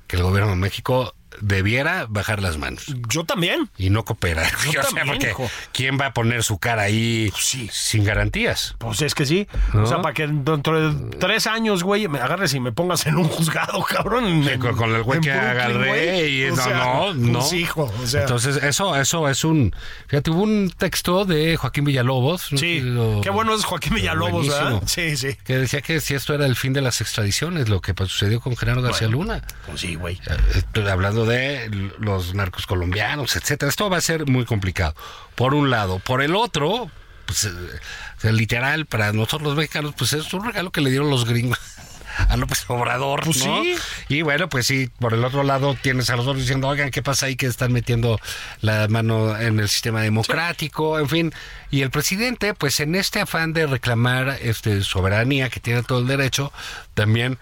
que 0.07 0.17
el 0.17 0.23
gobierno 0.23 0.51
de 0.51 0.57
México 0.57 1.15
debiera 1.41 2.07
bajar 2.09 2.41
las 2.43 2.59
manos 2.59 2.85
yo 3.09 3.25
también. 3.25 3.69
y 3.79 3.91
no 3.91 4.05
cooperar. 4.05 4.51
Yo 4.73 4.81
O 4.81 4.83
sea, 4.83 4.83
también, 4.83 5.07
porque 5.09 5.31
hijo. 5.31 5.51
¿quién 5.73 5.99
va 6.01 6.07
a 6.07 6.13
poner 6.15 6.43
su 6.43 6.59
cara 6.59 6.83
ahí 6.83 7.33
sí. 7.39 7.69
sin 7.73 8.05
garantías? 8.05 8.75
Pues 8.79 9.03
es 9.03 9.15
que 9.15 9.27
sí. 9.27 9.47
¿No? 9.73 9.85
O 9.85 9.87
sea, 9.87 10.01
para 10.03 10.15
que 10.15 10.27
dentro 10.27 10.93
de 10.93 11.17
tres 11.19 11.47
años, 11.47 11.83
güey, 11.83 12.09
me 12.09 12.19
agarres 12.19 12.55
y 12.55 12.61
me 12.61 12.73
pongas 12.73 13.07
en 13.07 13.17
un 13.17 13.25
juzgado, 13.29 13.83
cabrón. 13.89 14.25
en- 14.49 14.61
con, 14.61 14.77
con 14.77 14.95
el 14.95 15.03
güey 15.03 15.21
que 15.21 15.31
Brooklyn, 15.31 15.51
agarré 15.51 15.89
güey. 15.89 16.43
y 16.43 16.45
O 16.51 16.57
no, 16.57 16.63
sea, 16.63 16.77
no, 16.79 17.15
no. 17.15 17.39
pues, 17.41 17.53
hijo, 17.53 17.93
o 18.03 18.07
sea. 18.07 18.23
Entonces, 18.23 18.57
eso, 18.63 18.97
eso 18.97 19.29
es 19.29 19.45
un. 19.45 19.75
Fíjate, 20.09 20.31
hubo 20.31 20.43
un 20.43 20.73
texto 20.77 21.25
de 21.25 21.57
Joaquín 21.57 21.85
Villalobos. 21.85 22.49
sí, 22.57 22.81
Lo- 22.81 23.21
qué 23.23 23.31
bueno 23.31 23.55
es 23.55 23.65
Joaquín 23.65 23.95
Villalobos, 23.95 24.49
¿verdad? 24.49 24.83
Sí, 24.87 25.17
sí. 25.17 25.37
Que 25.45 25.59
decía 25.59 25.81
que 25.83 26.01
si 26.01 26.15
esto 26.15 26.35
era 26.35 26.47
el 26.47 26.57
fin 26.57 26.73
de 26.73 26.81
las 26.81 27.01
extradiciones, 27.01 27.69
lo 27.69 27.81
que 27.81 27.95
pues, 27.95 28.11
sucedió 28.11 28.41
con 28.41 28.57
Genaro 28.57 28.83
García 28.83 29.09
Luna. 29.09 29.43
Pues 29.67 29.81
sí, 29.81 29.95
güey. 29.97 30.17
Eh, 30.27 30.37
estoy 30.55 30.87
hablando 30.89 31.26
de 31.27 31.91
los 31.99 32.35
narcos 32.35 32.67
colombianos, 32.67 33.37
etcétera. 33.37 33.69
Esto 33.69 33.91
va 33.91 33.99
a 33.99 34.01
ser 34.01 34.27
muy 34.27 34.45
complicado. 34.45 34.95
Por 35.35 35.55
un 35.55 35.71
lado. 35.71 35.99
Por 35.99 36.23
el 36.23 36.35
otro, 36.35 36.91
pues, 37.27 37.45
eh, 37.45 38.33
literal, 38.33 38.87
para 38.87 39.13
nosotros 39.13 39.43
los 39.43 39.57
mexicanos, 39.57 39.95
pues 39.97 40.13
es 40.13 40.33
un 40.33 40.45
regalo 40.45 40.71
que 40.71 40.81
le 40.81 40.91
dieron 40.91 41.11
los 41.11 41.25
gringos. 41.27 41.59
A 42.31 42.37
López 42.39 42.65
Obrador, 42.69 43.25
Pues 43.25 43.45
¿no? 43.45 43.63
sí. 43.63 43.77
Y 44.09 44.23
bueno, 44.23 44.49
pues 44.49 44.67
sí, 44.67 44.89
por 45.01 45.13
el 45.13 45.23
otro 45.23 45.43
lado 45.43 45.77
tienes 45.83 46.09
a 46.09 46.17
los 46.17 46.27
otros 46.27 46.41
diciendo, 46.41 46.67
oigan, 46.67 46.91
¿qué 46.91 47.03
pasa 47.03 47.27
ahí 47.27 47.37
que 47.37 47.45
están 47.45 47.73
metiendo 47.75 48.19
la 48.63 48.89
mano 48.89 49.39
en 49.39 49.61
el 49.61 49.69
sistema 49.69 50.01
democrático? 50.01 50.99
En 50.99 51.11
fin. 51.11 51.35
Y 51.71 51.83
el 51.83 51.91
presidente, 51.91 52.55
pues 52.55 52.81
en 52.81 52.95
este 52.95 53.21
afán 53.21 53.53
de 53.53 53.67
reclamar 53.67 54.39
este 54.41 54.83
soberanía, 54.83 55.51
que 55.51 55.61
tiene 55.61 55.83
todo 55.83 55.99
el 55.99 56.07
derecho, 56.07 56.55
también 56.95 57.39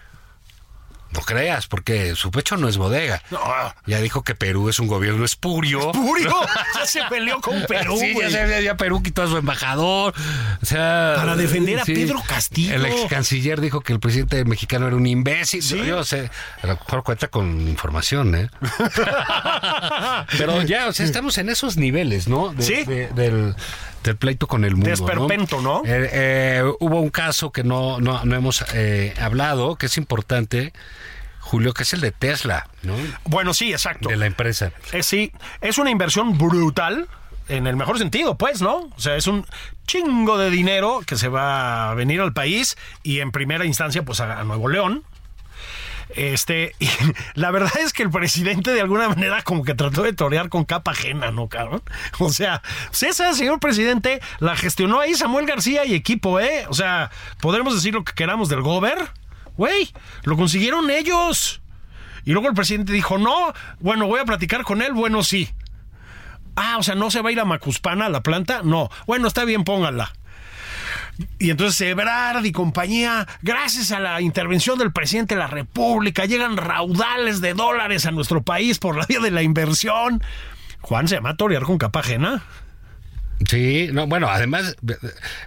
no 1.15 1.21
creas, 1.21 1.67
porque 1.69 2.15
su 2.17 2.31
pecho 2.31 2.57
no 2.57 2.69
es 2.69 2.77
bodega. 2.77 3.23
No. 3.31 3.41
Ya 3.87 4.01
dijo 4.01 4.23
que 4.25 4.35
Perú 4.35 4.69
es 4.69 4.79
un 4.81 4.89
gobierno 4.89 5.25
espurio. 5.25 5.93
Purio, 5.93 6.35
ya 6.75 6.85
se 6.87 7.01
peleó 7.09 7.41
con 7.41 7.63
Perú, 7.67 7.97
sí, 7.99 8.15
ya, 8.21 8.29
ya, 8.29 8.61
ya 8.61 8.77
Perú 8.77 9.03
quitó 9.03 9.23
a 9.23 9.27
su 9.29 9.37
embajador. 9.37 10.13
O 10.63 10.67
sea, 10.67 11.15
Para 11.17 11.37
defender 11.37 11.81
a 11.81 11.85
Pedro 11.85 12.21
Castillo. 12.27 12.75
El 12.75 12.87
ex 12.87 13.07
canciller 13.09 13.61
dijo 13.61 13.81
que 13.81 13.93
el 13.93 14.01
presidente 14.01 14.45
mexicano 14.45 14.87
era 14.89 14.97
un 14.97 15.07
imbécil. 15.07 15.63
Sí. 15.63 15.83
Yo 15.87 16.05
sé, 16.05 16.31
a 16.63 16.67
lo 16.67 16.75
mejor 16.75 17.03
cuenta 17.05 17.29
con 17.29 17.61
información, 17.69 18.35
¿eh? 18.35 18.51
Pero 20.39 20.63
ya, 20.63 20.89
o 20.89 20.93
sea, 20.93 21.07
estamos 21.07 21.39
en 21.39 21.49
esos 21.49 21.77
niveles, 21.77 22.29
¿no? 22.29 22.53
De- 22.53 22.63
Sí. 22.65 22.85
de- 22.85 23.09
del, 23.09 23.55
del 24.05 24.17
pleito 24.17 24.47
con 24.47 24.65
el 24.65 24.73
mundo. 24.73 24.91
Desperpento, 24.91 25.61
¿no? 25.61 25.83
Eh, 25.85 26.09
eh, 26.13 26.63
hubo 26.79 27.01
un 27.01 27.11
caso 27.11 27.51
que 27.51 27.65
no, 27.65 28.01
no, 28.01 28.25
no 28.25 28.37
hemos 28.37 28.65
eh, 28.75 29.15
hablado, 29.21 29.77
que 29.77 29.87
es 29.87 29.97
importante, 29.97 30.73
Julio, 31.41 31.75
que 31.75 31.83
es 31.83 31.93
el 31.93 32.01
de 32.01 32.13
Tesla, 32.13 32.69
¿no? 32.83 32.95
Bueno, 33.25 33.53
sí, 33.55 33.73
exacto. 33.73 34.09
De 34.09 34.17
la 34.17 34.27
empresa. 34.27 34.73
Eh, 34.93 35.03
sí, 35.03 35.33
es 35.61 35.79
una 35.79 35.91
inversión 35.91 36.39
brutal. 36.39 37.09
En 37.47 37.67
el 37.67 37.77
mejor 37.77 37.99
sentido, 37.99 38.39
pues, 38.39 38.63
¿no? 38.63 38.89
O 38.97 38.99
sea, 38.99 39.17
es 39.17 39.27
un 39.27 39.45
chingo 39.87 40.39
de 40.39 40.49
dinero 40.49 41.03
que 41.07 41.17
se 41.17 41.29
va 41.29 41.91
a 41.91 41.95
venir 41.95 42.23
al 42.23 42.33
país 42.33 42.79
y 43.03 43.21
en 43.21 43.33
primera 43.33 43.67
instancia, 43.67 44.03
pues, 44.03 44.21
a 44.21 44.43
Nuevo 44.45 44.69
León. 44.69 45.05
Este, 46.15 46.77
y 46.79 46.89
la 47.35 47.51
verdad 47.51 47.73
es 47.81 47.93
que 47.93 48.05
el 48.05 48.11
presidente 48.11 48.73
de 48.73 48.81
alguna 48.81 49.09
manera 49.09 49.43
como 49.43 49.65
que 49.65 49.75
trató 49.75 50.03
de 50.03 50.13
torear 50.13 50.49
con 50.49 50.65
capa 50.65 50.93
ajena, 50.93 51.31
¿no, 51.31 51.49
cabrón? 51.49 51.83
O 52.19 52.31
sea, 52.31 52.63
pues 52.89 53.03
esa, 53.03 53.33
señor 53.35 53.59
presidente, 53.61 54.21
la 54.39 54.57
gestionó 54.57 55.01
ahí 55.01 55.15
Samuel 55.15 55.47
García 55.47 55.85
y 55.85 55.95
equipo, 55.95 56.41
¿eh? 56.41 56.67
O 56.69 56.75
sea, 56.75 57.11
podremos 57.41 57.75
decir 57.75 57.95
lo 57.95 58.05
que 58.05 58.13
queramos 58.13 58.49
del 58.49 58.63
gober. 58.63 58.97
Güey, 59.57 59.93
lo 60.23 60.37
consiguieron 60.37 60.91
ellos. 60.91 61.61
Y 62.25 62.33
luego 62.33 62.49
el 62.49 62.55
presidente 62.55 62.93
dijo, 62.93 63.19
no, 63.19 63.53
bueno, 63.81 64.07
voy 64.07 64.21
a 64.21 64.25
platicar 64.25 64.63
con 64.63 64.83
él, 64.83 64.93
bueno, 64.93 65.23
sí. 65.23 65.51
Ah, 66.57 66.77
o 66.79 66.83
sea, 66.83 66.95
¿no 66.95 67.11
se 67.11 67.21
va 67.21 67.29
a 67.29 67.33
ir 67.33 67.41
a 67.41 67.45
Macuspana, 67.45 68.07
a 68.07 68.09
la 68.09 68.23
planta? 68.23 68.63
No. 68.63 68.89
Bueno, 69.07 69.27
está 69.29 69.45
bien, 69.45 69.65
pónganla. 69.65 70.13
Y 71.39 71.51
entonces 71.51 71.81
Ebrard 71.81 72.45
y 72.45 72.53
compañía, 72.53 73.27
gracias 73.43 73.93
a 73.93 74.01
la 74.01 74.21
intervención 74.21 74.79
del 74.79 74.93
presidente 74.93 75.35
de 75.35 75.41
la 75.41 75.47
República, 75.47 76.25
llegan 76.25 76.57
raudales 76.57 77.41
de 77.41 77.55
dólares 77.55 78.07
a 78.07 78.11
nuestro 78.11 78.43
país 78.43 78.79
por 78.79 78.97
la 78.97 79.07
vía 79.07 79.21
de 79.21 79.31
la 79.31 79.43
inversión. 79.43 80.23
Juan 80.81 81.09
se 81.09 81.17
llama 81.17 81.31
a 81.31 81.37
torear 81.37 81.63
con 81.63 81.79
capa 81.79 82.01
ajena. 82.01 82.43
Sí, 83.49 83.89
no, 83.93 84.07
bueno, 84.07 84.29
además, 84.29 84.77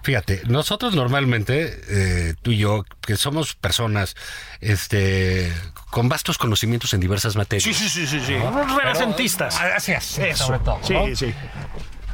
fíjate, 0.03 0.41
nosotros 0.47 0.93
normalmente, 0.93 1.79
eh, 1.89 2.35
tú 2.41 2.51
y 2.51 2.57
yo, 2.57 2.85
que 3.01 3.15
somos 3.15 3.55
personas 3.55 4.15
este, 4.59 5.51
con 5.89 6.09
vastos 6.09 6.37
conocimientos 6.37 6.93
en 6.93 6.99
diversas 6.99 7.35
materias. 7.35 7.63
Sí, 7.63 7.73
sí, 7.73 7.89
sí, 7.89 8.05
sí, 8.05 8.19
sí. 8.25 8.33
Unos 8.33 8.75
renacentistas. 8.75 9.57
Es, 9.77 10.17
Eso. 10.17 10.45
sobre 10.45 10.59
todo. 10.59 10.79
Sí, 10.83 10.93
¿no? 10.93 11.15
sí. 11.15 11.33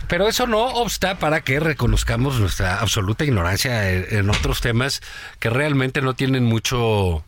Pero 0.08 0.28
eso 0.28 0.48
no 0.48 0.62
obsta 0.66 1.18
para 1.18 1.42
que 1.42 1.60
reconozcamos 1.60 2.40
nuestra 2.40 2.80
absoluta 2.80 3.24
ignorancia 3.24 3.90
en, 3.90 4.30
otros 4.30 4.62
temas 4.62 5.02
que 5.40 5.50
realmente 5.50 6.02
no 6.02 6.14
tienen 6.14 6.44
mucho. 6.44 7.24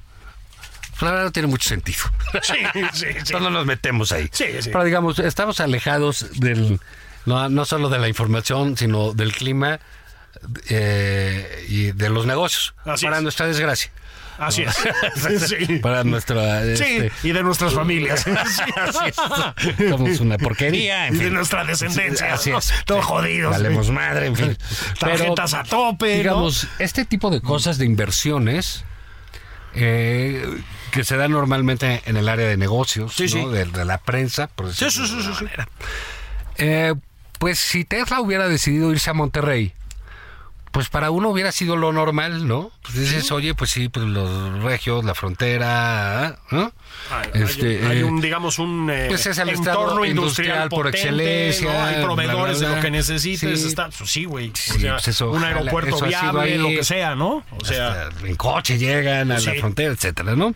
La 1.01 1.11
verdad 1.11 1.23
no 1.25 1.31
tiene 1.31 1.47
mucho 1.47 1.69
sentido. 1.69 1.99
Sí, 2.41 2.55
sí, 2.93 3.07
sí. 3.23 3.33
No 3.33 3.49
nos 3.49 3.65
metemos 3.65 4.11
ahí. 4.11 4.29
Sí, 4.31 4.45
sí. 4.59 4.69
Pero 4.71 4.83
digamos, 4.83 5.19
estamos 5.19 5.59
alejados 5.59 6.39
del. 6.39 6.79
No, 7.25 7.49
no 7.49 7.65
solo 7.65 7.89
de 7.89 7.97
la 7.97 8.07
información, 8.07 8.77
sino 8.77 9.13
del 9.13 9.33
clima 9.33 9.79
eh, 10.69 11.65
y 11.67 11.91
de 11.91 12.09
los 12.09 12.25
negocios. 12.25 12.75
Así 12.85 13.05
para 13.05 13.17
es. 13.17 13.23
nuestra 13.23 13.47
desgracia. 13.47 13.91
Así 14.37 14.63
es. 14.63 14.75
Sí. 15.47 15.79
Para 15.79 16.03
nuestra. 16.03 16.63
Sí, 16.63 16.71
este, 16.83 17.11
y 17.23 17.31
de 17.31 17.43
nuestras 17.43 17.73
familias. 17.75 18.21
Sí. 18.23 18.31
Así 18.75 18.99
es. 19.07 19.89
Somos 19.89 20.19
una 20.19 20.37
porquería. 20.37 21.07
en 21.07 21.15
Y 21.15 21.17
de 21.19 21.23
fin. 21.25 21.33
nuestra 21.33 21.63
descendencia. 21.63 22.33
Así 22.33 22.49
¿no? 22.51 22.57
es. 22.59 22.73
Todos 22.85 23.05
jodidos. 23.05 23.51
Valemos 23.51 23.89
madre, 23.91 24.27
en 24.27 24.35
fin. 24.35 24.57
Tarjetas 24.99 25.53
a 25.53 25.63
tope, 25.63 26.11
¿no? 26.11 26.17
Digamos, 26.17 26.67
este 26.79 27.05
tipo 27.05 27.29
de 27.29 27.41
cosas 27.41 27.77
de 27.77 27.85
inversiones 27.85 28.83
eh, 29.73 30.45
que 30.91 31.03
se 31.03 31.17
dan 31.17 31.31
normalmente 31.31 32.01
en 32.05 32.17
el 32.17 32.29
área 32.29 32.47
de 32.47 32.57
negocios, 32.57 33.13
Sí, 33.15 33.23
¿no? 33.23 33.29
sí. 33.29 33.45
De, 33.47 33.65
de 33.65 33.85
la 33.85 33.97
prensa, 33.97 34.47
por 34.47 34.73
Sí, 34.73 34.85
decirlo 34.85 35.07
sí, 35.07 35.11
sí, 35.11 35.17
de 35.17 35.21
sí, 35.23 35.27
alguna 35.29 35.37
sí. 35.39 35.43
manera. 35.45 35.69
Eh, 36.57 36.93
pues 37.39 37.59
si 37.59 37.83
Tesla 37.83 38.21
hubiera 38.21 38.47
decidido 38.47 38.91
irse 38.91 39.09
a 39.09 39.13
Monterrey, 39.13 39.73
pues 40.75 40.89
para 40.89 41.09
uno 41.09 41.29
hubiera 41.29 41.53
sido 41.53 41.77
lo 41.77 41.93
normal, 41.93 42.45
¿no? 42.49 42.69
Pues 42.81 42.95
dices, 42.95 43.31
oye, 43.31 43.55
pues 43.55 43.69
sí, 43.71 43.87
pues 43.87 44.05
los 44.05 44.61
regios, 44.61 45.05
la 45.05 45.15
frontera, 45.15 46.37
¿no? 46.51 46.73
Hay, 47.09 47.41
Este, 47.43 47.87
hay 47.87 47.99
eh, 47.99 48.03
un, 48.03 48.19
digamos, 48.19 48.59
un 48.59 48.89
eh, 48.91 49.05
pues 49.07 49.25
es 49.25 49.37
el 49.37 49.47
entorno 49.51 50.03
industrial, 50.03 50.67
por 50.67 50.87
excelencia, 50.89 51.71
¿no? 51.71 51.81
Hay 51.85 52.03
proveedores 52.03 52.59
bla, 52.59 52.67
bla. 52.67 52.69
de 52.71 52.75
lo 52.75 52.81
que 52.81 52.91
necesites. 52.91 53.61
Sí. 53.61 53.67
Está, 53.67 53.87
pues 53.87 54.11
sí, 54.11 54.25
güey. 54.25 54.49
O 54.49 54.51
Sí, 54.53 54.79
sea, 54.81 54.93
pues 54.95 55.07
eso, 55.07 55.31
un 55.31 55.45
aeropuerto 55.45 55.97
viable, 56.01 56.41
ahí. 56.41 56.57
lo 56.57 56.67
que 56.67 56.83
sea, 56.83 57.15
¿no? 57.15 57.45
O 57.57 57.63
sea, 57.63 58.09
en 58.21 58.35
coche 58.35 58.77
llegan 58.77 59.31
a 59.31 59.39
la 59.39 59.53
frontera, 59.53 59.93
etcétera, 59.93 60.35
¿no? 60.35 60.53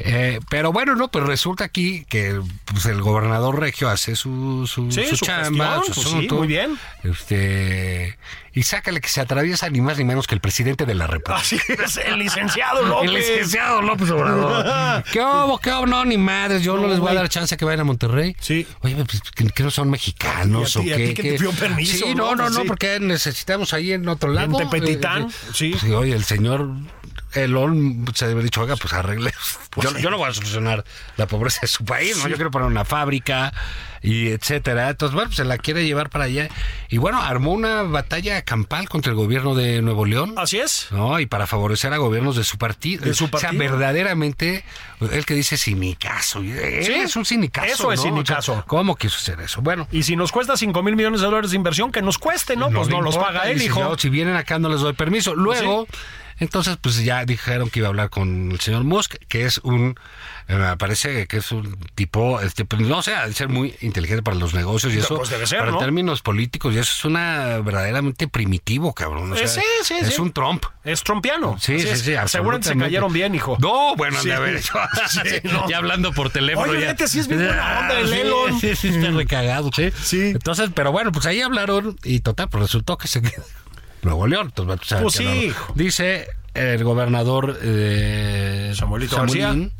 Eh, 0.00 0.40
pero 0.50 0.72
bueno, 0.72 0.94
no, 0.96 1.08
pues 1.08 1.24
resulta 1.24 1.64
aquí 1.64 2.04
que 2.08 2.40
pues, 2.64 2.84
el 2.86 3.00
gobernador 3.00 3.60
regio 3.60 3.88
hace 3.88 4.16
su, 4.16 4.66
su, 4.66 4.90
Sí, 4.90 5.04
su 5.08 5.16
su 5.16 5.24
chamba, 5.24 5.76
gestión, 5.76 5.84
su 5.84 5.92
pues 5.94 6.06
sí, 6.08 6.14
asunto. 6.16 6.34
muy 6.36 6.46
bien. 6.48 6.76
Este, 7.04 8.18
y 8.52 8.62
sácale 8.64 9.00
que 9.00 9.08
se 9.08 9.20
atraviesa 9.20 9.68
ni 9.70 9.80
más 9.80 9.96
ni 9.98 10.04
menos 10.04 10.26
que 10.26 10.34
el 10.34 10.40
presidente 10.40 10.84
de 10.84 10.94
la 10.94 11.06
República. 11.06 11.36
Así 11.40 11.58
es, 11.68 11.96
el 11.98 12.18
licenciado 12.18 12.82
López. 12.86 13.08
El 13.08 13.14
licenciado 13.16 13.82
López 13.82 14.10
Obrador. 14.10 15.04
¿Qué 15.12 15.20
hubo? 15.20 15.58
¿Qué 15.58 15.70
hubo? 15.70 15.86
No, 15.86 16.04
ni 16.04 16.18
madres. 16.18 16.62
Yo 16.62 16.76
no, 16.76 16.82
No, 16.82 16.88
les 16.88 16.98
voy 16.98 17.10
a 17.10 17.14
dar 17.14 17.28
chance 17.28 17.56
que 17.56 17.64
vayan 17.64 17.80
a 17.80 17.84
Monterrey. 17.84 18.36
Sí. 18.40 18.66
Oye, 18.80 18.96
pues, 18.96 19.22
¿que, 19.34 19.46
que 19.48 19.62
no 19.62 19.70
son 19.70 19.90
mexicanos 19.90 20.76
¿Y 20.76 20.78
a 20.78 20.82
ti- 20.82 20.90
o 20.90 20.94
a 20.94 20.96
ti 20.96 21.04
qué? 21.04 21.14
que 21.14 21.22
te 21.22 21.32
pidió 21.38 21.50
permiso, 21.52 22.06
Sí, 22.06 22.14
no? 22.14 22.34
no, 22.34 22.50
no, 22.50 22.62
Sí. 22.62 22.66
porque 22.68 22.98
necesitamos 23.00 23.72
ahí 23.72 23.92
en 23.92 24.08
otro 24.08 24.30
lado. 24.32 24.56
Tepetitán, 24.56 25.22
Eh, 25.24 25.26
eh, 25.28 25.52
sí. 25.80 25.92
Oye, 25.92 26.14
el 26.14 26.24
señor 26.24 26.68
Elon 27.34 28.04
se 28.14 28.26
debe 28.28 28.42
dicho, 28.42 28.60
oiga, 28.62 28.76
pues 28.76 28.92
arregle. 28.92 29.32
yo, 29.80 29.96
yo 29.98 30.10
no 30.10 30.18
voy 30.18 30.30
a 30.30 30.34
solucionar 30.34 30.84
la 31.16 31.26
pobreza 31.26 31.60
de 31.62 31.68
su 31.68 31.84
país, 31.84 32.16
¿no? 32.18 32.28
Yo 32.28 32.36
quiero 32.36 32.50
poner 32.50 32.68
una 32.68 32.84
fábrica 32.84 33.52
y 34.02 34.28
etcétera. 34.28 34.90
Entonces, 34.90 35.14
bueno, 35.14 35.28
pues 35.28 35.36
se 35.38 35.44
la 35.44 35.56
quiere 35.58 35.84
llevar 35.86 36.10
para 36.10 36.24
allá. 36.24 36.48
Y 36.90 36.98
bueno, 36.98 37.22
armó 37.22 37.52
una 37.52 37.82
batalla 37.82 38.42
campal 38.42 38.88
contra 38.88 39.10
el 39.10 39.16
gobierno 39.16 39.54
de 39.54 39.80
Nuevo 39.82 40.04
León. 40.04 40.34
Así 40.36 40.58
es. 40.58 40.88
No, 40.90 41.18
y 41.20 41.26
para 41.26 41.46
favorecer 41.46 41.92
a 41.92 41.96
gobiernos 41.96 42.36
de 42.36 42.44
su 42.44 42.58
partido. 42.58 43.04
De 43.04 43.14
su 43.14 43.24
O 43.24 43.28
sea, 43.28 43.48
partido. 43.50 43.58
verdaderamente, 43.72 44.64
el 45.10 45.24
que 45.24 45.34
dice 45.34 45.56
sinicazo. 45.56 46.40
eh, 46.42 46.82
Sí, 46.84 46.92
es 46.92 47.16
un 47.16 47.24
sinicazo. 47.24 47.66
eso 47.66 47.92
es 47.92 48.00
¿no? 48.00 48.02
O 48.02 48.04
sea, 48.04 48.12
sinicazo. 48.12 48.64
¿Cómo 48.66 48.94
quiso 48.96 49.16
hacer 49.16 49.40
eso? 49.40 49.62
Bueno. 49.62 49.88
Y 49.90 50.02
si 50.02 50.16
nos 50.16 50.32
cuesta 50.32 50.56
5 50.56 50.82
mil 50.82 50.96
millones 50.96 51.20
de 51.20 51.26
dólares 51.26 51.50
de 51.52 51.56
inversión, 51.56 51.90
que 51.90 52.02
nos 52.02 52.18
cueste, 52.18 52.56
¿no? 52.56 52.70
pues 52.70 52.88
no 52.88 53.00
los 53.00 53.16
paga 53.16 53.50
él, 53.50 53.58
si 53.58 53.66
hijo. 53.66 53.80
yo- 53.80 53.98
si 53.98 54.10
vienen 54.10 54.36
acá 54.36 54.58
no 54.58 54.68
les 54.68 54.80
doy 54.80 54.92
permiso. 54.92 55.34
Luego, 55.34 55.86
entonces, 56.38 56.76
pues 56.80 57.02
ya 57.04 57.24
dijeron 57.24 57.70
que 57.70 57.80
iba 57.80 57.88
a 57.88 57.90
hablar 57.90 58.10
con 58.10 58.50
el 58.52 58.60
señor 58.60 58.84
Musk, 58.84 59.14
que 59.28 59.44
es 59.44 59.58
un, 59.58 59.94
eh, 60.48 60.54
me 60.56 60.76
parece 60.76 61.26
que 61.26 61.36
es 61.38 61.52
un 61.52 61.76
tipo, 61.94 62.40
este, 62.40 62.64
pues, 62.64 62.82
no 62.82 63.02
sé, 63.02 63.12
de 63.12 63.32
ser 63.32 63.48
muy 63.48 63.74
inteligente 63.80 64.22
para 64.22 64.36
los 64.36 64.54
negocios 64.54 64.92
y 64.94 64.98
eso, 64.98 65.16
Pues 65.18 65.30
debe 65.30 65.46
ser, 65.46 65.60
para 65.60 65.70
¿no? 65.72 65.78
términos 65.78 66.22
políticos, 66.22 66.74
y 66.74 66.78
eso 66.78 66.92
es 66.92 67.04
una 67.04 67.58
verdaderamente 67.58 68.28
primitivo, 68.28 68.92
cabrón. 68.94 69.32
O 69.32 69.34
Eh, 69.36 69.46
sea, 69.46 69.62
sí, 69.62 69.68
sí, 69.84 69.94
es 70.00 70.14
sí. 70.14 70.20
un 70.20 70.32
Trump. 70.32 70.64
Es 70.84 71.02
trompiano. 71.02 71.56
Sí, 71.60 71.80
sí, 71.80 71.96
sí. 71.96 72.12
Seguramente 72.26 72.68
se 72.68 72.76
cayeron 72.76 73.12
bien, 73.12 73.34
hijo. 73.34 73.56
No, 73.60 73.96
bueno, 73.96 74.22
de 74.22 74.34
haber 74.34 74.56
hecho. 74.56 74.74
No. 75.44 75.68
Ya 75.68 75.78
hablando 75.78 76.12
por 76.12 76.30
teléfono. 76.30 76.72
Oye, 76.72 76.94
ya. 76.98 77.06
sí 77.06 77.20
es 77.20 77.26
bien 77.28 77.46
buena 77.46 77.80
onda 77.80 77.98
el 78.00 78.08
Sí, 78.14 78.14
Elon. 78.20 78.60
Sí, 78.60 78.76
sí, 78.76 78.88
está 78.88 79.10
recagado. 79.10 79.70
Sí. 79.74 79.90
Sí. 80.02 80.20
Entonces, 80.34 80.70
pero 80.74 80.92
bueno, 80.92 81.10
pues 81.12 81.24
ahí 81.26 81.40
hablaron 81.40 81.96
y 82.04 82.20
total, 82.20 82.48
pues 82.50 82.62
resultó 82.64 82.98
que 82.98 83.08
se 83.08 83.22
quedó. 83.22 83.42
Nuevo 84.04 84.26
León. 84.26 84.52
Entonces, 84.56 84.98
Pues 85.00 85.14
sí. 85.14 85.52
Dice 85.74 86.28
el 86.54 86.84
gobernador 86.84 87.58
eh, 87.62 88.72
Samuelito 88.76 89.16
Samuelín, 89.16 89.72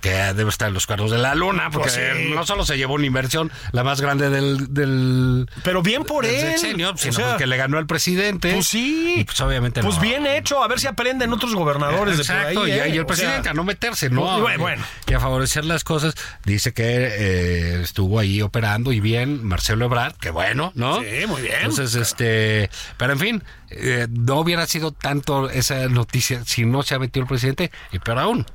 que 0.00 0.10
debe 0.10 0.48
estar 0.50 0.68
en 0.68 0.74
los 0.74 0.86
cuernos 0.86 1.10
de 1.10 1.18
la 1.18 1.34
luna, 1.34 1.70
porque 1.70 1.88
Pues 1.90 1.94
sí. 2.18 2.30
no 2.34 2.46
solo 2.46 2.64
se 2.64 2.76
llevó 2.76 2.94
una 2.94 3.06
inversión, 3.06 3.50
la 3.72 3.82
más 3.84 4.00
grande 4.00 4.30
del, 4.30 4.72
del, 4.74 5.48
Pero 5.64 5.82
bien 5.82 6.04
por 6.04 6.24
del 6.24 6.34
él. 6.34 6.40
sexenio, 6.58 6.90
O 6.90 6.96
sino 6.96 7.12
sea, 7.14 7.36
que 7.36 7.46
le 7.46 7.56
ganó 7.56 7.78
al 7.78 7.86
presidente. 7.86 8.52
Pues 8.52 8.66
sí. 8.68 9.14
Y 9.18 9.24
pues 9.24 9.40
obviamente 9.40 9.82
Pues 9.82 9.96
no. 9.96 10.02
bien 10.02 10.26
hecho, 10.26 10.62
a 10.62 10.68
ver 10.68 10.78
si 10.80 10.86
aprenden 10.86 11.32
otros 11.32 11.54
gobernadores 11.54 12.18
Exacto, 12.18 12.48
de 12.48 12.54
por 12.54 12.64
ahí. 12.64 12.70
y, 12.70 12.74
¿eh? 12.80 12.88
y 12.90 12.96
el 12.98 13.00
O 13.02 13.06
presidente 13.06 13.42
sea, 13.44 13.50
a 13.52 13.54
no 13.54 13.64
meterse, 13.64 14.10
¿no? 14.10 14.40
Bueno, 14.40 14.58
bueno. 14.62 14.84
Y 15.06 15.14
a 15.14 15.20
favorecer 15.20 15.64
las 15.64 15.84
cosas. 15.84 16.14
Dice 16.44 16.72
que 16.72 16.84
eh, 16.86 17.80
estuvo 17.82 18.18
ahí 18.18 18.40
operando 18.42 18.92
y 18.92 19.00
bien 19.00 19.44
Marcelo 19.44 19.84
Ebrard, 19.86 20.14
que 20.16 20.30
bueno, 20.30 20.72
¿no? 20.74 21.00
Sí, 21.00 21.26
muy 21.26 21.42
bien. 21.42 21.54
Entonces, 21.60 21.94
este, 21.94 22.70
pero 22.96 23.12
en 23.12 23.18
fin, 23.18 23.44
eh, 23.70 24.06
no 24.10 24.36
hubiera 24.36 24.66
sido 24.66 24.92
tanto 24.92 25.50
esa 25.50 25.88
noticia 25.88 26.42
si 26.44 26.64
no 26.64 26.82
se 26.82 26.94
ha 26.94 26.98
metido 26.98 27.22
el 27.24 27.28
presidente, 27.28 27.70
y 27.92 27.98
peor 27.98 28.18
aún, 28.18 28.46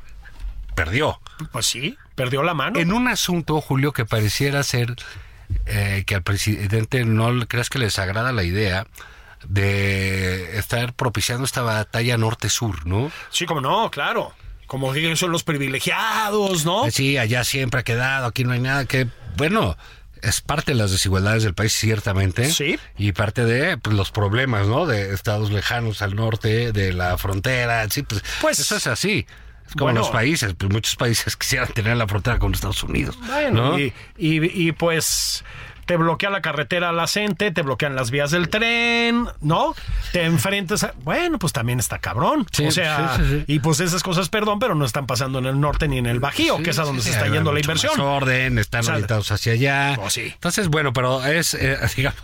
perdió. 0.75 1.19
Pues 1.51 1.65
sí, 1.65 1.97
perdió 2.15 2.43
la 2.43 2.53
mano. 2.53 2.79
En 2.79 2.93
un 2.93 3.07
asunto, 3.07 3.59
Julio, 3.61 3.91
que 3.91 4.05
pareciera 4.05 4.63
ser 4.63 4.95
eh, 5.65 6.03
que 6.05 6.15
al 6.15 6.23
presidente 6.23 7.05
no 7.05 7.31
le 7.31 7.47
creas 7.47 7.69
que 7.69 7.79
les 7.79 7.99
agrada 7.99 8.31
la 8.31 8.43
idea 8.43 8.87
de 9.47 10.57
estar 10.57 10.93
propiciando 10.93 11.43
esta 11.45 11.61
batalla 11.61 12.17
norte-sur, 12.17 12.85
¿no? 12.85 13.11
Sí, 13.29 13.45
como 13.45 13.61
no, 13.61 13.89
claro. 13.91 14.33
Como 14.67 14.91
que 14.93 15.15
son 15.15 15.31
los 15.31 15.43
privilegiados, 15.43 16.65
¿no? 16.65 16.85
Eh, 16.85 16.91
Sí, 16.91 17.17
allá 17.17 17.43
siempre 17.43 17.81
ha 17.81 17.83
quedado, 17.83 18.27
aquí 18.27 18.43
no 18.43 18.53
hay 18.53 18.59
nada 18.59 18.85
que, 18.85 19.07
bueno, 19.37 19.77
es 20.21 20.41
parte 20.41 20.71
de 20.71 20.77
las 20.77 20.91
desigualdades 20.91 21.43
del 21.43 21.53
país, 21.53 21.73
ciertamente. 21.73 22.49
Sí. 22.49 22.79
Y 22.97 23.11
parte 23.11 23.43
de 23.43 23.77
pues, 23.77 23.95
los 23.95 24.11
problemas, 24.11 24.67
¿no? 24.67 24.85
De 24.85 25.13
estados 25.13 25.51
lejanos 25.51 26.01
al 26.01 26.15
norte, 26.15 26.71
de 26.71 26.93
la 26.93 27.17
frontera, 27.17 27.87
sí, 27.89 28.03
pues, 28.03 28.23
Pues, 28.41 28.59
eso 28.59 28.77
es 28.77 28.87
así. 28.87 29.27
Como 29.73 29.85
bueno. 29.87 29.99
los 30.01 30.09
países, 30.09 30.53
pues 30.57 30.71
muchos 30.71 30.95
países 30.95 31.35
quisieran 31.37 31.67
tener 31.69 31.97
la 31.97 32.07
frontera 32.07 32.39
con 32.39 32.53
Estados 32.53 32.83
Unidos. 32.83 33.17
Bueno, 33.27 33.71
¿no? 33.71 33.79
y, 33.79 33.93
y- 34.17 34.67
y, 34.67 34.71
pues 34.71 35.43
te 35.85 35.97
bloquea 35.97 36.29
la 36.29 36.41
carretera 36.41 36.89
a 36.89 36.91
la 36.91 37.07
gente, 37.07 37.51
te 37.51 37.61
bloquean 37.61 37.95
las 37.95 38.11
vías 38.11 38.31
del 38.31 38.49
tren, 38.49 39.27
¿no? 39.41 39.75
Te 40.11 40.23
enfrentas 40.23 40.83
a... 40.83 40.93
Bueno, 41.03 41.39
pues 41.39 41.53
también 41.53 41.79
está 41.79 41.99
cabrón. 41.99 42.45
Sí, 42.51 42.65
o 42.65 42.71
sea, 42.71 43.17
sí, 43.17 43.23
sí, 43.27 43.43
y 43.47 43.59
pues 43.59 43.79
esas 43.79 44.03
cosas, 44.03 44.29
perdón, 44.29 44.59
pero 44.59 44.75
no 44.75 44.85
están 44.85 45.07
pasando 45.07 45.39
en 45.39 45.45
el 45.45 45.59
norte 45.59 45.87
ni 45.87 45.97
en 45.97 46.05
el 46.05 46.19
Bajío, 46.19 46.61
que 46.63 46.69
es 46.69 46.79
a 46.79 46.83
donde 46.83 47.01
se 47.01 47.11
está 47.11 47.27
yendo 47.27 47.51
la 47.51 47.59
inversión. 47.59 47.99
orden, 47.99 48.57
están 48.59 48.81
O 48.81 48.83
sea, 48.83 48.93
orientados 48.93 49.31
hacia 49.31 49.53
allá. 49.53 49.97
Oh, 49.99 50.09
sí. 50.09 50.31
Entonces, 50.33 50.67
bueno, 50.69 50.93
pero 50.93 51.23
es, 51.25 51.53
eh, 51.53 51.77
digamos, 51.95 52.19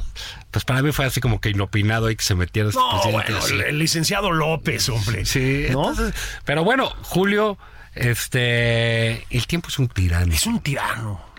pues 0.52 0.66
para 0.66 0.82
mí 0.82 0.92
fue 0.92 1.06
así 1.06 1.22
como 1.22 1.42
que 1.42 1.50
inopinado 1.50 2.10
y 2.10 2.16
que 2.16 2.24
se 2.24 2.36
metiera 2.36 2.70
No, 2.74 3.12
bueno, 3.12 3.38
así. 3.38 3.54
el, 3.54 3.78
licenciado 3.80 4.32
López, 4.32 4.90
hombre. 4.90 5.26
Sí, 5.26 5.68
¿no? 5.72 5.90
entonces, 5.90 6.14
pero 6.46 6.64
bueno, 6.64 6.92
Julio, 7.04 7.58
este, 7.94 9.26
el 9.30 9.48
tiempo 9.48 9.70
es 9.70 9.80
un 9.80 9.88
tirano. 9.90 10.34
Es 10.34 10.46
un 10.46 10.60
tirano. 10.60 11.30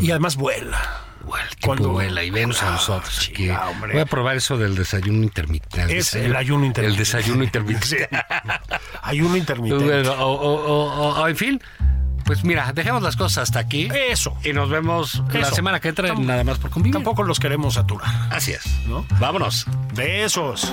Y 0.00 0.10
además 0.10 0.36
vuela. 0.36 1.09
Tiempo 1.20 1.66
cuando- 1.66 1.88
vuela 1.90 2.22
y 2.24 2.30
venos 2.30 2.62
a 2.62 2.68
Ah, 2.68 2.72
nosotros. 2.72 3.18
aquí. 3.18 3.34
chinga, 3.44 3.68
hombre. 3.68 3.92
Voy 3.92 4.02
a 4.02 4.06
probar 4.06 4.36
eso 4.36 4.56
del 4.56 4.74
desayuno 4.74 5.22
intermitente. 5.22 5.96
Es 5.98 6.14
el 6.14 6.34
ayuno 6.34 6.64
intermitente. 6.64 6.86
El 6.86 6.96
desayuno 6.96 7.44
intermitente. 7.44 8.08
Ayuno 9.02 9.36
intermitente. 9.36 9.84
Bueno, 9.84 10.12
o, 10.12 10.32
o- 10.32 10.64
o- 10.64 11.20
o- 11.22 11.28
en 11.28 11.36
fin, 11.36 11.62
pues 12.24 12.44
mira, 12.44 12.72
dejemos 12.72 13.02
las 13.02 13.16
cosas 13.16 13.44
hasta 13.44 13.58
aquí. 13.58 13.88
Eso. 14.10 14.36
Y 14.44 14.52
nos 14.52 14.70
vemos 14.70 15.22
la 15.32 15.40
Eso. 15.40 15.54
semana 15.54 15.80
que 15.80 15.88
entra 15.88 16.08
en 16.08 16.14
Tam- 16.16 16.24
nada 16.26 16.44
más 16.44 16.58
por 16.58 16.70
convivir. 16.70 16.94
Tampoco 16.94 17.22
los 17.22 17.38
queremos 17.40 17.74
saturar. 17.74 18.08
Así 18.30 18.52
es. 18.52 18.64
¿No? 18.86 19.04
Vámonos. 19.18 19.66
Besos. 19.94 20.72